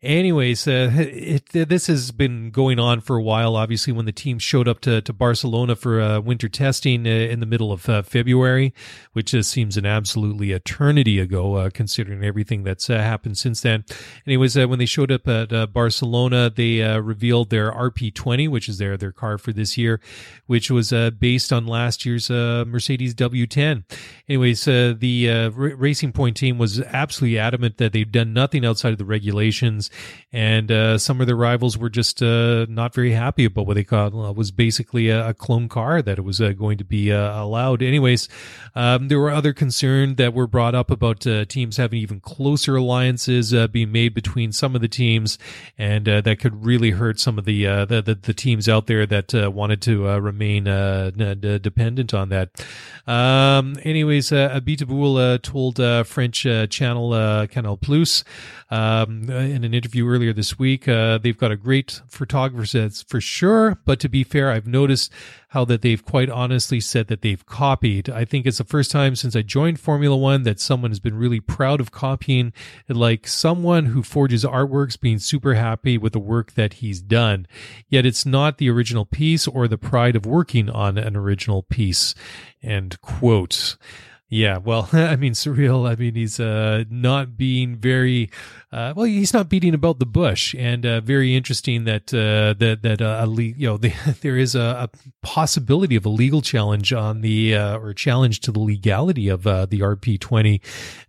anyways, 0.00 0.66
it, 0.66 1.50
this 1.50 1.88
has 1.88 2.12
been 2.12 2.50
going 2.50 2.78
on 2.78 3.02
for 3.02 3.16
a 3.16 3.22
while. 3.22 3.56
Obviously, 3.56 3.92
when 3.92 4.06
the 4.06 4.12
team 4.12 4.38
showed 4.38 4.66
up 4.66 4.80
to 4.80 5.02
to 5.02 5.12
Barcelona 5.12 5.76
for 5.76 6.18
winter 6.22 6.48
testing 6.48 7.04
in 7.04 7.40
the 7.40 7.46
middle 7.46 7.72
of 7.72 7.82
February, 8.06 8.72
which 9.12 9.34
seems 9.44 9.76
an 9.76 9.84
absolutely 9.84 10.50
eternity 10.78 11.18
ago, 11.18 11.56
uh, 11.56 11.70
considering 11.70 12.22
everything 12.22 12.62
that's 12.62 12.88
uh, 12.88 12.98
happened 12.98 13.36
since 13.36 13.62
then. 13.62 13.84
Anyways, 14.24 14.56
uh, 14.56 14.68
when 14.68 14.78
they 14.78 14.86
showed 14.86 15.10
up 15.10 15.26
at 15.26 15.52
uh, 15.52 15.66
Barcelona, 15.66 16.52
they 16.54 16.82
uh, 16.82 17.00
revealed 17.00 17.50
their 17.50 17.72
RP20, 17.72 18.48
which 18.48 18.68
is 18.68 18.78
their 18.78 18.96
their 18.96 19.10
car 19.10 19.38
for 19.38 19.52
this 19.52 19.76
year, 19.76 20.00
which 20.46 20.70
was 20.70 20.92
uh, 20.92 21.10
based 21.10 21.52
on 21.52 21.66
last 21.66 22.06
year's 22.06 22.30
Mercedes 22.30 23.12
W10. 23.16 23.82
Anyways, 24.28 24.64
the 24.66 25.30
r- 25.30 25.50
Racing 25.50 26.12
Point 26.12 26.36
team 26.36 26.58
was 26.58 26.80
absolutely 26.80 27.40
adamant 27.40 27.78
that 27.78 27.92
they've 27.92 28.10
done 28.10 28.32
nothing 28.32 28.64
outside 28.64 28.92
of 28.92 28.98
the 28.98 29.04
regulations, 29.04 29.90
and 30.32 31.00
some 31.00 31.20
of 31.20 31.26
their 31.26 31.34
rivals 31.34 31.76
were 31.76 31.90
just 31.90 32.22
not 32.22 32.94
very 32.94 33.12
happy 33.12 33.46
about 33.46 33.66
what 33.66 33.74
they 33.74 33.84
called 33.84 34.14
was 34.36 34.52
basically 34.52 35.08
a, 35.08 35.30
a, 35.30 35.34
clone 35.34 35.68
car 35.68 36.02
that 36.02 36.18
it 36.18 36.22
was 36.22 36.38
going 36.38 36.78
to 36.78 36.84
be 36.84 37.10
allowed. 37.10 37.82
Anyways, 37.82 38.28
um, 38.74 39.08
there 39.08 39.18
were 39.18 39.30
other 39.30 39.52
concerns 39.52 40.16
that 40.16 40.34
were 40.34 40.46
brought 40.46 40.67
up 40.74 40.90
about 40.90 41.26
uh, 41.26 41.44
teams 41.44 41.76
having 41.76 42.00
even 42.00 42.20
closer 42.20 42.76
alliances 42.76 43.54
uh, 43.54 43.68
being 43.68 43.92
made 43.92 44.14
between 44.14 44.52
some 44.52 44.74
of 44.74 44.80
the 44.80 44.88
teams, 44.88 45.38
and 45.76 46.08
uh, 46.08 46.20
that 46.20 46.38
could 46.38 46.64
really 46.64 46.90
hurt 46.90 47.18
some 47.20 47.38
of 47.38 47.44
the 47.44 47.66
uh, 47.66 47.84
the, 47.84 48.02
the, 48.02 48.14
the, 48.14 48.34
teams 48.34 48.68
out 48.68 48.86
there 48.86 49.06
that 49.06 49.34
uh, 49.34 49.50
wanted 49.50 49.82
to 49.82 50.04
remain 50.18 50.64
d- 50.64 51.58
dependent 51.58 52.14
on 52.14 52.28
that. 52.28 52.50
Um, 53.06 53.76
anyways, 53.82 54.32
uh, 54.32 54.60
Abiteboul 54.60 55.42
told 55.42 56.06
French 56.06 56.46
channel 56.70 57.46
Canal 57.48 57.76
Plus 57.76 58.24
um, 58.70 59.28
in 59.30 59.64
an 59.64 59.74
interview 59.74 60.06
earlier 60.06 60.32
this 60.32 60.58
week 60.58 60.84
they've 60.84 61.38
got 61.38 61.50
a 61.50 61.56
great 61.56 62.00
photographer 62.08 62.88
for 63.06 63.20
sure, 63.20 63.78
but 63.84 64.00
to 64.00 64.08
be 64.08 64.24
fair, 64.24 64.50
I've 64.50 64.66
noticed 64.66 65.12
how 65.48 65.64
that 65.64 65.82
they've 65.82 66.04
quite 66.04 66.28
honestly 66.28 66.78
said 66.80 67.08
that 67.08 67.22
they've 67.22 67.44
copied. 67.46 68.10
I 68.10 68.24
think 68.24 68.46
it's 68.46 68.58
the 68.58 68.64
first 68.64 68.90
time 68.90 69.16
since 69.16 69.34
I 69.34 69.42
joined 69.42 69.80
Formula 69.80 70.16
One 70.16 70.42
that 70.42 70.60
someone 70.60 70.90
has 70.90 71.00
been 71.00 71.16
really 71.16 71.40
proud 71.40 71.80
of 71.80 71.90
copying, 71.90 72.52
like 72.88 73.26
someone 73.26 73.86
who 73.86 74.02
forges 74.02 74.44
artworks 74.44 75.00
being 75.00 75.18
super 75.18 75.54
happy 75.54 75.96
with 75.96 76.12
the 76.12 76.18
work 76.18 76.52
that 76.52 76.74
he's 76.74 77.00
done. 77.00 77.46
Yet 77.88 78.04
it's 78.04 78.26
not 78.26 78.58
the 78.58 78.68
original 78.70 79.06
piece 79.06 79.48
or 79.48 79.68
the 79.68 79.78
pride 79.78 80.16
of 80.16 80.26
working 80.26 80.68
on 80.68 80.98
an 80.98 81.16
original 81.16 81.62
piece. 81.62 82.14
End 82.62 83.00
quote. 83.00 83.76
Yeah, 84.30 84.58
well, 84.58 84.88
I 84.92 85.16
mean, 85.16 85.32
surreal. 85.32 85.88
I 85.88 85.94
mean, 85.94 86.14
he's 86.14 86.38
uh, 86.38 86.84
not 86.90 87.36
being 87.36 87.76
very 87.76 88.30
uh, 88.70 88.92
well. 88.94 89.06
He's 89.06 89.32
not 89.32 89.48
beating 89.48 89.72
about 89.72 89.98
the 89.98 90.06
bush, 90.06 90.54
and 90.58 90.84
uh, 90.84 91.00
very 91.00 91.34
interesting 91.34 91.84
that 91.84 92.12
uh, 92.12 92.52
that 92.58 92.82
that 92.82 93.00
uh, 93.00 93.26
you 93.36 93.66
know 93.66 93.76
the, 93.78 93.92
there 94.20 94.36
is 94.36 94.54
a, 94.54 94.90
a, 94.92 94.98
possibility 95.22 95.96
of 95.96 96.04
a 96.04 96.10
legal 96.10 96.42
challenge 96.42 96.92
on 96.92 97.22
the 97.22 97.54
uh, 97.54 97.78
or 97.78 97.94
challenge 97.94 98.40
to 98.40 98.52
the 98.52 98.58
legality 98.58 99.28
of 99.28 99.44
the 99.44 99.80
RP 99.80 100.20
twenty, 100.20 100.60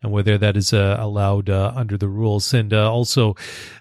and 0.01 0.13
whether 0.13 0.38
that 0.38 0.55
is 0.55 0.72
allowed 0.72 1.49
under 1.49 1.97
the 1.97 2.07
rules. 2.07 2.53
And 2.53 2.74
also, 2.74 3.36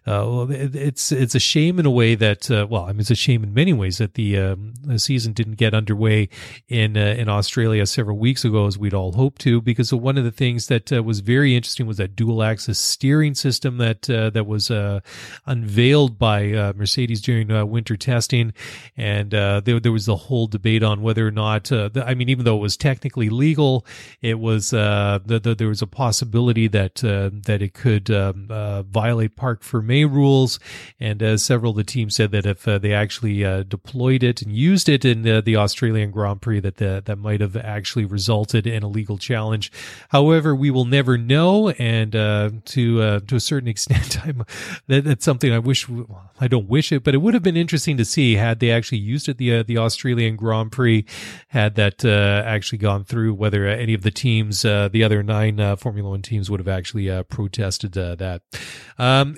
it's 0.04 1.12
it's 1.12 1.34
a 1.36 1.40
shame 1.40 1.78
in 1.78 1.86
a 1.86 1.90
way 1.90 2.16
that 2.16 2.50
well, 2.50 2.84
I 2.84 2.88
mean, 2.88 3.00
it's 3.00 3.12
a 3.12 3.14
shame 3.14 3.44
in 3.44 3.54
many 3.54 3.72
ways 3.72 3.98
that 3.98 4.14
the, 4.14 4.38
um, 4.38 4.74
the 4.82 4.98
season 4.98 5.32
didn't 5.32 5.54
get 5.54 5.74
underway 5.74 6.28
in 6.66 6.96
in 6.96 7.28
Australia 7.28 7.86
several 7.86 8.18
weeks 8.18 8.44
ago, 8.44 8.66
as 8.66 8.76
we'd 8.76 8.94
all 8.94 9.12
hoped 9.12 9.27
hope 9.28 9.36
to 9.36 9.60
because 9.60 9.92
one 9.92 10.16
of 10.16 10.24
the 10.24 10.30
things 10.30 10.68
that 10.68 10.90
uh, 10.90 11.02
was 11.02 11.20
very 11.20 11.54
interesting 11.54 11.86
was 11.86 11.98
that 11.98 12.16
dual 12.16 12.42
axis 12.42 12.78
steering 12.78 13.34
system 13.34 13.76
that 13.76 14.08
uh, 14.08 14.30
that 14.30 14.46
was 14.46 14.70
uh, 14.70 15.00
unveiled 15.44 16.18
by 16.18 16.50
uh, 16.52 16.72
Mercedes 16.74 17.20
during 17.20 17.50
uh, 17.50 17.66
winter 17.66 17.94
testing, 17.94 18.54
and 18.96 19.34
uh, 19.34 19.60
there, 19.60 19.78
there 19.78 19.92
was 19.92 20.06
the 20.06 20.16
whole 20.16 20.46
debate 20.46 20.82
on 20.82 21.02
whether 21.02 21.28
or 21.28 21.30
not 21.30 21.64
the, 21.64 22.02
I 22.06 22.14
mean, 22.14 22.30
even 22.30 22.46
though 22.46 22.56
it 22.56 22.60
was 22.62 22.78
technically 22.78 23.28
legal, 23.28 23.84
it 24.22 24.38
was 24.38 24.70
the, 24.70 25.20
the, 25.26 25.54
there 25.54 25.68
was 25.68 25.82
a 25.82 25.86
possibility 25.86 26.66
that 26.66 26.94
that 26.94 27.60
it 27.60 27.74
could 27.74 28.10
um, 28.10 28.46
violate 28.88 29.36
Parc 29.36 29.60
Fermé 29.60 30.10
rules, 30.10 30.58
and 30.98 31.38
several 31.38 31.72
of 31.72 31.76
the 31.76 31.84
teams 31.84 32.16
said 32.16 32.30
that 32.30 32.46
if 32.46 32.62
they 32.62 32.94
actually 32.94 33.40
deployed 33.64 34.22
it 34.22 34.40
and 34.40 34.56
used 34.56 34.88
it 34.88 35.04
in 35.04 35.20
the 35.20 35.56
Australian 35.56 36.12
Grand 36.12 36.40
Prix, 36.40 36.60
that 36.60 36.76
the, 36.76 37.02
that 37.04 37.16
might 37.18 37.42
have 37.42 37.56
actually 37.56 38.06
resulted 38.06 38.66
in 38.66 38.82
a 38.82 38.88
legal 38.88 39.17
challenge. 39.18 39.70
However, 40.10 40.54
we 40.54 40.70
will 40.70 40.84
never 40.84 41.18
know, 41.18 41.70
and 41.70 42.14
uh, 42.14 42.50
to 42.66 43.02
uh, 43.02 43.20
to 43.20 43.36
a 43.36 43.40
certain 43.40 43.68
extent, 43.74 44.24
I'm, 44.26 44.44
that, 44.86 45.04
that's 45.04 45.24
something 45.24 45.52
I 45.52 45.58
wish 45.58 45.86
I 46.40 46.48
don't 46.48 46.68
wish 46.68 46.92
it, 46.92 47.04
but 47.04 47.14
it 47.14 47.18
would 47.18 47.34
have 47.34 47.42
been 47.42 47.56
interesting 47.56 47.96
to 47.96 48.04
see 48.04 48.36
had 48.36 48.60
they 48.60 48.70
actually 48.70 48.98
used 48.98 49.28
it 49.28 49.38
the 49.38 49.56
uh, 49.56 49.62
the 49.62 49.78
Australian 49.78 50.36
Grand 50.36 50.72
Prix, 50.72 51.04
had 51.48 51.74
that 51.76 52.04
uh, 52.04 52.42
actually 52.46 52.78
gone 52.78 53.04
through, 53.04 53.34
whether 53.34 53.66
any 53.66 53.94
of 53.94 54.02
the 54.02 54.10
teams, 54.10 54.64
uh, 54.64 54.88
the 54.88 55.04
other 55.04 55.22
nine 55.22 55.76
Formula 55.76 56.10
One 56.10 56.22
teams, 56.22 56.50
would 56.50 56.60
have 56.60 56.68
actually 56.68 57.22
protested 57.24 57.92
that. 57.92 58.42
Um, 58.98 59.36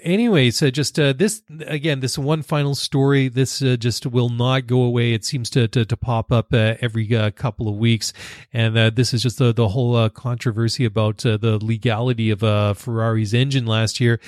so 0.51 0.71
just 0.71 0.97
this 0.97 1.43
again, 1.67 2.01
this 2.01 2.19
one 2.19 2.43
final 2.43 2.75
story. 2.75 3.29
This 3.29 3.61
just 3.61 4.07
will 4.07 4.29
not 4.29 4.67
go 4.67 4.83
away. 4.83 5.13
It 5.13 5.25
seems 5.25 5.51
to 5.51 5.69
to, 5.69 5.85
to 5.85 5.97
pop 5.97 6.33
up 6.33 6.53
every 6.55 7.07
couple 7.33 7.69
of 7.69 7.77
weeks, 7.77 8.13
and 8.53 8.77
this 8.95 9.15
is 9.15 9.23
just 9.23 9.39
the 9.39 9.53
the 9.53 9.69
whole 9.71 9.97
uh, 9.97 10.09
controversy 10.09 10.85
about 10.85 11.25
uh, 11.25 11.37
the 11.37 11.63
legality 11.65 12.31
of 12.31 12.43
a 12.43 12.75
Ferrari's 12.75 13.35
engine 13.35 13.67
last 13.67 14.01
year. 14.01 14.21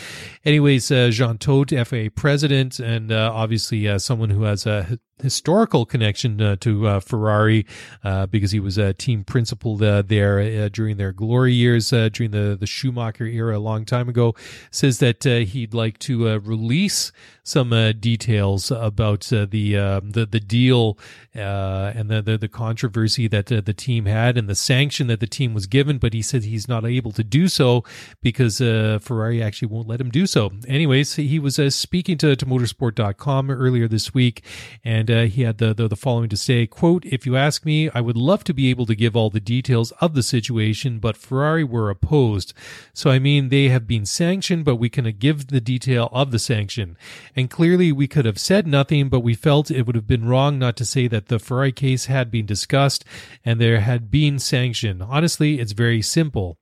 Anyways, 0.45 0.89
Jean 0.89 1.39
Todt, 1.39 1.71
FIA 1.71 2.11
president, 2.11 2.79
and 2.79 3.13
obviously 3.13 3.99
someone 3.99 4.31
who 4.31 4.43
has 4.45 4.67
a 4.67 4.99
historical 5.23 5.87
connection 5.87 6.41
uh, 6.41 6.57
to 6.57 6.87
uh, 6.87 7.01
Ferrari 7.01 7.65
uh, 8.05 8.27
because 8.27 8.51
he 8.51 8.61
was 8.61 8.77
a 8.77 8.93
team 8.93 9.25
principal 9.25 9.83
uh, 9.83 10.03
there 10.03 10.41
uh, 10.41 10.69
during 10.69 10.97
their 10.97 11.13
glory 11.13 11.53
years 11.53 11.93
uh, 11.93 12.09
during 12.13 12.33
the 12.33 12.57
the 12.59 12.67
Schumacher 12.67 13.25
era 13.25 13.57
a 13.57 13.61
long 13.61 13.85
time 13.85 14.09
ago. 14.09 14.35
Says 14.71 14.99
that 14.99 15.25
he'd 15.25 15.75
like 15.75 15.99
to 16.01 16.39
release 16.41 17.13
some 17.45 17.71
details 17.99 18.71
about 18.71 19.23
the 19.23 19.47
the 19.47 20.27
the 20.31 20.41
deal 20.41 20.99
and 21.35 22.11
the, 22.11 22.21
the, 22.21 22.37
the 22.37 22.49
controversy 22.49 23.27
that 23.29 23.47
the 23.47 23.75
team 23.75 24.07
had 24.07 24.37
and 24.37 24.49
the 24.49 24.55
sanction 24.55 25.07
that 25.07 25.21
the 25.21 25.27
team 25.27 25.55
was 25.55 25.67
given, 25.67 25.99
but 25.99 26.13
he 26.13 26.23
said 26.23 26.45
he's 26.45 26.69
not 26.69 26.85
able 26.85 27.13
to 27.13 27.25
do 27.25 27.49
so 27.49 27.85
because 28.21 28.59
Ferrari 28.59 29.43
actually 29.43 29.69
won't 29.69 29.89
let 29.89 30.01
him 30.01 30.11
do 30.11 30.27
so. 30.27 30.51
Anyways, 30.67 31.17
he 31.17 31.39
was 31.39 31.59
speaking 31.75 32.19
to, 32.19 32.37
to 32.37 32.47
motorsport.com 32.47 33.51
earlier 33.51 33.89
this 33.89 34.13
week 34.13 34.45
and 34.85 35.11
uh, 35.13 35.25
he 35.25 35.43
had 35.43 35.59
the, 35.59 35.75
the, 35.75 35.89
the 35.89 35.97
following 35.97 36.29
to 36.31 36.37
say, 36.37 36.67
quote, 36.67 37.05
if 37.05 37.27
you 37.27 37.37
ask 37.37 37.65
me, 37.65 37.91
I 37.91 38.01
would 38.01 38.17
love 38.17 38.45
to 38.45 38.55
be 38.55 38.71
able 38.71 38.87
to 38.87 38.95
give 38.95 39.15
all 39.15 39.31
the 39.31 39.41
details 39.41 39.93
of 40.01 40.15
the 40.15 40.23
situation, 40.23 40.99
but 40.99 41.17
Ferrari 41.17 41.65
were 41.65 41.91
opposed. 41.91 42.55
So 42.93 43.11
I 43.11 43.19
mean, 43.19 43.49
they 43.49 43.69
have 43.69 43.87
been 43.87 44.07
sanctioned, 44.07 44.65
but 44.65 44.77
we 44.77 44.89
can 44.89 45.11
give 45.19 45.49
the 45.49 45.61
detail 45.61 46.09
of 46.13 46.31
the 46.31 46.39
sanction. 46.39 46.97
And 47.37 47.51
clearly 47.51 47.93
we 47.93 48.09
could 48.09 48.25
have 48.25 48.39
said 48.39 48.67
nothing, 48.67 49.09
but 49.09 49.21
we 49.21 49.35
felt 49.35 49.71
it 49.71 49.87
would 49.87 49.97
have 49.97 50.07
been 50.07 50.25
wrong 50.25 50.59
not 50.59 50.77
to 50.77 50.85
say 50.85 51.07
that 51.09 51.29
the 51.29 51.39
Ferrari 51.39 51.73
case 51.73 52.07
had 52.07 52.31
been 52.31 52.47
discussed 52.47 53.05
and 53.45 53.61
there 53.61 53.81
had 53.81 54.11
been 54.11 54.39
sanction. 54.39 55.03
Honestly, 55.03 55.61
it's 55.61 55.73
very 55.73 56.03
simple. 56.03 56.59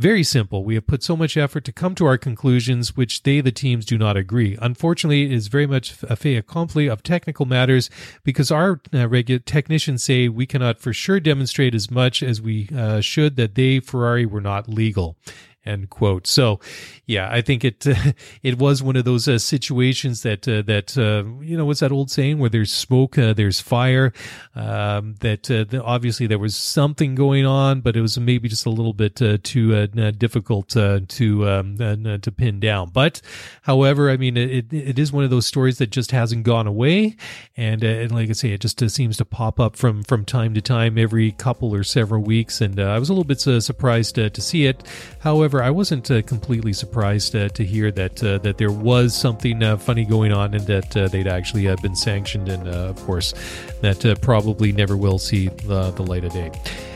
Very 0.00 0.22
simple. 0.22 0.64
We 0.64 0.76
have 0.76 0.86
put 0.86 1.02
so 1.02 1.14
much 1.14 1.36
effort 1.36 1.62
to 1.64 1.72
come 1.72 1.94
to 1.96 2.06
our 2.06 2.16
conclusions, 2.16 2.96
which 2.96 3.22
they, 3.22 3.42
the 3.42 3.52
teams, 3.52 3.84
do 3.84 3.98
not 3.98 4.16
agree. 4.16 4.56
Unfortunately, 4.62 5.24
it 5.24 5.32
is 5.32 5.48
very 5.48 5.66
much 5.66 6.02
a 6.04 6.16
fait 6.16 6.36
accompli 6.36 6.88
of 6.88 7.02
technical 7.02 7.44
matters 7.44 7.90
because 8.24 8.50
our 8.50 8.80
uh, 8.94 9.06
regular 9.06 9.40
technicians 9.40 10.02
say 10.02 10.26
we 10.26 10.46
cannot 10.46 10.80
for 10.80 10.94
sure 10.94 11.20
demonstrate 11.20 11.74
as 11.74 11.90
much 11.90 12.22
as 12.22 12.40
we 12.40 12.70
uh, 12.74 13.02
should 13.02 13.36
that 13.36 13.56
they, 13.56 13.78
Ferrari, 13.78 14.24
were 14.24 14.40
not 14.40 14.70
legal 14.70 15.18
end 15.66 15.90
quote. 15.90 16.26
So, 16.26 16.58
yeah, 17.06 17.28
I 17.30 17.40
think 17.40 17.64
it 17.64 17.86
uh, 17.86 18.12
it 18.42 18.58
was 18.58 18.82
one 18.82 18.96
of 18.96 19.04
those 19.04 19.28
uh, 19.28 19.38
situations 19.38 20.22
that 20.22 20.46
uh, 20.48 20.62
that 20.62 20.96
uh, 20.96 21.24
you 21.42 21.56
know 21.56 21.64
what's 21.64 21.80
that 21.80 21.92
old 21.92 22.10
saying 22.10 22.38
where 22.38 22.50
there's 22.50 22.72
smoke, 22.72 23.18
uh, 23.18 23.32
there's 23.32 23.60
fire. 23.60 24.12
Um, 24.54 25.16
that 25.20 25.50
uh, 25.50 25.82
obviously 25.82 26.26
there 26.26 26.38
was 26.38 26.56
something 26.56 27.14
going 27.14 27.46
on, 27.46 27.80
but 27.80 27.96
it 27.96 28.00
was 28.00 28.18
maybe 28.18 28.48
just 28.48 28.66
a 28.66 28.70
little 28.70 28.92
bit 28.92 29.16
too 29.44 29.86
difficult 30.12 30.70
to 30.70 31.48
um, 31.48 31.76
to 31.76 32.32
pin 32.32 32.60
down. 32.60 32.90
But, 32.90 33.20
however, 33.62 34.10
I 34.10 34.16
mean, 34.16 34.36
it 34.36 34.72
it 34.72 34.98
is 34.98 35.12
one 35.12 35.24
of 35.24 35.30
those 35.30 35.46
stories 35.46 35.78
that 35.78 35.90
just 35.90 36.10
hasn't 36.10 36.44
gone 36.44 36.66
away, 36.66 37.16
and 37.56 37.82
and 37.82 38.12
like 38.12 38.28
I 38.28 38.32
say, 38.32 38.52
it 38.52 38.60
just 38.60 38.88
seems 38.90 39.16
to 39.18 39.24
pop 39.24 39.60
up 39.60 39.76
from 39.76 40.02
from 40.02 40.24
time 40.24 40.54
to 40.54 40.60
time 40.60 40.98
every 40.98 41.32
couple 41.32 41.74
or 41.74 41.84
several 41.84 42.22
weeks, 42.22 42.60
and 42.60 42.78
I 42.80 42.98
was 42.98 43.08
a 43.08 43.12
little 43.12 43.24
bit 43.24 43.40
surprised 43.40 44.14
to 44.14 44.40
see 44.40 44.66
it. 44.66 44.82
However 45.20 45.49
However, 45.50 45.64
I 45.64 45.70
wasn't 45.70 46.08
uh, 46.12 46.22
completely 46.22 46.72
surprised 46.72 47.34
uh, 47.34 47.48
to 47.48 47.64
hear 47.64 47.90
that 47.90 48.22
uh, 48.22 48.38
that 48.38 48.56
there 48.56 48.70
was 48.70 49.16
something 49.16 49.60
uh, 49.64 49.78
funny 49.78 50.04
going 50.04 50.30
on 50.30 50.54
and 50.54 50.64
that 50.68 50.96
uh, 50.96 51.08
they'd 51.08 51.26
actually 51.26 51.66
uh, 51.66 51.74
been 51.82 51.96
sanctioned, 51.96 52.48
and 52.48 52.68
of 52.68 52.94
course, 53.04 53.34
that 53.80 54.20
probably 54.22 54.70
never 54.70 54.96
will 54.96 55.18
see 55.18 55.48
the, 55.48 55.90
the 55.90 56.04
light 56.04 56.22
of 56.22 56.32
day. 56.32 56.52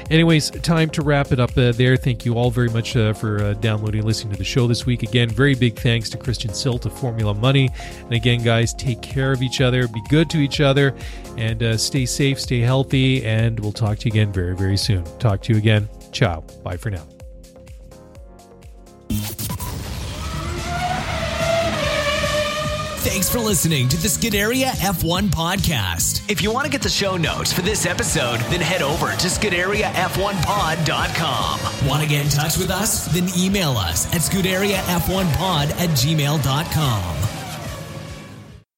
Anyways, 0.09 0.51
time 0.51 0.89
to 0.91 1.03
wrap 1.03 1.33
it 1.33 1.41
up 1.41 1.59
uh, 1.59 1.73
there. 1.73 1.97
Thank 1.97 2.25
you 2.25 2.35
all 2.35 2.53
very 2.53 2.69
much 2.69 2.95
uh, 2.95 3.13
for 3.13 3.43
uh, 3.43 3.55
downloading 3.55 4.03
and 4.03 4.07
listening 4.07 4.35
to 4.35 4.39
the 4.39 4.45
show 4.45 4.69
this 4.69 4.87
week. 4.87 5.03
Again, 5.03 5.29
very 5.29 5.57
big 5.57 5.77
thanks 5.77 6.09
to 6.11 6.17
Christian 6.17 6.53
Sylt 6.53 6.87
of 6.87 6.97
Formula 6.97 7.35
Money. 7.35 7.71
And 8.05 8.13
again, 8.13 8.41
guys, 8.45 8.73
take 8.73 9.03
care 9.03 9.33
of 9.33 9.43
each 9.43 9.61
other, 9.61 9.89
be 9.89 10.03
good 10.09 10.31
to 10.31 10.39
each 10.39 10.61
other, 10.61 10.95
and 11.37 11.81
stay 11.81 12.07
safe, 12.07 12.41
stay 12.41 12.61
healthy, 12.61 13.25
and 13.25 13.59
we'll 13.59 13.73
talk 13.73 13.99
to 13.99 14.05
you 14.05 14.13
again 14.13 14.33
very, 14.33 14.55
very 14.55 14.77
soon. 14.77 15.03
Talk 15.19 15.43
to 15.43 15.53
you 15.53 15.59
again. 15.59 15.89
Ciao. 16.13 16.43
Bye 16.63 16.77
for 16.77 16.91
now. 16.91 17.14
Thanks 23.05 23.29
for 23.31 23.39
listening 23.39 23.87
to 23.91 23.99
the 23.99 24.09
Scuderia 24.09 24.69
F1 24.79 25.29
podcast. 25.29 26.29
If 26.31 26.41
you 26.43 26.51
want 26.51 26.65
to 26.65 26.71
get 26.71 26.81
the 26.81 26.89
show 26.89 27.19
notes 27.19 27.53
for 27.53 27.61
this 27.61 27.85
episode, 27.85 28.39
then 28.51 28.61
head 28.61 28.81
over 28.81 29.11
to 29.11 29.27
ScuderiaF1pod.com. 29.29 31.89
Want 31.89 32.03
to 32.03 32.09
get 32.09 32.25
in 32.25 32.31
touch 32.31 32.57
with 32.57 32.71
us? 32.71 33.05
Then 33.13 33.29
email 33.37 33.73
us 33.73 34.07
at 34.15 34.23
ScuderiaF1pod 34.23 35.71
at 35.73 35.91
gmail.com. 35.91 37.44